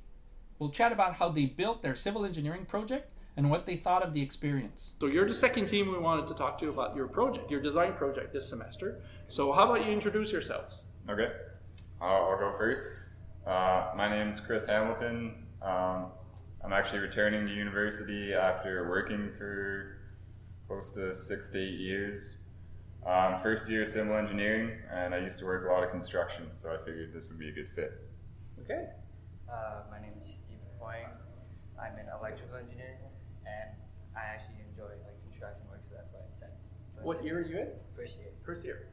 We'll 0.59 0.71
chat 0.71 0.93
about 0.93 1.15
how 1.15 1.31
they 1.31 1.47
built 1.47 1.83
their 1.83 1.97
civil 1.97 2.25
engineering 2.25 2.67
project 2.67 3.13
and 3.41 3.49
what 3.49 3.65
they 3.65 3.75
thought 3.75 4.03
of 4.03 4.13
the 4.13 4.21
experience. 4.21 4.93
So 5.01 5.07
you're 5.07 5.27
the 5.27 5.35
second 5.35 5.67
team 5.67 5.91
we 5.91 5.97
wanted 5.97 6.27
to 6.27 6.35
talk 6.35 6.59
to 6.59 6.69
about 6.69 6.95
your 6.95 7.07
project, 7.07 7.51
your 7.51 7.63
design 7.63 7.95
project 7.95 8.35
this 8.35 8.47
semester. 8.47 9.01
So 9.29 9.51
how 9.51 9.65
about 9.65 9.87
you 9.87 9.93
introduce 9.93 10.31
yourselves? 10.31 10.83
Okay, 11.09 11.33
I'll, 12.03 12.27
I'll 12.27 12.39
go 12.39 12.55
first. 12.59 13.01
Uh, 13.47 13.93
my 13.97 14.11
name's 14.11 14.41
Chris 14.41 14.67
Hamilton. 14.67 15.47
Um, 15.63 16.09
I'm 16.63 16.75
actually 16.75 16.99
returning 16.99 17.47
to 17.47 17.55
university 17.55 18.35
after 18.35 18.87
working 18.91 19.31
for 19.39 19.97
close 20.69 20.91
to 20.93 21.15
six 21.15 21.49
to 21.53 21.59
eight 21.59 21.81
years. 21.81 22.37
Um, 23.07 23.41
first 23.43 23.71
year 23.71 23.87
civil 23.87 24.17
engineering, 24.17 24.73
and 24.93 25.15
I 25.15 25.19
used 25.21 25.39
to 25.39 25.47
work 25.47 25.67
a 25.67 25.73
lot 25.73 25.83
of 25.83 25.91
construction, 25.91 26.49
so 26.53 26.75
I 26.75 26.85
figured 26.85 27.15
this 27.15 27.31
would 27.31 27.39
be 27.39 27.49
a 27.49 27.53
good 27.53 27.71
fit. 27.75 28.03
Okay. 28.61 28.85
Uh, 29.51 29.85
my 29.91 29.99
name 29.99 30.13
is 30.19 30.27
Stephen 30.27 30.61
Huang. 30.79 31.09
I'm 31.81 31.99
in 31.99 32.05
electrical 32.21 32.57
engineering, 32.59 32.99
and 33.51 33.71
I 34.15 34.23
actually 34.35 34.63
enjoy 34.71 34.93
like 35.03 35.19
construction 35.27 35.67
work, 35.71 35.83
so 35.89 35.95
that's 35.99 36.13
why 36.13 36.23
I 36.23 36.33
sent. 36.39 36.55
What 37.03 37.25
year 37.25 37.39
are 37.41 37.47
you 37.47 37.59
in? 37.59 37.69
First 37.97 38.21
year. 38.21 38.31
First 38.45 38.65
year. 38.65 38.89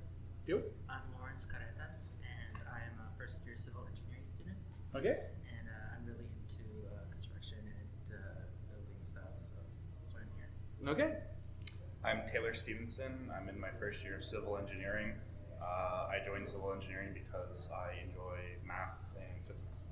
You? 0.46 0.64
I'm 0.90 1.04
Lawrence 1.20 1.46
Carreras, 1.46 2.16
and 2.24 2.56
I 2.72 2.80
am 2.88 2.96
a 3.04 3.08
first 3.20 3.46
year 3.46 3.56
civil 3.56 3.84
engineering 3.84 4.24
student. 4.24 4.58
Okay. 4.96 5.28
And 5.52 5.66
uh, 5.68 5.94
I'm 5.94 6.08
really 6.08 6.24
into 6.40 6.64
uh, 6.88 7.04
construction 7.12 7.60
and 7.60 8.16
uh, 8.16 8.48
building 8.72 9.04
stuff, 9.04 9.36
so 9.44 9.60
that's 10.00 10.14
why 10.16 10.24
I'm 10.24 10.32
here. 10.40 10.50
Okay. 10.96 11.12
I'm 12.08 12.24
Taylor 12.32 12.54
Stevenson. 12.54 13.28
I'm 13.36 13.50
in 13.50 13.60
my 13.60 13.72
first 13.78 14.04
year 14.04 14.16
of 14.16 14.24
civil 14.24 14.58
engineering. 14.58 15.12
Uh, 15.60 16.08
I 16.08 16.24
joined 16.26 16.48
civil 16.48 16.72
engineering 16.72 17.12
because 17.14 17.68
I 17.68 18.00
enjoy 18.08 18.40
math 18.64 19.04
and 19.20 19.44
physics. 19.48 19.84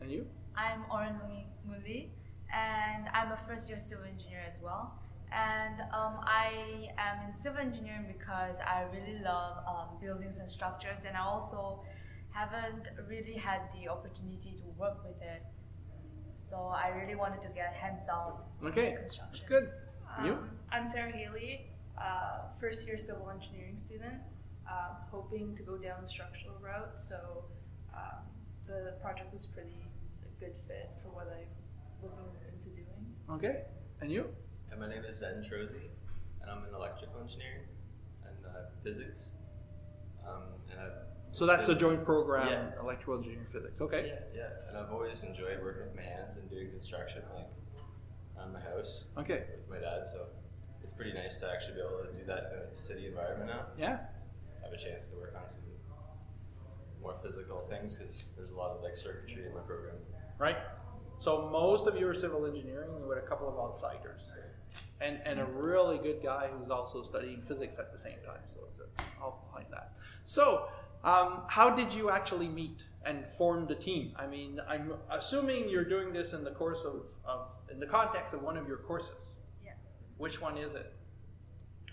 And 0.00 0.10
you? 0.10 0.24
I'm 0.56 0.84
Oren 0.90 1.20
Muli, 1.66 2.10
and 2.52 3.08
I'm 3.12 3.32
a 3.32 3.36
first 3.36 3.68
year 3.68 3.78
civil 3.78 4.04
engineer 4.04 4.40
as 4.48 4.60
well. 4.62 4.98
And 5.30 5.82
um, 5.92 6.20
I 6.24 6.88
am 6.96 7.28
in 7.28 7.38
civil 7.38 7.60
engineering 7.60 8.06
because 8.16 8.60
I 8.60 8.84
really 8.92 9.18
love 9.22 9.58
um, 9.68 9.88
buildings 10.00 10.38
and 10.38 10.48
structures, 10.48 11.00
and 11.06 11.16
I 11.16 11.20
also 11.20 11.82
haven't 12.30 12.88
really 13.08 13.34
had 13.34 13.62
the 13.74 13.88
opportunity 13.88 14.54
to 14.62 14.64
work 14.78 15.04
with 15.04 15.20
it. 15.20 15.42
So 16.36 16.56
I 16.56 16.88
really 16.88 17.14
wanted 17.14 17.42
to 17.42 17.48
get 17.48 17.74
hands 17.74 18.00
down 18.06 18.34
Okay. 18.64 18.86
into 18.88 19.00
construction. 19.00 19.32
That's 19.32 19.44
good. 19.44 19.70
You? 20.24 20.32
Um, 20.32 20.50
I'm 20.72 20.86
Sarah 20.86 21.12
Haley, 21.12 21.66
uh, 22.00 22.48
first 22.58 22.86
year 22.86 22.96
civil 22.96 23.28
engineering 23.30 23.76
student, 23.76 24.14
uh, 24.70 24.94
hoping 25.10 25.54
to 25.56 25.62
go 25.62 25.76
down 25.76 26.00
the 26.00 26.08
structural 26.08 26.54
route. 26.62 26.98
So 26.98 27.44
um, 27.94 28.24
the 28.66 28.94
project 29.02 29.32
was 29.32 29.44
pretty 29.44 29.76
a 30.24 30.40
good 30.40 30.54
fit 30.66 30.90
for 31.02 31.08
what 31.08 31.26
I'm 32.02 32.08
looking 32.08 32.48
into 32.54 32.68
doing. 32.70 33.14
Okay. 33.30 33.62
And 34.00 34.10
you? 34.10 34.26
And 34.70 34.80
my 34.80 34.88
name 34.88 35.04
is 35.04 35.18
Zen 35.18 35.42
Trozy, 35.48 35.90
and 36.42 36.50
I'm 36.50 36.64
an 36.64 36.74
electrical 36.74 37.20
engineering 37.20 37.62
and 38.24 38.36
uh, 38.46 38.68
physics. 38.82 39.32
Um, 40.26 40.42
and 40.70 40.80
I've 40.80 40.92
So 41.32 41.46
that's 41.46 41.66
the 41.66 41.72
been- 41.72 41.80
joint 41.80 42.04
program, 42.04 42.48
Yeah. 42.48 42.80
electrical 42.80 43.16
engineering 43.16 43.46
physics. 43.52 43.80
Okay. 43.80 44.06
Yeah, 44.08 44.20
yeah. 44.42 44.68
And 44.68 44.76
I've 44.78 44.92
always 44.92 45.22
enjoyed 45.24 45.60
working 45.62 45.86
with 45.86 45.96
my 45.96 46.02
hands 46.02 46.36
and 46.36 46.48
doing 46.50 46.70
construction, 46.70 47.22
like 47.34 47.48
on 48.38 48.52
my 48.52 48.60
house. 48.60 49.06
Okay. 49.18 49.44
With 49.56 49.68
my 49.68 49.78
dad, 49.78 50.06
so 50.06 50.26
it's 50.82 50.92
pretty 50.92 51.12
nice 51.12 51.40
to 51.40 51.50
actually 51.50 51.74
be 51.74 51.80
able 51.80 52.04
to 52.10 52.12
do 52.18 52.24
that 52.26 52.52
in 52.54 52.72
a 52.72 52.74
city 52.74 53.06
environment 53.06 53.50
now. 53.50 53.66
Yeah. 53.78 53.98
Have 54.62 54.72
a 54.72 54.76
chance 54.76 55.08
to 55.08 55.16
work 55.16 55.34
on 55.40 55.48
some 55.48 55.62
more 57.00 57.16
physical 57.22 57.60
things 57.68 57.94
because 57.94 58.24
there's 58.36 58.50
a 58.52 58.56
lot 58.56 58.70
of 58.70 58.82
like 58.82 58.96
circuitry 58.96 59.46
in 59.46 59.54
my 59.54 59.60
program. 59.60 59.96
Right. 60.38 60.56
So 61.18 61.48
most 61.50 61.86
of 61.86 61.96
you 61.98 62.08
are 62.08 62.14
civil 62.14 62.46
engineering 62.46 62.90
with 63.08 63.18
a 63.18 63.22
couple 63.22 63.48
of 63.48 63.58
outsiders, 63.58 64.22
and 65.00 65.18
and 65.24 65.40
a 65.40 65.44
really 65.44 65.98
good 65.98 66.22
guy 66.22 66.48
who's 66.52 66.70
also 66.70 67.02
studying 67.02 67.42
physics 67.42 67.78
at 67.78 67.92
the 67.92 67.98
same 67.98 68.18
time. 68.24 68.40
So 68.48 68.60
the- 68.78 69.02
I'll 69.20 69.44
find 69.52 69.66
that. 69.70 69.92
So. 70.24 70.68
Um, 71.04 71.42
how 71.46 71.70
did 71.70 71.94
you 71.94 72.10
actually 72.10 72.48
meet 72.48 72.82
and 73.04 73.24
form 73.24 73.68
the 73.68 73.74
team? 73.76 74.16
I 74.16 74.26
mean, 74.26 74.58
I'm 74.68 74.94
assuming 75.12 75.68
you're 75.68 75.84
doing 75.84 76.12
this 76.12 76.32
in 76.32 76.42
the 76.42 76.50
course 76.50 76.82
of, 76.82 77.06
of 77.24 77.46
in 77.70 77.78
the 77.78 77.86
context 77.86 78.34
of 78.34 78.42
one 78.42 78.56
of 78.56 78.66
your 78.66 78.78
courses. 78.78 79.28
Yeah. 79.64 79.74
Which 80.16 80.40
one 80.40 80.58
is 80.58 80.74
it? 80.74 80.92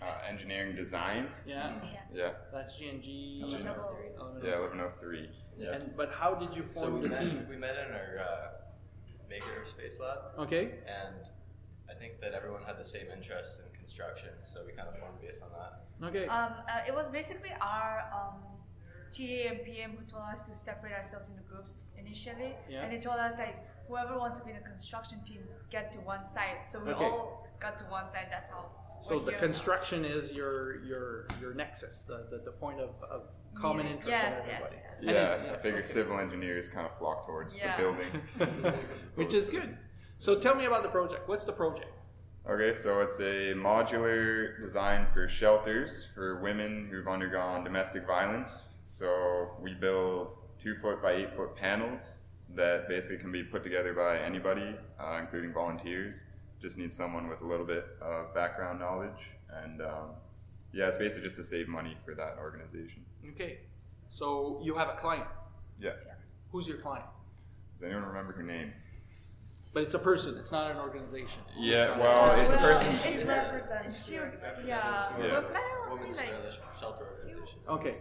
Uh, 0.02 0.06
engineering 0.28 0.74
design. 0.74 1.28
Yeah. 1.46 1.74
Yeah. 2.12 2.32
That's 2.52 2.74
GNG. 2.80 3.42
Eleven 3.44 3.66
Double. 3.66 4.40
Yeah, 4.42 4.58
eleven 4.58 4.80
oh 4.80 4.90
three. 4.98 5.30
Yeah. 5.56 5.74
And 5.74 5.96
but 5.96 6.10
how 6.12 6.34
did 6.34 6.52
you 6.56 6.64
form 6.64 6.94
we 6.94 7.02
the 7.02 7.08
met, 7.10 7.20
team? 7.20 7.46
we 7.48 7.56
met 7.56 7.76
in 7.76 7.92
our 7.94 8.18
uh, 8.18 8.48
maker 9.28 9.64
space 9.64 9.98
lab. 10.00 10.18
Okay. 10.38 10.80
And 10.86 11.28
I 11.90 11.94
think 11.94 12.20
that 12.20 12.32
everyone 12.32 12.62
had 12.62 12.78
the 12.78 12.84
same 12.84 13.06
interests 13.14 13.60
in 13.60 13.66
construction, 13.78 14.30
so 14.44 14.60
we 14.66 14.72
kind 14.72 14.88
of 14.88 14.98
formed 14.98 15.20
based 15.20 15.42
on 15.42 15.50
that. 15.58 16.06
Okay. 16.08 16.26
Um, 16.26 16.52
uh, 16.68 16.80
it 16.86 16.94
was 16.94 17.08
basically 17.08 17.52
our 17.60 18.04
um, 18.12 18.40
TA 19.12 19.50
and 19.50 19.64
PM 19.64 19.92
who 19.92 20.04
told 20.04 20.24
us 20.24 20.42
to 20.42 20.54
separate 20.54 20.92
ourselves 20.92 21.28
into 21.30 21.42
groups 21.42 21.80
initially, 21.96 22.54
Yeah. 22.68 22.82
and 22.82 22.92
they 22.92 22.98
told 22.98 23.18
us 23.18 23.34
like 23.38 23.56
whoever 23.88 24.18
wants 24.18 24.38
to 24.38 24.44
be 24.44 24.50
in 24.50 24.56
the 24.56 24.68
construction 24.68 25.22
team 25.24 25.42
get 25.70 25.92
to 25.92 26.00
one 26.00 26.26
side. 26.26 26.58
So 26.68 26.80
we 26.84 26.90
Okay. 26.92 27.04
all 27.04 27.46
got 27.60 27.78
to 27.78 27.84
one 27.84 28.10
side. 28.10 28.28
That's 28.30 28.50
how. 28.50 28.66
So 29.00 29.18
the 29.18 29.32
here 29.32 29.40
construction 29.40 30.04
is 30.04 30.32
your 30.32 30.82
your 30.84 31.26
your 31.40 31.54
nexus, 31.54 32.02
the 32.02 32.26
the, 32.30 32.38
the 32.44 32.52
point 32.52 32.80
of, 32.80 32.90
of 33.10 33.22
common 33.60 33.86
Yeah. 33.86 33.92
interest 33.92 34.08
Yes, 34.10 34.40
in 34.42 34.46
yes, 34.48 34.62
everybody. 34.62 34.82
Yeah, 35.00 35.12
And 35.34 35.44
then- 35.46 35.54
I 35.54 35.58
figure 35.58 35.78
okay. 35.80 35.88
civil 35.88 36.18
engineers 36.18 36.68
kind 36.68 36.86
of 36.86 36.96
flock 36.96 37.26
towards 37.26 37.56
Yeah. 37.58 37.76
the 37.76 37.82
building. 37.82 38.22
Which 39.14 39.34
is 39.34 39.48
good. 39.48 39.76
So 40.18 40.38
tell 40.40 40.54
me 40.54 40.64
about 40.64 40.82
the 40.82 40.88
project. 40.88 41.28
What's 41.28 41.44
the 41.44 41.52
project? 41.52 41.92
Okay, 42.48 42.72
so 42.72 43.00
it's 43.00 43.18
a 43.18 43.54
modular 43.54 44.58
design 44.60 45.06
for 45.12 45.28
shelters 45.28 46.06
for 46.14 46.40
women 46.40 46.86
who've 46.90 47.08
undergone 47.08 47.64
domestic 47.64 48.06
violence. 48.06 48.68
So 48.84 49.50
we 49.60 49.74
build 49.74 50.28
two 50.58 50.76
foot 50.76 51.02
by 51.02 51.12
eight 51.12 51.34
foot 51.34 51.56
panels 51.56 52.18
that 52.54 52.88
basically 52.88 53.18
can 53.18 53.32
be 53.32 53.42
put 53.42 53.64
together 53.64 53.92
by 53.92 54.18
anybody, 54.18 54.76
uh, 55.00 55.18
including 55.20 55.52
volunteers. 55.52 56.22
Just 56.62 56.78
need 56.78 56.92
someone 56.92 57.28
with 57.28 57.40
a 57.42 57.46
little 57.46 57.66
bit 57.66 57.84
of 58.00 58.32
background 58.32 58.78
knowledge. 58.78 59.20
And 59.52 59.82
um, 59.82 60.10
yeah, 60.72 60.88
it's 60.88 60.96
basically 60.96 61.24
just 61.24 61.36
to 61.36 61.44
save 61.44 61.68
money 61.68 61.96
for 62.04 62.14
that 62.14 62.36
organization. 62.38 63.04
Okay. 63.30 63.60
So 64.10 64.60
you 64.62 64.74
have 64.76 64.88
a 64.88 64.94
client. 64.96 65.26
Yeah. 65.80 65.92
Who's 66.52 66.68
your 66.68 66.78
client? 66.78 67.06
Does 67.74 67.82
anyone 67.84 68.04
remember 68.04 68.32
her 68.32 68.42
name? 68.42 68.72
But 69.72 69.82
it's 69.82 69.94
a 69.94 69.98
person. 69.98 70.36
It's 70.38 70.52
not 70.52 70.70
an 70.70 70.78
organization. 70.78 71.42
Yeah, 71.58 71.98
well, 71.98 72.40
it's 72.40 72.54
a 72.54 72.56
person. 72.58 72.86
It's 73.04 73.22
It 73.22 73.28
represents 73.28 74.06
she- 74.06 74.14
your 74.14 74.32
yeah. 74.64 75.10
Yeah. 75.18 75.40
We've 75.40 75.52
met 75.52 75.62
her 75.62 75.90
only 75.90 75.98
Women's 75.98 76.16
like 76.16 76.26
Shelter- 76.28 76.78
Shelter 76.80 77.04
Organization. 77.18 77.58
Okay. 77.68 77.94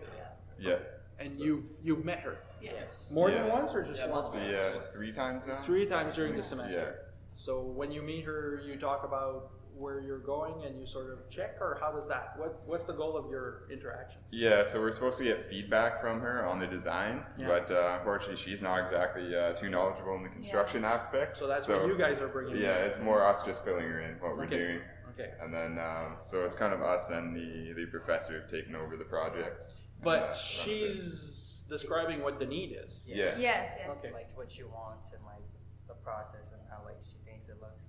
Yeah. 0.58 0.76
And 1.20 1.30
you've 1.32 1.68
you've 1.84 2.06
met 2.06 2.20
her. 2.20 2.38
Yes. 2.62 3.12
More 3.14 3.30
than 3.30 3.48
once 3.50 3.74
or 3.74 3.84
just 3.84 4.00
Yeah, 4.00 4.08
once? 4.08 4.28
multiple. 4.28 4.48
Yeah, 4.50 4.80
three 4.94 5.12
times 5.12 5.46
now? 5.46 5.56
Three 5.64 5.86
times 5.86 6.16
during 6.16 6.36
the 6.36 6.44
semester. 6.44 6.98
Yeah. 6.98 7.12
So 7.36 7.62
when 7.62 7.92
you 7.92 8.02
meet 8.02 8.24
her, 8.24 8.62
you 8.66 8.78
talk 8.80 9.04
about 9.04 9.52
where 9.78 10.00
you're 10.00 10.20
going 10.20 10.64
and 10.66 10.80
you 10.80 10.88
sort 10.88 11.12
of 11.12 11.30
check, 11.30 11.58
or 11.60 11.78
how 11.82 11.92
does 11.92 12.08
that? 12.08 12.34
What 12.38 12.62
What's 12.66 12.86
the 12.86 12.94
goal 12.94 13.18
of 13.18 13.30
your 13.30 13.68
interactions? 13.72 14.30
Yeah, 14.32 14.64
so 14.64 14.80
we're 14.80 14.92
supposed 14.92 15.18
to 15.18 15.24
get 15.24 15.50
feedback 15.50 16.02
from 16.02 16.20
her 16.22 16.46
on 16.46 16.60
the 16.60 16.68
design, 16.68 17.24
Yeah. 17.38 17.48
but 17.48 17.72
uh, 17.72 17.96
unfortunately, 18.00 18.38
she's 18.38 18.62
not 18.62 18.84
exactly 18.84 19.36
uh, 19.36 19.54
too 19.54 19.70
knowledgeable 19.70 20.16
in 20.16 20.24
the 20.24 20.30
construction 20.30 20.86
aspect. 20.86 21.38
So 21.38 21.48
that's 21.48 21.68
what 21.68 21.86
you 21.88 21.98
guys 21.98 22.20
are 22.20 22.28
bringing. 22.28 22.62
Yeah, 22.62 22.80
in. 22.80 22.86
it's 22.86 23.00
more 23.00 23.24
us 23.26 23.44
just 23.44 23.64
filling 23.66 23.84
her 23.88 24.02
in 24.02 24.16
what 24.20 24.38
we're 24.38 24.46
doing, 24.48 24.80
Okay. 25.12 25.32
and 25.42 25.54
then 25.54 25.78
um, 25.80 26.18
so 26.22 26.46
it's 26.46 26.56
kind 26.56 26.74
of 26.74 26.82
us 26.82 27.10
and 27.10 27.36
the 27.36 27.74
the 27.74 27.86
professor 27.88 28.40
have 28.40 28.50
taken 28.50 28.76
over 28.76 28.96
the 28.98 29.06
project. 29.06 29.66
But 30.04 30.14
and, 30.14 30.24
uh, 30.24 30.26
run 30.26 30.30
with 30.30 30.36
it. 30.38 30.94
she's 30.94 31.66
describing 31.70 32.22
what 32.22 32.40
the 32.40 32.46
need 32.46 32.78
is. 32.84 33.06
Yes. 33.08 33.40
Yes, 33.40 33.78
yes. 33.80 33.98
Okay. 34.06 34.14
Like 34.14 34.30
what 34.36 34.52
she 34.52 34.64
wants 34.64 35.12
and 35.14 35.24
like 35.26 35.44
the 35.88 35.96
process 35.96 36.52
and 36.52 36.62
how 36.70 36.84
like 36.86 36.98
she 37.04 37.18
thinks 37.30 37.48
it 37.50 37.58
looks. 37.62 37.84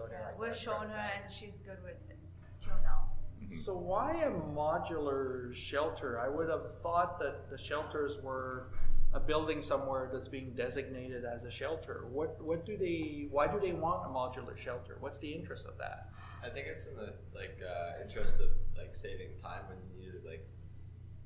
Like 0.00 0.08
we 0.08 0.08
showed 0.08 0.10
her. 0.12 0.18
Yeah, 0.20 0.26
like, 0.26 0.38
we're 0.38 0.48
the 0.48 0.54
showing 0.54 0.88
her 0.88 0.94
prototype. 0.94 1.22
and 1.24 1.32
she's 1.32 1.60
good 1.60 1.82
with 1.82 1.92
it 2.10 2.18
till 2.60 2.74
now. 2.82 3.04
So 3.50 3.76
why 3.76 4.12
a 4.24 4.30
modular 4.30 5.54
shelter? 5.54 6.18
I 6.20 6.28
would 6.28 6.48
have 6.50 6.80
thought 6.82 7.18
that 7.20 7.48
the 7.50 7.56
shelters 7.56 8.18
were 8.22 8.72
a 9.14 9.20
building 9.20 9.62
somewhere 9.62 10.10
that's 10.12 10.28
being 10.28 10.52
designated 10.54 11.24
as 11.24 11.44
a 11.44 11.50
shelter. 11.50 12.06
What 12.12 12.42
what 12.42 12.66
do 12.66 12.76
they? 12.76 13.26
Why 13.30 13.46
do 13.46 13.58
they 13.58 13.72
want 13.72 14.04
a 14.04 14.08
modular 14.08 14.56
shelter? 14.56 14.96
What's 15.00 15.18
the 15.18 15.32
interest 15.32 15.66
of 15.66 15.78
that? 15.78 16.10
I 16.44 16.50
think 16.50 16.66
it's 16.66 16.86
in 16.86 16.94
the 16.96 17.14
like 17.34 17.58
uh, 17.64 18.02
interest 18.04 18.40
of 18.40 18.48
like 18.76 18.94
saving 18.94 19.30
time 19.42 19.62
when 19.68 19.78
you 19.88 20.04
need 20.12 20.12
to 20.20 20.28
like 20.28 20.46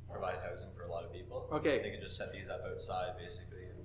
provide 0.09 0.37
housing 0.49 0.69
for 0.77 0.85
a 0.85 0.91
lot 0.91 1.05
of 1.05 1.13
people. 1.13 1.49
Okay. 1.53 1.83
They 1.83 1.91
can 1.91 2.01
just 2.01 2.17
set 2.17 2.33
these 2.33 2.49
up 2.49 2.63
outside 2.71 3.17
basically 3.19 3.65
and 3.65 3.79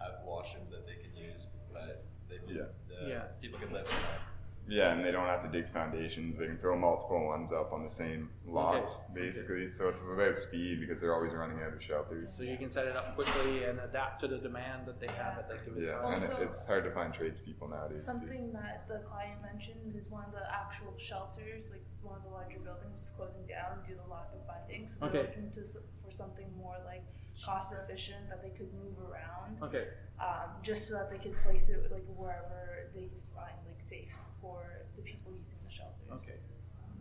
have 0.00 0.26
washrooms 0.26 0.70
that 0.70 0.84
they 0.86 0.96
can 0.96 1.14
use, 1.14 1.46
but 1.72 2.04
they 2.28 2.36
Yeah. 2.52 2.64
the 2.88 3.08
Yeah. 3.08 3.22
people 3.40 3.58
can 3.60 3.72
live 3.72 3.86
in 3.86 3.92
that. 3.94 4.20
Yeah, 4.68 4.92
and 4.92 5.04
they 5.04 5.12
don't 5.12 5.26
have 5.26 5.40
to 5.42 5.48
dig 5.48 5.68
foundations. 5.68 6.36
They 6.36 6.46
can 6.46 6.58
throw 6.58 6.76
multiple 6.76 7.24
ones 7.24 7.52
up 7.52 7.72
on 7.72 7.84
the 7.84 7.88
same 7.88 8.30
lot, 8.44 8.74
Okay. 8.76 8.94
basically. 9.14 9.70
So 9.70 9.88
it's 9.88 10.00
about 10.00 10.36
speed 10.36 10.80
because 10.80 11.00
they're 11.00 11.14
always 11.14 11.32
running 11.32 11.62
out 11.62 11.72
of 11.72 11.82
shelters. 11.82 12.34
So 12.36 12.42
you 12.42 12.56
can 12.56 12.68
set 12.68 12.86
it 12.88 12.96
up 12.96 13.14
quickly 13.14 13.64
and 13.64 13.78
adapt 13.80 14.20
to 14.22 14.28
the 14.28 14.38
demand 14.38 14.86
that 14.86 14.98
they 14.98 15.06
have 15.08 15.38
at 15.38 15.48
that 15.48 15.64
given 15.64 15.82
Yeah, 15.84 15.92
time. 15.92 16.04
and 16.14 16.14
Also- 16.14 16.36
it's 16.42 16.66
hard 16.66 16.82
to 16.84 16.90
find 16.90 17.14
tradespeople 17.14 17.68
nowadays 17.68 18.04
too. 18.04 18.12
Something 18.12 18.52
that 18.54 18.88
the 18.88 18.98
client 19.00 19.40
mentioned 19.42 19.94
is 19.94 20.10
one 20.10 20.24
of 20.24 20.32
the 20.32 20.42
actual 20.52 20.96
shelters, 20.98 21.70
like 21.70 21.84
one 22.02 22.16
of 22.16 22.24
the 22.24 22.30
larger 22.30 22.58
buildings, 22.58 22.98
was 22.98 23.10
closing 23.10 23.46
down 23.46 23.82
due 23.86 23.94
to 23.94 24.02
lack 24.10 24.32
of 24.34 24.44
funding. 24.46 24.88
So 24.88 24.98
they're 25.00 25.08
Okay. 25.10 25.18
looking 25.28 25.50
to 25.52 25.64
for 26.04 26.10
something 26.10 26.56
more 26.56 26.76
like 26.84 27.04
cost 27.44 27.72
efficient 27.72 28.28
that 28.30 28.42
they 28.42 28.50
could 28.50 28.72
move 28.74 28.98
around, 29.10 29.62
Okay. 29.62 29.88
um, 30.18 30.50
just 30.62 30.88
so 30.88 30.94
that 30.94 31.10
they 31.10 31.18
could 31.18 31.36
place 31.42 31.68
it 31.68 31.90
like 31.92 32.04
wherever 32.16 32.88
they 32.94 33.10
find 33.34 33.54
like 33.66 33.75
safe 33.88 34.14
for 34.40 34.62
the 34.96 35.02
people 35.02 35.32
using 35.38 35.58
the 35.66 35.72
shelters. 35.72 36.08
Okay. 36.12 36.38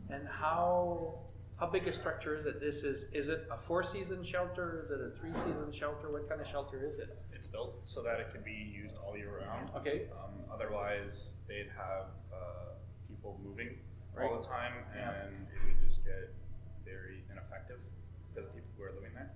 And 0.09 0.27
how 0.27 1.19
how 1.59 1.67
big 1.67 1.87
a 1.87 1.93
structure 1.93 2.35
is 2.37 2.45
it? 2.45 2.59
This 2.59 2.83
is 2.83 3.05
is 3.13 3.29
it 3.29 3.47
a 3.51 3.57
four 3.57 3.81
season 3.83 4.23
shelter? 4.23 4.81
Is 4.83 4.91
it 4.91 4.99
a 5.01 5.09
three 5.19 5.33
season 5.35 5.71
shelter? 5.71 6.11
What 6.11 6.27
kind 6.29 6.41
of 6.41 6.47
shelter 6.47 6.83
is 6.85 6.97
it? 6.97 7.17
It's 7.33 7.47
built 7.47 7.81
so 7.85 8.01
that 8.03 8.19
it 8.19 8.27
can 8.33 8.43
be 8.43 8.51
used 8.73 8.95
all 8.97 9.17
year 9.17 9.41
round. 9.41 9.69
Okay. 9.77 10.07
Um, 10.13 10.33
otherwise, 10.53 11.35
they'd 11.47 11.69
have 11.75 12.07
uh, 12.33 12.73
people 13.07 13.39
moving 13.43 13.69
all 14.21 14.39
the 14.39 14.47
time, 14.47 14.73
Yeah. 14.95 15.11
and 15.25 15.47
it 15.53 15.59
would 15.65 15.89
just 15.89 16.03
get 16.05 16.31
very 16.85 17.23
ineffective 17.31 17.79
for 18.33 18.41
the 18.41 18.47
people 18.47 18.69
who 18.77 18.83
are 18.83 18.93
living 18.95 19.13
there. 19.13 19.31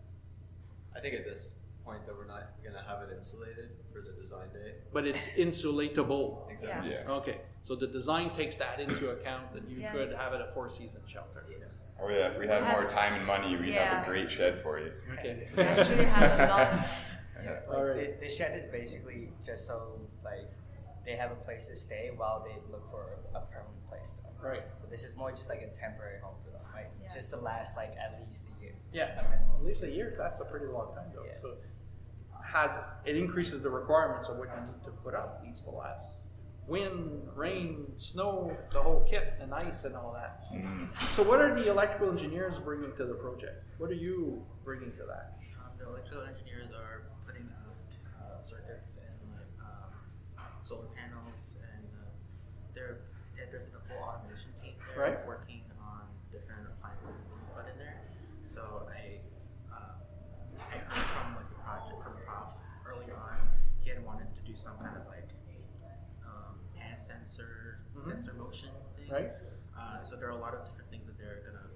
I 0.96 1.00
think 1.02 1.16
at 1.16 1.26
this 1.26 1.56
point 1.90 2.06
that 2.06 2.16
we're 2.16 2.28
not 2.28 2.52
gonna 2.64 2.84
have 2.88 3.02
it 3.02 3.16
insulated 3.16 3.70
for 3.92 4.02
the 4.02 4.12
design 4.22 4.50
day. 4.54 4.74
But 4.94 5.08
it's 5.08 5.28
insulatable. 5.38 6.50
Exactly. 6.52 6.92
Yes. 6.92 7.10
Okay. 7.10 7.38
So 7.62 7.76
the 7.76 7.88
design 7.88 8.30
takes 8.36 8.56
that 8.58 8.80
into 8.80 9.10
account 9.10 9.54
that 9.54 9.68
you 9.70 9.78
could 9.92 10.12
have 10.16 10.34
it 10.34 10.42
a 10.42 10.52
four 10.54 10.70
season 10.70 11.02
shelter. 11.08 11.46
Yes. 11.50 11.74
Oh 12.02 12.10
yeah, 12.10 12.30
if 12.32 12.40
we 12.40 12.48
had 12.48 12.64
more 12.64 12.90
time 12.92 13.14
and 13.14 13.26
money, 13.26 13.56
we'd 13.56 13.74
have 13.74 14.04
a 14.04 14.10
great 14.10 14.32
shed 14.32 14.62
for 14.64 14.80
you. 14.80 14.92
Okay. 15.14 15.48
We 15.58 15.64
actually 15.64 16.06
have 16.06 16.40
a 16.40 16.54
lot. 16.54 16.88
Yeah, 17.42 17.52
like 17.70 17.78
right. 17.78 18.20
the, 18.20 18.28
the 18.28 18.30
shed 18.30 18.52
is 18.60 18.66
basically 18.70 19.32
just 19.46 19.66
so 19.66 19.98
like 20.26 20.52
they 21.06 21.16
have 21.16 21.32
a 21.32 21.40
place 21.48 21.70
to 21.70 21.76
stay 21.78 22.12
while 22.14 22.44
they 22.46 22.56
look 22.70 22.84
for 22.92 23.16
a 23.34 23.40
permanent 23.40 23.88
place 23.88 24.12
for 24.14 24.22
them. 24.28 24.52
Right. 24.52 24.64
So 24.82 24.88
this 24.88 25.06
is 25.06 25.16
more 25.16 25.32
just 25.32 25.48
like 25.48 25.62
a 25.62 25.74
temporary 25.74 26.20
home 26.22 26.36
for 26.44 26.52
them, 26.52 26.60
right? 26.76 26.88
Yeah. 27.02 27.14
Just 27.14 27.30
to 27.30 27.38
last 27.38 27.78
like 27.78 27.94
at 27.96 28.20
least 28.20 28.44
a 28.44 28.62
year. 28.62 28.76
Yeah. 28.92 29.14
A 29.20 29.24
minimum. 29.24 29.56
At 29.60 29.66
least 29.66 29.84
a 29.84 29.90
year. 29.90 30.14
That's 30.18 30.42
a 30.42 30.44
pretty 30.44 30.66
long 30.66 30.94
time 30.94 31.12
though. 31.16 31.24
Yeah. 31.24 31.40
So 31.42 31.56
has 32.44 32.94
it 33.06 33.16
increases 33.16 33.62
the 33.62 33.70
requirements 33.70 34.28
of 34.30 34.38
what 34.38 34.50
you 34.50 34.62
need 34.66 34.84
to 34.84 34.92
put 34.92 35.14
up. 35.16 35.44
Needs 35.44 35.62
to 35.64 35.70
last. 35.70 36.26
Wind, 36.68 37.28
rain, 37.36 37.92
snow, 37.98 38.56
the 38.72 38.80
whole 38.82 39.04
kit, 39.10 39.34
and 39.40 39.54
ice 39.54 39.86
and 39.86 39.96
all 39.96 40.14
that. 40.14 40.46
Mhm. 40.54 40.94
So 41.16 41.24
what 41.24 41.42
are 41.42 41.56
the 41.56 41.68
electrical 41.70 42.10
engineers 42.12 42.60
bringing 42.60 42.96
to 42.96 43.06
the 43.06 43.16
project? 43.16 43.66
What 43.80 43.90
are 43.90 43.96
you 44.08 44.46
bringing 44.64 44.92
to 44.98 45.04
that? 45.06 45.40
Um, 45.58 45.72
the 45.80 45.88
electrical 45.88 46.24
engineers 46.24 46.72
are 46.74 47.04
putting 47.26 47.50
up 47.66 47.76
uh, 48.22 48.40
circuits 48.42 48.98
and 48.98 49.34
like 49.34 49.66
um, 49.66 49.94
solar 50.62 50.88
panels, 50.96 51.58
and 51.74 51.88
uh, 52.02 52.10
there 52.76 53.00
yeah, 53.36 53.46
there's 53.50 53.66
a 53.68 53.80
full 53.90 54.04
automation 54.04 54.52
team 54.62 54.76
there 54.94 55.00
Right. 55.16 55.26
working 55.28 55.64
on 55.82 56.02
different 56.32 56.68
appliances 56.68 57.08
that 57.10 57.34
we 57.34 57.40
put 57.56 57.72
in 57.72 57.80
there. 57.80 58.02
So 58.46 58.88
I 58.94 59.22
uh, 59.74 59.96
I 60.70 60.78
heard 60.78 61.08
from 61.18 61.36
like 61.36 61.50
the 61.50 61.56
project 61.66 62.04
from 62.04 62.14
Prof 62.28 62.54
earlier 62.86 63.16
on, 63.16 63.38
he 63.80 63.90
had 63.90 64.04
wanted 64.06 64.36
to 64.36 64.42
do 64.42 64.54
some 64.56 64.78
kind 64.78 64.96
of 64.98 65.08
like 65.08 65.30
um, 66.26 66.60
hand 66.76 67.00
sensor 67.00 67.80
Mhm. 67.96 68.08
sensor 68.12 68.34
motion 68.34 68.70
thing. 68.98 68.99
Right. 69.12 69.32
Uh, 69.78 70.02
so 70.04 70.16
there 70.16 70.28
are 70.28 70.38
a 70.38 70.42
lot 70.42 70.54
of 70.54 70.66
different 70.66 70.90
things 70.92 71.06
that 71.08 71.18
they're 71.18 71.42
gonna 71.46 71.68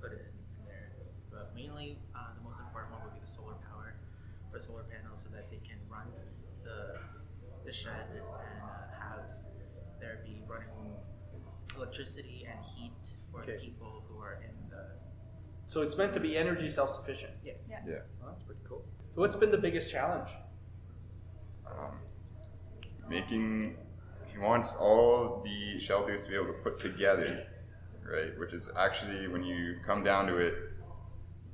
put 0.00 0.12
in, 0.12 0.18
in 0.58 0.64
there, 0.66 0.90
but 1.30 1.54
mainly 1.54 1.98
uh, 2.14 2.34
the 2.36 2.42
most 2.42 2.60
important 2.60 2.92
one 2.92 3.02
would 3.04 3.14
be 3.14 3.20
the 3.24 3.30
solar 3.30 3.54
power 3.70 3.94
for 4.50 4.58
solar 4.60 4.82
panels, 4.84 5.22
so 5.22 5.28
that 5.30 5.50
they 5.50 5.58
can 5.58 5.78
run 5.88 6.06
the 6.64 6.98
the 7.64 7.72
shed 7.72 8.06
and 8.10 8.22
uh, 8.62 8.66
have 8.98 9.22
there 10.00 10.18
be 10.24 10.42
running 10.48 10.68
electricity 11.76 12.46
and 12.50 12.58
heat 12.64 13.14
for 13.30 13.42
Okay. 13.42 13.56
the 13.56 13.58
people 13.60 14.02
who 14.08 14.18
are 14.20 14.40
in 14.42 14.54
the 14.68 14.82
So 15.68 15.82
it's 15.82 15.96
meant 15.96 16.12
to 16.14 16.20
be 16.20 16.36
energy 16.36 16.68
self-sufficient. 16.68 17.32
yes. 17.44 17.68
Yeah. 17.70 17.78
Yeah. 17.86 17.94
Well, 18.20 18.32
that's 18.32 18.42
pretty 18.42 18.60
cool. 18.68 18.84
So 19.14 19.20
what's 19.20 19.36
been 19.36 19.50
the 19.52 19.58
biggest 19.58 19.90
challenge? 19.90 20.28
Um, 21.66 22.00
making 23.08 23.76
he 24.32 24.38
wants 24.38 24.74
all 24.76 25.42
the 25.44 25.78
shelters 25.80 26.24
to 26.24 26.30
be 26.30 26.36
able 26.36 26.46
to 26.46 26.52
put 26.54 26.78
together 26.78 27.46
right? 28.04 28.36
Which 28.38 28.52
is 28.52 28.68
actually 28.76 29.28
when 29.28 29.42
you 29.44 29.76
come 29.86 30.02
down 30.02 30.26
to 30.26 30.36
it, 30.36 30.54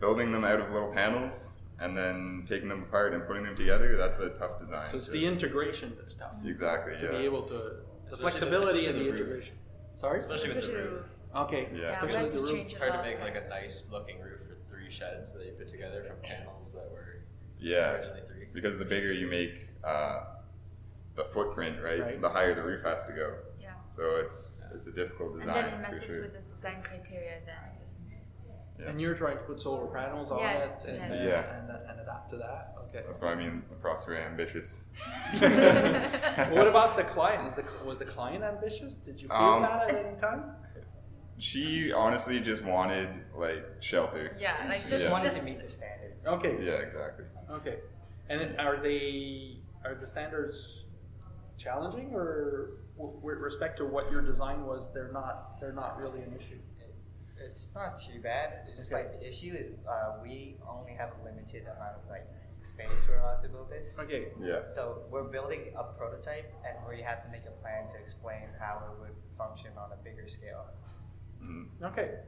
building 0.01 0.33
them 0.33 0.45
out 0.45 0.61
of 0.61 0.73
little 0.73 0.91
panels 0.93 1.57
and 1.81 1.97
then 1.97 2.45
taking 2.49 2.69
them 2.69 2.83
apart 2.83 3.13
and 3.15 3.25
putting 3.27 3.45
them 3.45 3.55
together. 3.55 3.97
That's 3.97 4.19
a 4.19 4.31
tough 4.31 4.59
design. 4.59 4.89
So 4.89 4.97
it's 4.97 5.07
to- 5.07 5.13
the 5.13 5.27
integration 5.27 5.95
that's 5.97 6.15
tough. 6.15 6.33
Exactly. 6.45 6.97
To 6.97 7.05
yeah. 7.05 7.11
be 7.19 7.25
able 7.25 7.43
to 7.43 7.53
the 7.55 7.83
Especially 8.09 8.31
flexibility 8.31 8.81
the- 8.87 8.91
and 8.91 8.99
the 8.99 9.03
especially 9.03 9.05
the 9.05 9.11
roof. 9.13 9.21
integration. 9.21 9.55
Sorry. 9.97 10.19
Especially 10.19 10.55
with 10.55 10.67
the 10.67 10.73
roof. 10.73 11.07
Okay. 11.37 11.69
Yeah. 11.73 11.79
Yeah, 11.79 12.05
we 12.05 12.09
Especially 12.09 12.15
had 12.17 12.33
the 12.33 12.41
roof. 12.41 12.67
It's 12.71 12.79
hard 12.79 12.93
to 12.93 12.99
lot. 12.99 13.07
make 13.07 13.21
like 13.21 13.37
a 13.37 13.49
nice 13.49 13.85
looking 13.93 14.21
roof 14.21 14.41
for 14.49 14.57
three 14.75 14.91
sheds 14.91 15.35
that 15.35 15.45
you 15.45 15.53
put 15.53 15.69
together 15.69 16.05
from 16.09 16.17
panels 16.23 16.73
that 16.73 16.91
were 16.91 17.21
Yeah, 17.61 17.93
originally 17.93 18.23
three. 18.27 18.47
because 18.55 18.79
the 18.79 18.85
bigger 18.87 19.13
you 19.13 19.27
make 19.29 19.69
uh, 19.85 20.25
the 21.19 21.25
footprint, 21.25 21.83
right, 21.83 22.01
Right. 22.01 22.21
the 22.23 22.29
higher 22.29 22.55
the 22.55 22.63
roof 22.63 22.85
has 22.85 23.05
to 23.07 23.13
go. 23.13 23.35
Yeah. 23.61 23.73
So 23.89 24.17
it's 24.23 24.63
it's 24.73 24.87
a 24.87 24.93
difficult 24.93 25.39
design. 25.39 25.57
And 25.57 25.67
then 25.67 25.75
it 25.75 25.83
messes 25.83 26.11
sure. 26.11 26.21
with 26.23 26.33
the 26.33 26.43
design 26.55 26.81
criteria 26.83 27.41
then. 27.45 27.57
Yeah. 28.79 28.89
And 28.91 29.01
you're 29.01 29.17
trying 29.17 29.39
to 29.39 29.43
put 29.43 29.61
solar 29.61 29.89
panels 29.89 30.31
on 30.31 30.39
Yes, 30.39 30.85
it 30.85 30.91
and, 30.91 30.97
yes. 30.97 31.11
and, 31.11 31.29
Yeah. 31.29 31.59
and, 31.59 31.71
and 31.91 32.01
adapt 32.01 32.31
to 32.31 32.37
that. 32.37 32.75
Okay. 32.85 33.03
That's 33.05 33.21
why 33.21 33.33
I 33.33 33.35
mean 33.35 33.65
the 33.69 33.75
Pro's 33.75 34.05
very 34.05 34.23
ambitious. 34.23 34.85
what 36.57 36.69
about 36.69 36.97
the 36.97 37.05
client? 37.17 37.49
Is 37.49 37.57
the, 37.57 37.65
was 37.85 37.99
the 37.99 38.05
client 38.05 38.45
ambitious? 38.45 38.95
Did 38.95 39.21
you 39.21 39.27
feel 39.29 39.37
Um, 39.37 39.63
that 39.63 39.91
at 39.91 40.07
any 40.07 40.17
time? 40.21 40.43
She 41.39 41.93
honestly 41.93 42.39
just 42.41 42.65
wanted 42.65 43.09
like 43.35 43.65
shelter. 43.81 44.31
Yeah, 44.39 44.55
like 44.69 44.87
just 44.87 45.05
Yeah. 45.07 45.13
wanted 45.13 45.31
just 45.33 45.41
to 45.41 45.45
meet 45.47 45.61
the 45.61 45.69
standards. 45.69 46.27
Okay. 46.27 46.55
Yeah, 46.65 46.87
exactly. 46.87 47.25
Okay. 47.51 47.79
And 48.29 48.39
are 48.61 48.77
they 48.77 49.59
are 49.85 49.95
the 49.95 50.07
standards 50.07 50.85
challenging, 51.59 52.15
or 52.15 52.79
with 52.97 53.39
respect 53.39 53.77
to 53.79 53.85
what 53.85 54.11
your 54.11 54.23
design 54.23 54.65
was, 54.65 54.93
they're 54.95 55.13
not 55.13 55.61
they're 55.61 55.73
not 55.73 55.99
really 55.99 56.23
an 56.23 56.35
issue? 56.39 56.59
It's 57.41 57.69
not 57.75 57.97
too 57.97 58.21
bad. 58.21 58.67
It's 58.69 58.79
just 58.79 58.93
Okay. 58.93 59.03
like 59.05 59.21
the 59.21 59.29
issue 59.29 59.55
is 59.55 59.73
uh, 59.89 60.19
we 60.23 60.57
only 60.69 60.93
have 60.95 61.11
a 61.21 61.25
limited 61.25 61.63
amount 61.65 61.95
of 62.03 62.09
like 62.09 62.27
space 62.51 63.07
we're 63.09 63.19
allowed 63.19 63.41
to 63.43 63.49
build 63.49 63.71
this. 63.71 63.97
Okay. 63.99 64.29
Yeah. 64.41 64.67
So 64.69 65.03
we're 65.11 65.29
building 65.29 65.73
a 65.79 65.85
prototype, 65.85 66.53
and 66.67 66.75
we 66.89 67.01
have 67.03 67.23
to 67.25 67.29
make 67.31 67.43
a 67.47 67.55
plan 67.63 67.89
to 67.93 67.97
explain 67.99 68.49
how 68.59 68.83
it 68.91 69.01
would 69.01 69.15
function 69.37 69.71
on 69.79 69.93
a 69.93 69.97
bigger 70.03 70.27
scale. 70.27 70.65
Mhm. 71.41 71.69
Okay. 71.83 72.19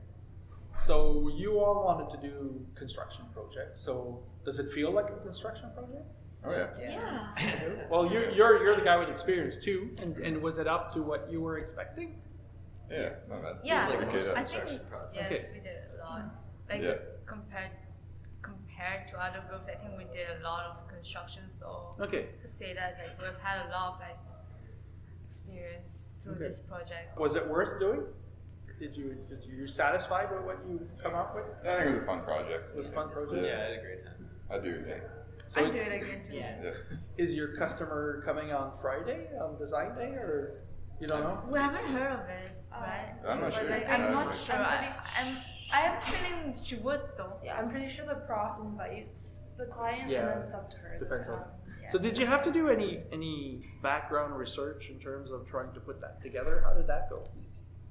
So 0.79 1.29
you 1.35 1.59
all 1.59 1.85
wanted 1.85 2.09
to 2.15 2.29
do 2.29 2.65
construction 2.77 3.25
project. 3.35 3.77
So 3.79 4.23
does 4.45 4.61
it 4.61 4.71
feel 4.71 4.93
like 4.93 5.11
a 5.11 5.19
construction 5.25 5.71
project? 5.75 6.07
Oh 6.45 6.51
yeah. 6.53 6.69
yeah. 6.81 7.29
Well, 7.91 8.11
you're, 8.11 8.31
you're, 8.31 8.63
you're 8.65 8.77
the 8.77 8.83
guy 8.83 8.97
with 8.97 9.09
experience 9.11 9.57
too, 9.63 9.91
and, 10.03 10.17
and 10.19 10.41
was 10.43 10.57
it 10.59 10.67
up 10.67 10.93
to 10.95 11.03
what 11.03 11.31
you 11.31 11.41
were 11.41 11.59
expecting? 11.59 12.17
Yeah, 12.91 12.97
it's 13.19 13.29
not 13.29 13.43
bad. 13.43 13.57
Yeah, 13.63 13.87
like 13.89 13.97
Okay, 13.99 14.07
most 14.17 14.27
that- 14.29 14.37
I 14.39 14.43
think 14.43 14.61
construction 14.67 14.81
projects. 14.91 15.15
yes, 15.17 15.45
Okay. 15.45 15.53
we 15.53 15.61
did 15.61 15.77
a 15.95 15.99
lot. 16.05 16.23
Like 16.69 16.83
Yeah. 16.83 16.95
compared 17.27 17.71
compared 18.43 19.07
to 19.09 19.21
other 19.23 19.45
groups, 19.49 19.69
I 19.69 19.75
think 19.77 19.99
we 19.99 20.05
did 20.05 20.27
a 20.41 20.43
lot 20.43 20.65
of 20.65 20.89
construction. 20.89 21.43
So 21.51 21.95
Okay. 22.01 22.29
I 22.39 22.43
could 22.43 22.57
say 22.59 22.73
that 22.75 22.97
like 22.99 23.21
we've 23.21 23.39
had 23.41 23.67
a 23.67 23.71
lot 23.71 23.95
of 23.95 24.01
like 24.01 24.19
experience 25.27 26.11
through 26.23 26.35
Okay. 26.35 26.45
this 26.45 26.61
project. 26.61 27.19
Was 27.19 27.35
it 27.37 27.47
worth 27.47 27.79
doing? 27.79 28.03
Did 28.79 28.97
you, 28.97 29.15
did 29.29 29.45
you 29.45 29.55
you 29.57 29.67
satisfied 29.67 30.31
with 30.35 30.43
what 30.45 30.59
you 30.67 30.89
come 31.03 31.15
up 31.15 31.35
with? 31.35 31.45
I 31.67 31.77
think 31.77 31.83
it 31.83 31.87
was 31.89 31.97
a 31.97 32.07
fun 32.07 32.23
project. 32.23 32.71
It 32.71 32.77
was 32.77 32.89
a 32.89 32.93
fun 32.93 33.11
project. 33.11 33.45
Yeah, 33.45 33.59
I 33.59 33.63
had 33.69 33.79
a 33.79 33.83
great 33.83 34.03
time. 34.03 34.31
I 34.51 34.59
do. 34.59 34.83
Yeah. 34.89 35.01
So 35.51 35.65
I'd 35.65 35.73
do 35.73 35.81
it 35.81 36.01
again 36.01 36.23
too. 36.23 36.37
yeah. 36.37 36.71
is 37.19 37.35
your 37.35 37.57
customer 37.57 38.23
coming 38.25 38.53
on 38.53 38.73
Friday 38.81 39.27
on 39.43 39.59
design 39.59 39.97
day, 39.97 40.11
or 40.11 40.63
you 41.01 41.09
don't 41.09 41.25
know? 41.25 41.43
We 41.51 41.59
haven't 41.59 41.87
heard 41.93 42.13
of 42.13 42.29
it, 42.29 42.53
uh, 42.73 42.81
right? 42.81 43.15
I'm 43.29 43.41
not 43.41 43.51
but 43.51 43.61
sure. 43.61 43.69
like 43.71 43.89
I'm 43.89 44.13
not 44.13 44.37
sure. 44.37 44.55
I, 44.55 44.95
I'm 45.19 45.39
I 45.73 45.81
am 45.89 46.01
feeling 46.03 46.55
she 46.63 46.77
would 46.77 47.01
though. 47.19 47.33
Yeah, 47.45 47.59
I'm 47.59 47.69
pretty 47.69 47.89
sure 47.89 48.07
the 48.07 48.15
prof 48.29 48.61
invites 48.63 49.43
the 49.59 49.65
client, 49.65 50.09
Yeah, 50.09 50.21
and 50.21 50.29
then 50.29 50.39
it's 50.45 50.55
up 50.55 50.71
to 50.71 50.77
her. 50.77 50.93
to 50.97 51.05
depends 51.05 51.29
on- 51.29 51.39
come. 51.39 51.49
So 51.91 51.99
did 51.99 52.17
you 52.17 52.27
have 52.27 52.45
to 52.45 52.53
do 52.53 52.69
any 52.69 53.03
any 53.11 53.61
background 53.83 54.37
research 54.37 54.89
in 54.89 55.01
terms 55.01 55.33
of 55.33 55.49
trying 55.49 55.73
to 55.73 55.81
put 55.81 56.01
that 56.01 56.23
together? 56.23 56.63
How 56.65 56.75
did 56.75 56.87
that 56.87 57.11
go? 57.11 57.25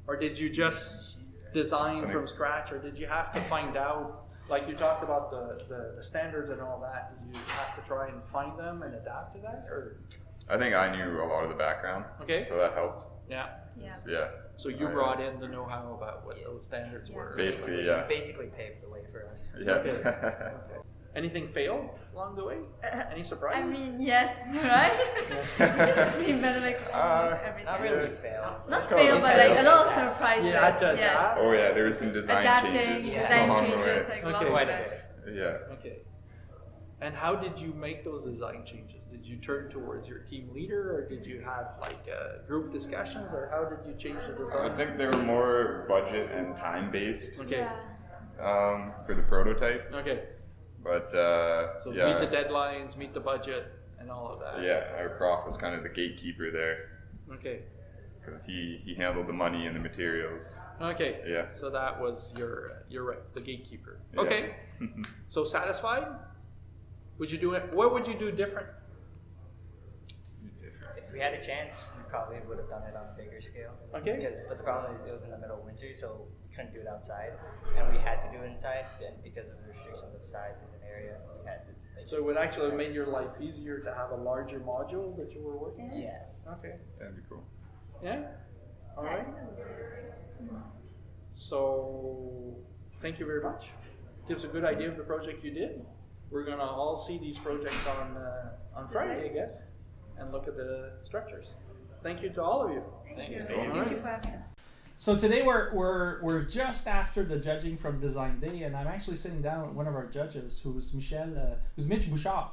Or 0.08 0.16
did 0.16 0.40
you 0.40 0.50
just 0.50 1.18
design 1.54 2.08
from 2.08 2.26
scratch, 2.26 2.72
or 2.72 2.80
did 2.80 2.98
you 2.98 3.08
have 3.08 3.34
to 3.34 3.42
find 3.42 3.76
out? 3.76 4.29
Like 4.50 4.68
you 4.68 4.76
talked 4.76 5.04
about 5.04 5.30
the, 5.32 5.64
the, 5.68 5.94
the 5.98 6.04
standards 6.04 6.50
and 6.50 6.60
all 6.62 6.80
that. 6.82 7.14
Did 7.32 7.36
you 7.36 7.42
have 7.50 7.76
to 7.76 7.88
try 7.88 8.08
and 8.08 8.24
find 8.26 8.58
them 8.58 8.82
and 8.82 8.96
adapt 8.96 9.36
to 9.36 9.42
that, 9.42 9.68
or 9.70 9.98
I 10.50 10.58
think 10.58 10.74
I 10.74 10.96
knew 10.96 11.22
a 11.22 11.26
lot 11.28 11.44
of 11.44 11.50
the 11.50 11.56
background. 11.56 12.06
Okay. 12.22 12.44
So 12.48 12.58
that 12.58 12.74
helped. 12.74 13.04
yeah? 13.30 13.50
Yeah. 13.80 13.96
So, 13.96 14.10
yeah. 14.10 14.28
So 14.58 14.70
you 14.70 14.88
I- 14.88 14.92
brought 14.92 15.22
in 15.22 15.40
the 15.40 15.48
know-how 15.48 15.94
about 15.96 16.26
what 16.26 16.44
those 16.44 16.66
standards 16.66 17.10
Yeah. 17.10 17.16
were. 17.16 17.34
Basically, 17.38 17.82
You 17.82 17.88
yeah. 17.92 18.08
basically 18.08 18.48
paved 18.48 18.82
the 18.82 18.90
way 18.90 19.02
for 19.12 19.28
us. 19.28 19.48
Yeah. 19.64 19.74
Okay. 19.74 19.92
Okay. 20.04 20.52
Anything 21.16 21.48
fail 21.48 21.96
along 22.14 22.36
the 22.36 22.44
way? 22.46 22.58
Any 23.12 23.24
surprises? 23.24 23.64
I 23.64 23.68
mean, 23.68 24.00
yes, 24.00 24.52
right? 24.54 24.94
we 26.20 26.34
met 26.34 26.62
like 26.62 26.80
almost 26.94 27.34
Uh, 27.34 27.40
everything. 27.46 27.66
Not 27.66 27.82
really 27.82 28.16
fail. 28.16 28.62
Not 28.70 28.84
Oh, 28.84 28.96
fail, 28.96 29.16
but 29.20 29.38
like 29.38 29.58
a 29.60 29.64
lot 29.64 29.88
of 29.88 29.92
surprises. 29.94 30.46
Yeah, 30.46 30.70
yes. 30.70 30.80
that. 30.80 31.38
oh 31.40 31.52
yeah, 31.52 31.72
there 31.72 31.86
were 31.86 31.92
some 31.92 32.14
design 32.14 32.38
Adapting, 32.38 32.72
changes 32.72 33.14
design 33.14 33.50
changes, 33.58 33.80
way. 33.80 34.06
like 34.10 34.24
a 34.24 34.30
lot 34.30 34.44
of 34.46 34.50
Quite 34.52 34.68
that. 34.68 34.92
Yeah. 35.34 35.76
Okay. 35.80 35.98
And 37.02 37.16
how 37.16 37.34
did 37.36 37.58
you 37.58 37.74
make 37.74 38.04
those 38.04 38.26
design 38.26 38.64
changes? 38.66 39.06
Did 39.12 39.26
you 39.26 39.38
turn 39.38 39.70
towards 39.72 40.08
your 40.08 40.20
team 40.20 40.50
leader, 40.54 40.94
or 40.96 41.10
did 41.10 41.26
you 41.26 41.42
have 41.42 41.78
like 41.82 41.98
uh, 42.14 42.46
group 42.48 42.72
discussions, 42.72 43.34
or 43.34 43.50
how 43.52 43.64
did 43.66 43.80
you 43.88 43.96
change 43.98 44.20
the 44.28 44.36
design? 44.36 44.70
I 44.72 44.76
think 44.78 44.98
they 45.00 45.08
were 45.08 45.24
more 45.24 45.86
budget 45.88 46.30
and 46.32 46.56
time 46.56 46.92
based 46.92 47.40
Okay. 47.40 47.66
Yeah. 47.66 47.74
um, 48.50 48.92
for 49.08 49.16
the 49.16 49.24
prototype, 49.24 49.92
Okay. 49.94 50.20
But 50.84 51.14
uh, 51.14 51.78
So 51.80 51.92
yeah, 51.92 52.20
meet 52.20 52.30
the 52.30 52.36
deadlines, 52.36 52.96
meet 52.98 53.14
the 53.14 53.20
budget, 53.20 53.72
and 54.00 54.10
all 54.10 54.30
of 54.32 54.40
that. 54.40 54.64
yeah, 54.64 54.98
our 54.98 55.10
prof 55.10 55.46
was 55.46 55.58
kind 55.58 55.76
of 55.76 55.84
the 55.84 55.90
gatekeeper 55.90 56.52
there 56.52 56.78
Okay. 57.34 57.60
because 58.26 58.46
he, 58.46 58.82
he 58.86 58.96
handled 58.96 59.28
the 59.28 59.34
money 59.34 59.66
and 59.68 59.76
the 59.76 59.80
materials. 59.80 60.58
Okay. 60.82 61.22
Yeah. 61.28 61.48
So 61.52 61.70
that 61.70 62.00
was 62.00 62.34
your 62.38 62.84
you're 62.90 63.04
right, 63.04 63.34
the 63.34 63.42
gatekeeper. 63.42 64.00
Yeah. 64.14 64.22
Okay. 64.22 64.56
So 65.28 65.44
satisfied? 65.44 66.08
Would 67.18 67.30
you 67.32 67.38
do 67.38 67.54
it? 67.54 67.74
What 67.74 67.94
would 67.94 68.08
you 68.08 68.14
do 68.16 68.32
different? 68.32 68.68
If 70.98 71.12
we 71.12 71.20
had 71.20 71.34
a 71.34 71.42
chance, 71.44 71.76
we 71.98 71.99
probably 72.10 72.38
would 72.48 72.58
have 72.58 72.70
done 72.70 72.84
it 72.84 72.96
on 72.96 73.06
a 73.14 73.16
bigger 73.18 73.40
scale. 73.42 73.72
Okay. 73.96 74.16
Because, 74.18 74.38
but 74.48 74.58
the 74.58 74.64
problem 74.64 74.96
is, 75.00 75.08
it 75.08 75.14
was 75.14 75.24
in 75.24 75.32
the 75.32 75.38
middle 75.38 75.58
of 75.60 75.64
winter, 75.64 75.94
so 75.94 76.26
we 76.44 76.56
couldn't 76.56 76.74
do 76.74 76.80
it 76.82 76.88
outside, 76.88 77.34
and 77.78 77.88
we 77.92 77.98
had 78.00 78.22
to 78.26 78.38
do 78.38 78.44
it 78.44 78.50
inside. 78.52 78.86
And 79.06 79.22
because 79.24 79.50
of 79.50 79.58
the 79.62 79.68
restrictions 79.70 80.14
of 80.16 80.26
sizes 80.26 80.74
and 80.74 80.84
area, 80.84 81.18
we 81.40 81.46
had 81.48 81.66
to. 81.66 81.72
Like, 81.98 82.08
So 82.08 82.18
it 82.18 82.24
would 82.26 82.38
actually 82.38 82.70
have 82.70 82.78
made 82.78 82.94
your 82.94 83.08
life 83.08 83.30
easier 83.40 83.80
to 83.80 83.94
have 83.94 84.12
a 84.12 84.16
larger 84.16 84.60
module 84.60 85.16
that 85.18 85.32
you 85.34 85.42
were 85.42 85.58
working 85.58 85.90
on. 85.94 86.00
Yes. 86.00 86.48
Okay. 86.60 86.76
That'd 86.98 87.16
be 87.16 87.22
cool. 87.30 87.44
Yeah. 88.04 88.24
All 88.98 89.04
Yeah, 89.06 89.10
I 89.10 89.16
right. 89.16 89.24
think 89.26 89.36
that 89.38 89.46
would 89.46 89.58
be 89.58 89.64
great. 89.64 90.54
So 91.34 92.56
thank 93.02 93.20
you 93.20 93.26
very 93.26 93.42
much. 93.42 93.70
Gives 94.28 94.44
a 94.44 94.48
good 94.48 94.66
idea 94.66 94.90
of 94.90 94.98
the 94.98 95.04
project 95.04 95.44
you 95.44 95.52
did. 95.52 95.86
We're 96.30 96.44
gonna 96.46 96.64
all 96.64 96.96
see 96.96 97.18
these 97.18 97.38
projects 97.38 97.88
on 97.88 98.18
uh, 98.18 98.52
on 98.76 98.88
Friday, 98.88 99.30
I 99.30 99.34
guess, 99.34 99.64
and 100.18 100.32
look 100.32 100.48
at 100.48 100.56
the 100.56 100.92
structures. 101.04 101.48
Thank 102.02 102.22
you 102.22 102.30
to 102.30 102.44
all 102.44 102.62
of 102.62 102.72
you. 102.72 102.84
Thank, 103.16 103.30
you. 103.30 103.38
you. 103.38 103.42
Thank 103.44 103.74
Alright. 103.74 103.92
you 103.92 103.98
for 103.98 104.08
having 104.08 104.32
us. 104.32 104.56
So 104.98 105.18
today 105.18 105.44
we're, 105.44 105.74
we're 105.74 106.22
we're 106.22 106.42
just 106.44 106.88
after 106.88 107.24
the 107.24 107.38
judging 107.38 107.78
from 107.78 108.00
Design 108.00 108.40
Day, 108.40 108.64
and 108.64 108.76
I'm 108.76 108.88
actually 108.88 109.16
sitting 109.16 109.42
down 109.42 109.68
with 109.68 109.76
one 109.76 109.88
of 109.88 109.96
our 109.96 110.06
judges, 110.06 110.60
who's 110.60 110.94
Michel, 110.94 111.38
uh, 111.38 111.56
who's 111.76 111.88
Mitch 111.88 112.10
Bouchard, 112.10 112.48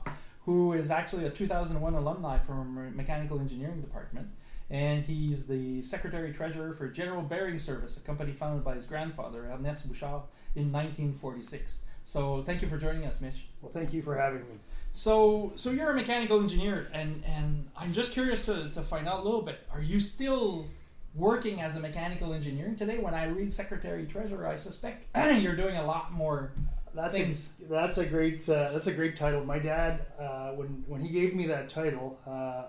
who 0.45 0.73
is 0.73 0.91
actually 0.91 1.25
a 1.27 1.31
2001 1.31 1.95
alumni 1.95 2.39
from 2.39 2.95
mechanical 2.97 3.41
engineering 3.41 3.81
department, 3.81 4.29
and 4.71 5.03
he's 5.03 5.47
the 5.47 5.83
secretary 5.83 6.33
treasurer 6.33 6.73
for 6.73 6.89
General 6.89 7.23
Bearing 7.23 7.59
Service, 7.59 7.97
a 7.97 8.01
company 8.01 8.31
founded 8.31 8.65
by 8.65 8.75
his 8.75 8.87
grandfather 8.87 9.51
Ernest 9.53 9.89
Bouchard 9.89 10.23
in 10.55 10.71
1946. 10.71 11.81
So 12.07 12.41
thank 12.45 12.63
you 12.63 12.69
for 12.69 12.79
joining 12.79 13.05
us, 13.05 13.21
Mitch. 13.21 13.47
Well, 13.61 13.73
thank 13.73 13.93
you 13.93 14.01
for 14.01 14.15
having 14.15 14.43
me. 14.43 14.61
So, 14.93 15.51
so 15.57 15.73
you're 15.73 15.91
a 15.91 15.95
mechanical 15.95 16.41
engineer, 16.41 16.87
and 16.93 17.21
and 17.27 17.69
I'm 17.77 17.93
just 17.93 18.13
curious 18.13 18.47
to, 18.47 18.71
to 18.71 18.83
find 18.83 19.09
out 19.09 19.19
a 19.19 19.23
little 19.25 19.43
bit. 19.43 19.59
Are 19.73 19.83
you 19.83 19.99
still 19.99 20.69
working 21.17 21.61
as 21.61 21.75
a 21.75 21.81
mechanical 21.81 22.33
engineer 22.33 22.73
today? 22.79 22.99
When 22.99 23.13
I 23.13 23.25
read 23.25 23.51
secretary 23.51 24.07
treasurer, 24.07 24.47
I 24.47 24.55
suspect 24.55 25.07
you're 25.41 25.57
doing 25.57 25.79
a 25.79 25.85
lot 25.85 26.13
more 26.13 26.53
That's 26.95 27.19
things. 27.19 27.53
a 27.61 27.73
that's 27.73 27.99
a 27.99 28.07
great 28.07 28.49
uh, 28.49 28.71
that's 28.71 28.87
a 28.87 28.95
great 28.95 29.17
title. 29.17 29.45
My 29.45 29.59
dad, 29.59 30.07
uh, 30.17 30.51
when 30.53 30.85
when 30.87 31.01
he 31.01 31.09
gave 31.09 31.35
me 31.35 31.49
that 31.49 31.69
title, 31.69 32.21
uh, 32.25 32.69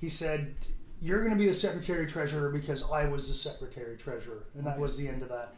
he 0.00 0.08
said, 0.08 0.54
"You're 1.02 1.20
going 1.20 1.32
to 1.32 1.38
be 1.38 1.46
the 1.46 1.54
secretary 1.54 2.06
treasurer 2.06 2.48
because 2.48 2.90
I 2.90 3.04
was 3.04 3.28
the 3.28 3.34
secretary 3.34 3.98
treasurer," 3.98 4.44
and 4.54 4.66
that 4.66 4.78
was 4.78 4.96
the 4.96 5.08
end 5.08 5.22
of 5.22 5.28
that. 5.28 5.52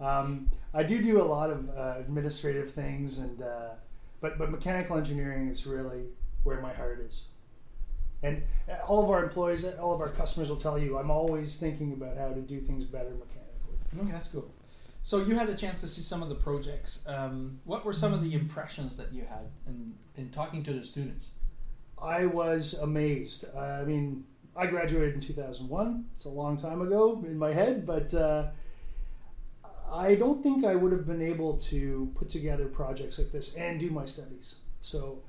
Um, 0.00 0.50
I 0.74 0.82
do 0.82 1.02
do 1.02 1.20
a 1.20 1.24
lot 1.24 1.50
of 1.50 1.68
uh, 1.70 1.94
administrative 1.98 2.72
things, 2.72 3.18
and 3.18 3.42
uh, 3.42 3.70
but 4.20 4.38
but 4.38 4.50
mechanical 4.50 4.96
engineering 4.96 5.48
is 5.48 5.66
really 5.66 6.04
where 6.44 6.60
my 6.60 6.72
heart 6.72 7.00
is. 7.00 7.24
And 8.22 8.42
all 8.86 9.04
of 9.04 9.10
our 9.10 9.22
employees, 9.22 9.64
all 9.64 9.94
of 9.94 10.00
our 10.00 10.08
customers 10.08 10.48
will 10.48 10.56
tell 10.56 10.78
you, 10.78 10.98
I'm 10.98 11.10
always 11.10 11.56
thinking 11.56 11.92
about 11.92 12.16
how 12.16 12.30
to 12.30 12.40
do 12.40 12.60
things 12.60 12.84
better 12.84 13.10
mechanically. 13.10 14.00
Okay, 14.00 14.10
that's 14.10 14.28
cool. 14.28 14.50
So 15.04 15.22
you 15.22 15.36
had 15.36 15.48
a 15.48 15.54
chance 15.54 15.80
to 15.82 15.88
see 15.88 16.02
some 16.02 16.22
of 16.22 16.28
the 16.28 16.34
projects. 16.34 17.04
Um, 17.06 17.60
what 17.64 17.84
were 17.84 17.92
some 17.92 18.12
of 18.12 18.22
the 18.22 18.34
impressions 18.34 18.96
that 18.96 19.12
you 19.12 19.22
had 19.22 19.46
in, 19.68 19.94
in 20.16 20.30
talking 20.30 20.62
to 20.64 20.72
the 20.72 20.84
students? 20.84 21.30
I 22.02 22.26
was 22.26 22.74
amazed. 22.74 23.44
I 23.56 23.84
mean, 23.84 24.24
I 24.56 24.66
graduated 24.66 25.14
in 25.14 25.20
2001. 25.20 26.04
It's 26.14 26.24
a 26.24 26.28
long 26.28 26.56
time 26.56 26.82
ago 26.82 27.24
in 27.26 27.38
my 27.38 27.52
head, 27.52 27.86
but 27.86 28.12
uh, 28.12 28.48
I 29.90 30.14
don't 30.14 30.42
think 30.42 30.64
I 30.64 30.74
would 30.74 30.92
have 30.92 31.06
been 31.06 31.22
able 31.22 31.56
to 31.58 32.12
put 32.14 32.28
together 32.28 32.66
projects 32.66 33.18
like 33.18 33.32
this 33.32 33.54
and 33.56 33.80
do 33.80 33.90
my 33.90 34.06
studies. 34.06 34.56
So 34.82 35.22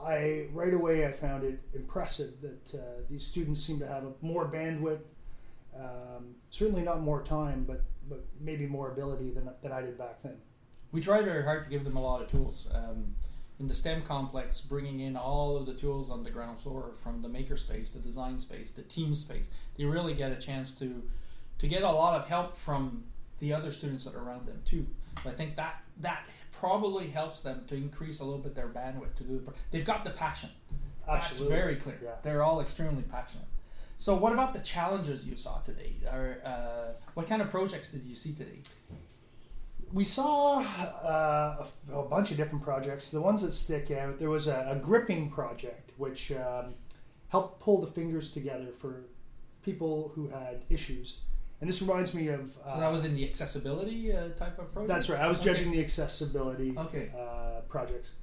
I 0.00 0.46
right 0.52 0.74
away 0.74 1.06
I 1.06 1.12
found 1.12 1.44
it 1.44 1.60
impressive 1.72 2.40
that 2.42 2.78
uh, 2.78 2.82
these 3.08 3.26
students 3.26 3.62
seem 3.62 3.78
to 3.78 3.86
have 3.86 4.04
a, 4.04 4.12
more 4.20 4.50
bandwidth, 4.50 5.00
um, 5.78 6.34
certainly 6.50 6.82
not 6.82 7.00
more 7.00 7.22
time, 7.22 7.64
but 7.66 7.82
but 8.08 8.24
maybe 8.38 8.66
more 8.66 8.90
ability 8.90 9.30
than, 9.30 9.48
than 9.62 9.72
I 9.72 9.80
did 9.80 9.96
back 9.96 10.22
then. 10.22 10.36
We 10.92 11.00
try 11.00 11.22
very 11.22 11.42
hard 11.42 11.64
to 11.64 11.70
give 11.70 11.84
them 11.84 11.96
a 11.96 12.02
lot 12.02 12.20
of 12.20 12.30
tools. 12.30 12.68
Um, 12.72 13.14
in 13.60 13.68
the 13.68 13.74
STEM 13.74 14.02
complex, 14.02 14.60
bringing 14.60 15.00
in 15.00 15.16
all 15.16 15.56
of 15.56 15.64
the 15.64 15.74
tools 15.74 16.10
on 16.10 16.24
the 16.24 16.30
ground 16.30 16.60
floor 16.60 16.92
from 17.02 17.22
the 17.22 17.28
makerspace, 17.28 17.92
the 17.92 18.00
design 18.00 18.38
space, 18.38 18.72
the 18.72 18.82
team 18.82 19.14
space, 19.14 19.48
they 19.76 19.84
really 19.84 20.12
get 20.12 20.32
a 20.32 20.36
chance 20.36 20.76
to 20.78 21.02
to 21.58 21.68
get 21.68 21.82
a 21.82 21.90
lot 21.90 22.20
of 22.20 22.28
help 22.28 22.56
from 22.56 23.04
the 23.38 23.52
other 23.52 23.70
students 23.70 24.04
that 24.04 24.14
are 24.14 24.22
around 24.22 24.46
them 24.46 24.60
too. 24.64 24.86
I 25.24 25.30
think 25.30 25.56
that 25.56 25.82
that 26.00 26.26
probably 26.52 27.08
helps 27.08 27.40
them 27.40 27.64
to 27.68 27.74
increase 27.74 28.20
a 28.20 28.24
little 28.24 28.40
bit 28.40 28.54
their 28.54 28.68
bandwidth 28.68 29.14
to 29.16 29.24
do 29.24 29.38
the. 29.38 29.52
They've 29.70 29.84
got 29.84 30.04
the 30.04 30.10
passion. 30.10 30.50
Absolutely. 31.08 31.48
That's 31.48 31.62
very 31.62 31.76
clear. 31.76 31.98
Yeah. 32.02 32.10
They're 32.22 32.42
all 32.42 32.60
extremely 32.60 33.02
passionate. 33.02 33.46
So, 33.96 34.16
what 34.16 34.32
about 34.32 34.52
the 34.52 34.60
challenges 34.60 35.24
you 35.24 35.36
saw 35.36 35.58
today? 35.60 35.92
Or 36.10 36.38
uh, 36.44 36.92
what 37.14 37.28
kind 37.28 37.42
of 37.42 37.50
projects 37.50 37.90
did 37.90 38.04
you 38.04 38.14
see 38.14 38.32
today? 38.32 38.60
We 39.92 40.04
saw 40.04 40.60
uh, 40.62 41.66
a, 41.92 41.98
a 41.98 42.02
bunch 42.02 42.32
of 42.32 42.36
different 42.36 42.64
projects. 42.64 43.10
The 43.10 43.20
ones 43.20 43.42
that 43.42 43.52
stick 43.52 43.90
out, 43.92 44.18
there 44.18 44.30
was 44.30 44.48
a, 44.48 44.68
a 44.70 44.76
gripping 44.76 45.30
project 45.30 45.92
which 45.96 46.32
um, 46.32 46.74
helped 47.28 47.60
pull 47.60 47.80
the 47.80 47.86
fingers 47.86 48.32
together 48.32 48.68
for 48.76 49.04
people 49.62 50.10
who 50.14 50.28
had 50.28 50.64
issues. 50.68 51.18
And 51.60 51.68
this 51.70 51.80
reminds 51.80 52.14
me 52.14 52.28
of. 52.28 52.56
Uh, 52.64 52.74
So 52.74 52.80
that 52.80 52.92
was 52.92 53.04
in 53.04 53.14
the 53.14 53.24
accessibility 53.28 54.12
uh, 54.12 54.30
type 54.30 54.58
of 54.58 54.72
project. 54.72 54.88
That's 54.88 55.08
right. 55.08 55.20
I 55.20 55.28
was 55.28 55.40
Okay. 55.40 55.50
judging 55.52 55.72
the 55.72 55.80
accessibility 55.80 56.74
Okay. 56.76 57.10
uh, 57.18 57.60
projects. 57.68 58.16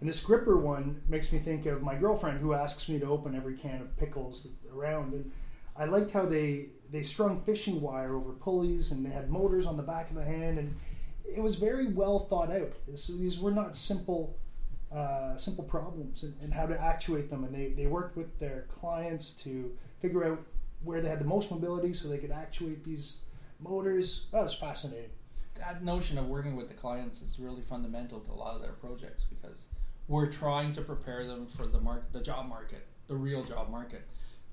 And 0.00 0.08
this 0.08 0.22
gripper 0.22 0.56
one 0.56 1.02
makes 1.08 1.32
me 1.32 1.40
think 1.40 1.66
of 1.66 1.82
my 1.82 1.96
girlfriend 1.96 2.38
who 2.40 2.52
asks 2.54 2.88
me 2.88 2.98
to 3.00 3.06
open 3.06 3.34
every 3.34 3.56
can 3.56 3.80
of 3.80 3.96
pickles 3.96 4.46
around. 4.72 5.12
And 5.12 5.32
I 5.76 5.86
liked 5.86 6.12
how 6.12 6.24
they, 6.26 6.66
they 6.90 7.02
strung 7.02 7.42
fishing 7.42 7.80
wire 7.80 8.14
over 8.14 8.32
pulleys 8.32 8.92
and 8.92 9.04
they 9.04 9.10
had 9.10 9.28
motors 9.28 9.66
on 9.66 9.76
the 9.76 9.82
back 9.82 10.08
of 10.10 10.16
the 10.16 10.24
hand. 10.24 10.58
And 10.58 10.76
it 11.26 11.42
was 11.42 11.56
very 11.56 11.88
well 11.88 12.20
thought 12.30 12.50
out. 12.50 12.72
This, 12.86 13.08
these 13.08 13.40
were 13.40 13.50
not 13.50 13.76
simple 13.76 14.36
uh, 14.90 15.36
simple 15.36 15.64
problems 15.64 16.22
and, 16.22 16.34
and 16.40 16.54
how 16.54 16.64
to 16.64 16.80
actuate 16.80 17.28
them. 17.28 17.44
And 17.44 17.54
they, 17.54 17.74
they 17.76 17.86
worked 17.86 18.16
with 18.16 18.38
their 18.38 18.64
clients 18.80 19.32
to 19.44 19.70
figure 20.00 20.24
out 20.24 20.40
where 20.82 21.00
they 21.00 21.08
had 21.08 21.18
the 21.20 21.24
most 21.24 21.50
mobility 21.50 21.92
so 21.92 22.08
they 22.08 22.18
could 22.18 22.30
actuate 22.30 22.84
these 22.84 23.20
motors. 23.60 24.26
That 24.32 24.42
was 24.42 24.54
fascinating. 24.54 25.10
that 25.58 25.82
notion 25.82 26.18
of 26.18 26.26
working 26.28 26.54
with 26.56 26.68
the 26.68 26.74
clients 26.74 27.20
is 27.20 27.38
really 27.38 27.62
fundamental 27.62 28.20
to 28.20 28.30
a 28.30 28.32
lot 28.32 28.54
of 28.54 28.62
their 28.62 28.72
projects 28.72 29.24
because 29.24 29.64
we're 30.06 30.30
trying 30.30 30.72
to 30.72 30.80
prepare 30.82 31.26
them 31.26 31.46
for 31.48 31.66
the 31.66 31.80
market, 31.80 32.12
the 32.12 32.20
job 32.22 32.48
market, 32.48 32.86
the 33.08 33.16
real 33.16 33.42
job 33.44 33.68
market. 33.70 34.02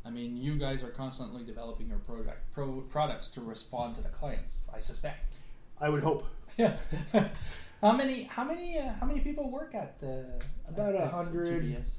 I 0.06 0.10
mean, 0.10 0.38
you 0.38 0.58
guys 0.58 0.84
are 0.84 0.90
constantly 0.90 1.44
developing 1.44 1.88
your 1.88 1.98
product 2.00 2.54
pro, 2.54 2.82
products 2.82 3.28
to 3.30 3.42
respond 3.42 3.96
to 3.96 4.02
the 4.02 4.10
clients. 4.10 4.62
I 4.74 4.80
suspect. 4.80 5.36
I 5.80 5.90
would 5.90 6.04
hope. 6.04 6.26
Yes. 6.58 6.88
how 7.82 7.92
many? 7.92 8.24
How 8.24 8.46
many? 8.46 8.80
Uh, 8.80 8.94
how 8.98 9.06
many 9.06 9.20
people 9.20 9.50
work 9.50 9.76
at 9.76 10.00
the? 10.00 10.26
About 10.70 10.96
a 10.96 11.06
hundred, 11.06 11.50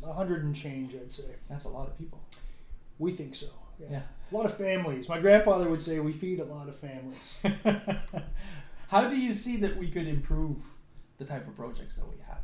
a 0.03 0.13
hundred 0.15 0.45
and 0.45 0.57
change, 0.57 0.95
I'd 0.95 1.13
say. 1.13 1.35
That's 1.51 1.65
a 1.65 1.69
lot 1.69 1.87
of 1.87 1.99
people. 1.99 2.19
We 2.99 3.13
think 3.13 3.35
so. 3.35 3.49
Yeah. 3.79 3.87
Yeah. 3.91 4.03
A 4.31 4.35
lot 4.35 4.47
of 4.47 4.57
families. 4.57 5.09
My 5.09 5.21
grandfather 5.21 5.69
would 5.71 5.81
say 5.81 6.01
we 6.01 6.13
feed 6.13 6.41
a 6.41 6.45
lot 6.45 6.69
of 6.69 6.77
families. 6.79 7.39
How 8.89 9.09
do 9.09 9.19
you 9.19 9.33
see 9.33 9.57
that 9.59 9.77
we 9.77 9.89
could 9.89 10.07
improve 10.09 10.59
the 11.19 11.25
type 11.25 11.47
of 11.47 11.57
projects 11.57 11.97
that 11.97 12.05
we 12.09 12.17
have? 12.27 12.39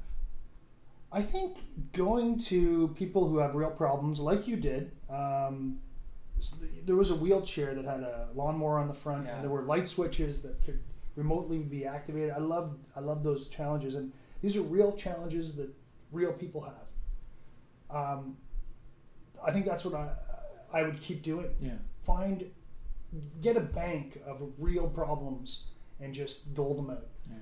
I 1.11 1.23
think 1.23 1.59
going 1.93 2.39
to 2.41 2.89
people 2.97 3.29
who 3.29 3.39
have 3.39 3.55
real 3.55 3.71
problems, 3.71 4.19
like 4.21 4.47
you 4.47 4.57
did. 4.57 4.93
Um, 5.11 5.81
there 6.85 6.97
was 6.97 7.11
a 7.11 7.17
wheelchair 7.17 7.75
that 7.75 7.85
had 7.85 8.01
a 8.01 8.29
lawnmower 8.35 8.79
on 8.79 8.89
the 8.89 8.95
front, 8.95 9.27
Yeah. 9.27 9.35
and 9.35 9.43
there 9.45 9.51
were 9.51 9.63
light 9.63 9.87
switches 9.89 10.43
that 10.43 10.65
could 10.65 10.81
remotely 11.15 11.59
be 11.59 11.85
activated. 11.85 12.31
I 12.31 12.39
love, 12.39 12.77
I 12.97 13.01
love 13.01 13.23
those 13.23 13.49
challenges, 13.49 13.95
and 13.95 14.13
these 14.41 14.57
are 14.57 14.63
real 14.63 14.93
challenges 14.97 15.55
that 15.57 15.71
real 16.11 16.33
people 16.33 16.63
have. 16.63 16.87
Um, 17.95 18.37
I 19.45 19.53
think 19.53 19.67
that's 19.67 19.85
what 19.85 19.95
I, 19.95 20.15
I 20.73 20.83
would 20.83 21.01
keep 21.01 21.23
doing. 21.23 21.51
Yeah. 21.61 21.73
Find, 22.05 22.45
get 23.41 23.57
a 23.57 23.61
bank 23.61 24.21
of 24.27 24.41
real 24.59 24.89
problems 24.89 25.65
and 26.01 26.15
just 26.15 26.55
dole 26.55 26.75
them 26.75 26.91
out. 26.91 27.07
Yeah. 27.29 27.37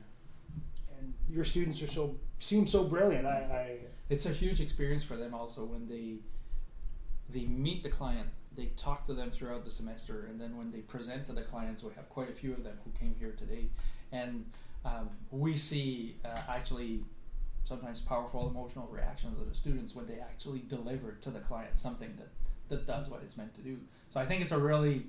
And 0.98 1.14
your 1.28 1.44
students 1.44 1.82
are 1.82 1.88
so 1.88 2.16
seem 2.38 2.66
so 2.66 2.84
brilliant. 2.84 3.26
I, 3.26 3.30
I 3.30 3.76
It's 4.08 4.26
a 4.26 4.30
huge 4.30 4.60
experience 4.60 5.04
for 5.04 5.16
them 5.16 5.34
also 5.34 5.64
when 5.64 5.88
they 5.88 6.16
they 7.30 7.46
meet 7.46 7.82
the 7.82 7.88
client, 7.88 8.28
they 8.56 8.66
talk 8.76 9.06
to 9.06 9.14
them 9.14 9.30
throughout 9.30 9.64
the 9.64 9.70
semester, 9.70 10.26
and 10.28 10.40
then 10.40 10.56
when 10.56 10.72
they 10.72 10.80
present 10.80 11.26
to 11.26 11.32
the 11.32 11.42
clients, 11.42 11.82
we 11.82 11.92
have 11.94 12.08
quite 12.08 12.28
a 12.28 12.32
few 12.32 12.52
of 12.52 12.64
them 12.64 12.76
who 12.84 12.90
came 12.98 13.14
here 13.18 13.34
today, 13.38 13.68
and 14.10 14.44
um, 14.84 15.10
we 15.30 15.56
see 15.56 16.16
uh, 16.24 16.40
actually 16.48 17.00
sometimes 17.64 18.00
powerful 18.00 18.48
emotional 18.48 18.88
reactions 18.88 19.40
of 19.40 19.48
the 19.48 19.54
students 19.54 19.94
when 19.94 20.06
they 20.06 20.18
actually 20.18 20.62
deliver 20.66 21.12
to 21.20 21.30
the 21.30 21.38
client 21.38 21.78
something 21.78 22.12
that 22.16 22.28
that 22.70 22.86
does 22.86 23.08
what 23.08 23.22
it's 23.22 23.36
meant 23.36 23.54
to 23.54 23.60
do. 23.60 23.78
So 24.08 24.18
I 24.18 24.26
think 24.26 24.42
it's 24.42 24.52
a 24.52 24.58
really 24.58 25.06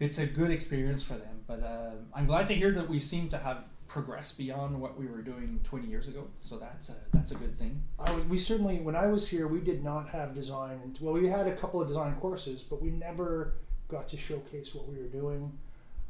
it's 0.00 0.18
a 0.18 0.26
good 0.26 0.50
experience 0.50 1.02
for 1.02 1.14
them. 1.14 1.44
But 1.46 1.62
uh, 1.62 1.92
I'm 2.14 2.26
glad 2.26 2.46
to 2.48 2.54
hear 2.54 2.72
that 2.72 2.88
we 2.88 2.98
seem 2.98 3.28
to 3.28 3.38
have 3.38 3.66
progressed 3.86 4.38
beyond 4.38 4.80
what 4.80 4.98
we 4.98 5.06
were 5.06 5.20
doing 5.20 5.60
20 5.64 5.86
years 5.86 6.08
ago. 6.08 6.26
So 6.40 6.58
that's 6.58 6.88
a, 6.88 6.94
that's 7.12 7.32
a 7.32 7.34
good 7.34 7.58
thing. 7.58 7.82
I 7.98 8.12
we 8.14 8.38
certainly, 8.38 8.78
when 8.80 8.96
I 8.96 9.06
was 9.08 9.28
here, 9.28 9.46
we 9.46 9.60
did 9.60 9.84
not 9.84 10.08
have 10.08 10.34
design. 10.34 10.80
And 10.82 10.96
well, 11.00 11.12
we 11.12 11.28
had 11.28 11.46
a 11.46 11.56
couple 11.56 11.82
of 11.82 11.88
design 11.88 12.14
courses, 12.16 12.62
but 12.62 12.80
we 12.80 12.90
never 12.90 13.54
got 13.88 14.08
to 14.08 14.16
showcase 14.16 14.74
what 14.74 14.88
we 14.88 14.96
were 14.96 15.08
doing, 15.08 15.52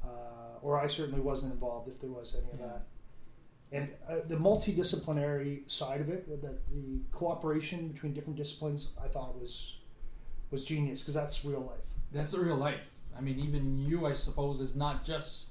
uh, 0.04 0.62
or 0.62 0.78
I 0.78 0.86
certainly 0.86 1.20
wasn't 1.20 1.54
involved 1.54 1.88
if 1.88 2.00
there 2.00 2.10
was 2.10 2.36
any 2.36 2.52
of 2.52 2.58
that. 2.58 2.82
And 3.72 3.88
uh, 4.08 4.16
the 4.28 4.36
multidisciplinary 4.36 5.68
side 5.70 6.00
of 6.00 6.10
it, 6.10 6.28
with 6.28 6.42
the, 6.42 6.58
the 6.70 7.00
cooperation 7.12 7.88
between 7.88 8.12
different 8.12 8.36
disciplines, 8.36 8.90
I 9.02 9.08
thought 9.08 9.40
was 9.40 9.76
was 10.50 10.64
genius 10.64 11.00
because 11.00 11.14
that's 11.14 11.44
real 11.44 11.60
life. 11.60 11.78
That's 12.12 12.32
the 12.32 12.40
real 12.40 12.56
life. 12.56 12.90
I 13.16 13.20
mean, 13.20 13.38
even 13.38 13.78
you, 13.86 14.06
I 14.06 14.12
suppose, 14.12 14.60
is 14.60 14.74
not 14.74 15.04
just 15.04 15.48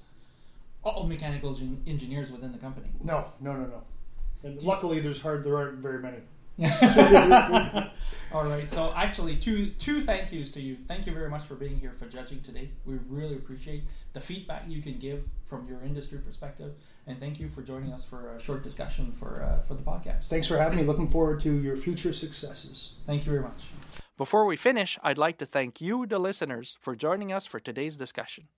all 0.82 1.06
mechanical 1.06 1.54
gen- 1.54 1.82
engineers 1.86 2.32
within 2.32 2.52
the 2.52 2.58
company. 2.58 2.88
No, 3.02 3.26
no, 3.40 3.52
no, 3.52 3.66
no. 3.66 3.82
And 4.42 4.62
luckily, 4.62 5.00
there's 5.00 5.20
hard. 5.20 5.44
There 5.44 5.56
aren't 5.56 5.78
very 5.78 6.00
many. 6.00 6.18
All 8.32 8.44
right. 8.44 8.70
So 8.70 8.92
actually, 8.94 9.36
two 9.36 9.70
two 9.78 10.00
thank 10.00 10.32
yous 10.32 10.50
to 10.50 10.60
you. 10.60 10.76
Thank 10.76 11.06
you 11.06 11.12
very 11.12 11.28
much 11.28 11.42
for 11.44 11.54
being 11.54 11.78
here 11.78 11.92
for 11.98 12.06
judging 12.06 12.40
today. 12.42 12.70
We 12.84 12.98
really 13.08 13.34
appreciate 13.36 13.84
the 14.12 14.20
feedback 14.20 14.64
you 14.68 14.82
can 14.82 14.98
give 14.98 15.26
from 15.44 15.66
your 15.68 15.80
industry 15.82 16.18
perspective, 16.18 16.74
and 17.06 17.18
thank 17.18 17.40
you 17.40 17.48
for 17.48 17.62
joining 17.62 17.92
us 17.92 18.04
for 18.04 18.34
a 18.36 18.40
short 18.40 18.62
discussion 18.62 19.12
for 19.12 19.42
uh, 19.42 19.62
for 19.62 19.74
the 19.74 19.82
podcast. 19.82 20.28
Thanks 20.28 20.46
for 20.46 20.58
having 20.58 20.78
me. 20.78 20.84
Looking 20.84 21.08
forward 21.08 21.40
to 21.40 21.52
your 21.52 21.76
future 21.76 22.12
successes. 22.12 22.92
Thank 23.06 23.26
you 23.26 23.32
very 23.32 23.42
much. 23.42 23.64
Before 24.20 24.44
we 24.44 24.56
finish, 24.56 24.98
I'd 25.02 25.16
like 25.16 25.38
to 25.38 25.46
thank 25.46 25.80
you, 25.80 26.04
the 26.04 26.18
listeners, 26.18 26.76
for 26.78 26.94
joining 26.94 27.32
us 27.32 27.46
for 27.46 27.58
today's 27.58 27.96
discussion. 27.96 28.48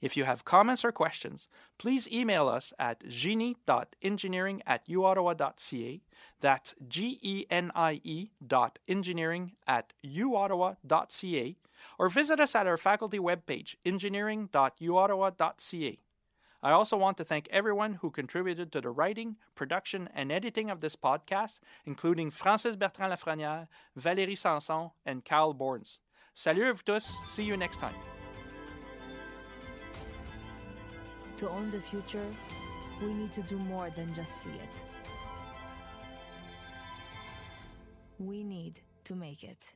If 0.00 0.16
you 0.16 0.24
have 0.24 0.46
comments 0.46 0.82
or 0.82 0.92
questions, 0.92 1.46
please 1.76 2.10
email 2.10 2.48
us 2.48 2.72
at 2.78 3.06
genie.engineering 3.06 4.62
at 4.66 4.88
uottawa.ca. 4.88 6.00
That's 6.40 6.74
G 6.88 7.18
E 7.20 7.44
N 7.50 7.70
I 7.74 8.00
E 8.02 8.30
dot 8.46 8.78
engineering 8.88 9.52
at 9.66 9.92
uottawa.ca. 10.02 11.56
Or 11.98 12.08
visit 12.08 12.40
us 12.40 12.54
at 12.54 12.66
our 12.66 12.78
faculty 12.78 13.18
webpage, 13.18 13.74
engineering.uottawa.ca. 13.84 15.98
I 16.62 16.72
also 16.72 16.96
want 16.98 17.16
to 17.16 17.24
thank 17.24 17.48
everyone 17.50 17.94
who 17.94 18.10
contributed 18.10 18.70
to 18.72 18.82
the 18.82 18.90
writing, 18.90 19.36
production, 19.54 20.10
and 20.14 20.30
editing 20.30 20.70
of 20.70 20.80
this 20.80 20.94
podcast, 20.94 21.60
including 21.86 22.30
Francis 22.30 22.76
Bertrand 22.76 23.12
Lafrenière, 23.12 23.66
Valérie 23.98 24.36
Sanson, 24.36 24.90
and 25.06 25.24
Carl 25.24 25.54
Borns. 25.54 25.98
Salut 26.34 26.64
à 26.64 26.74
vous 26.74 26.84
tous. 26.84 27.16
See 27.26 27.44
you 27.44 27.56
next 27.56 27.78
time. 27.78 27.94
To 31.38 31.48
own 31.48 31.70
the 31.70 31.80
future, 31.80 32.26
we 33.02 33.14
need 33.14 33.32
to 33.32 33.42
do 33.42 33.56
more 33.56 33.88
than 33.90 34.12
just 34.12 34.42
see 34.42 34.50
it. 34.50 34.82
We 38.18 38.44
need 38.44 38.80
to 39.04 39.14
make 39.14 39.42
it. 39.42 39.72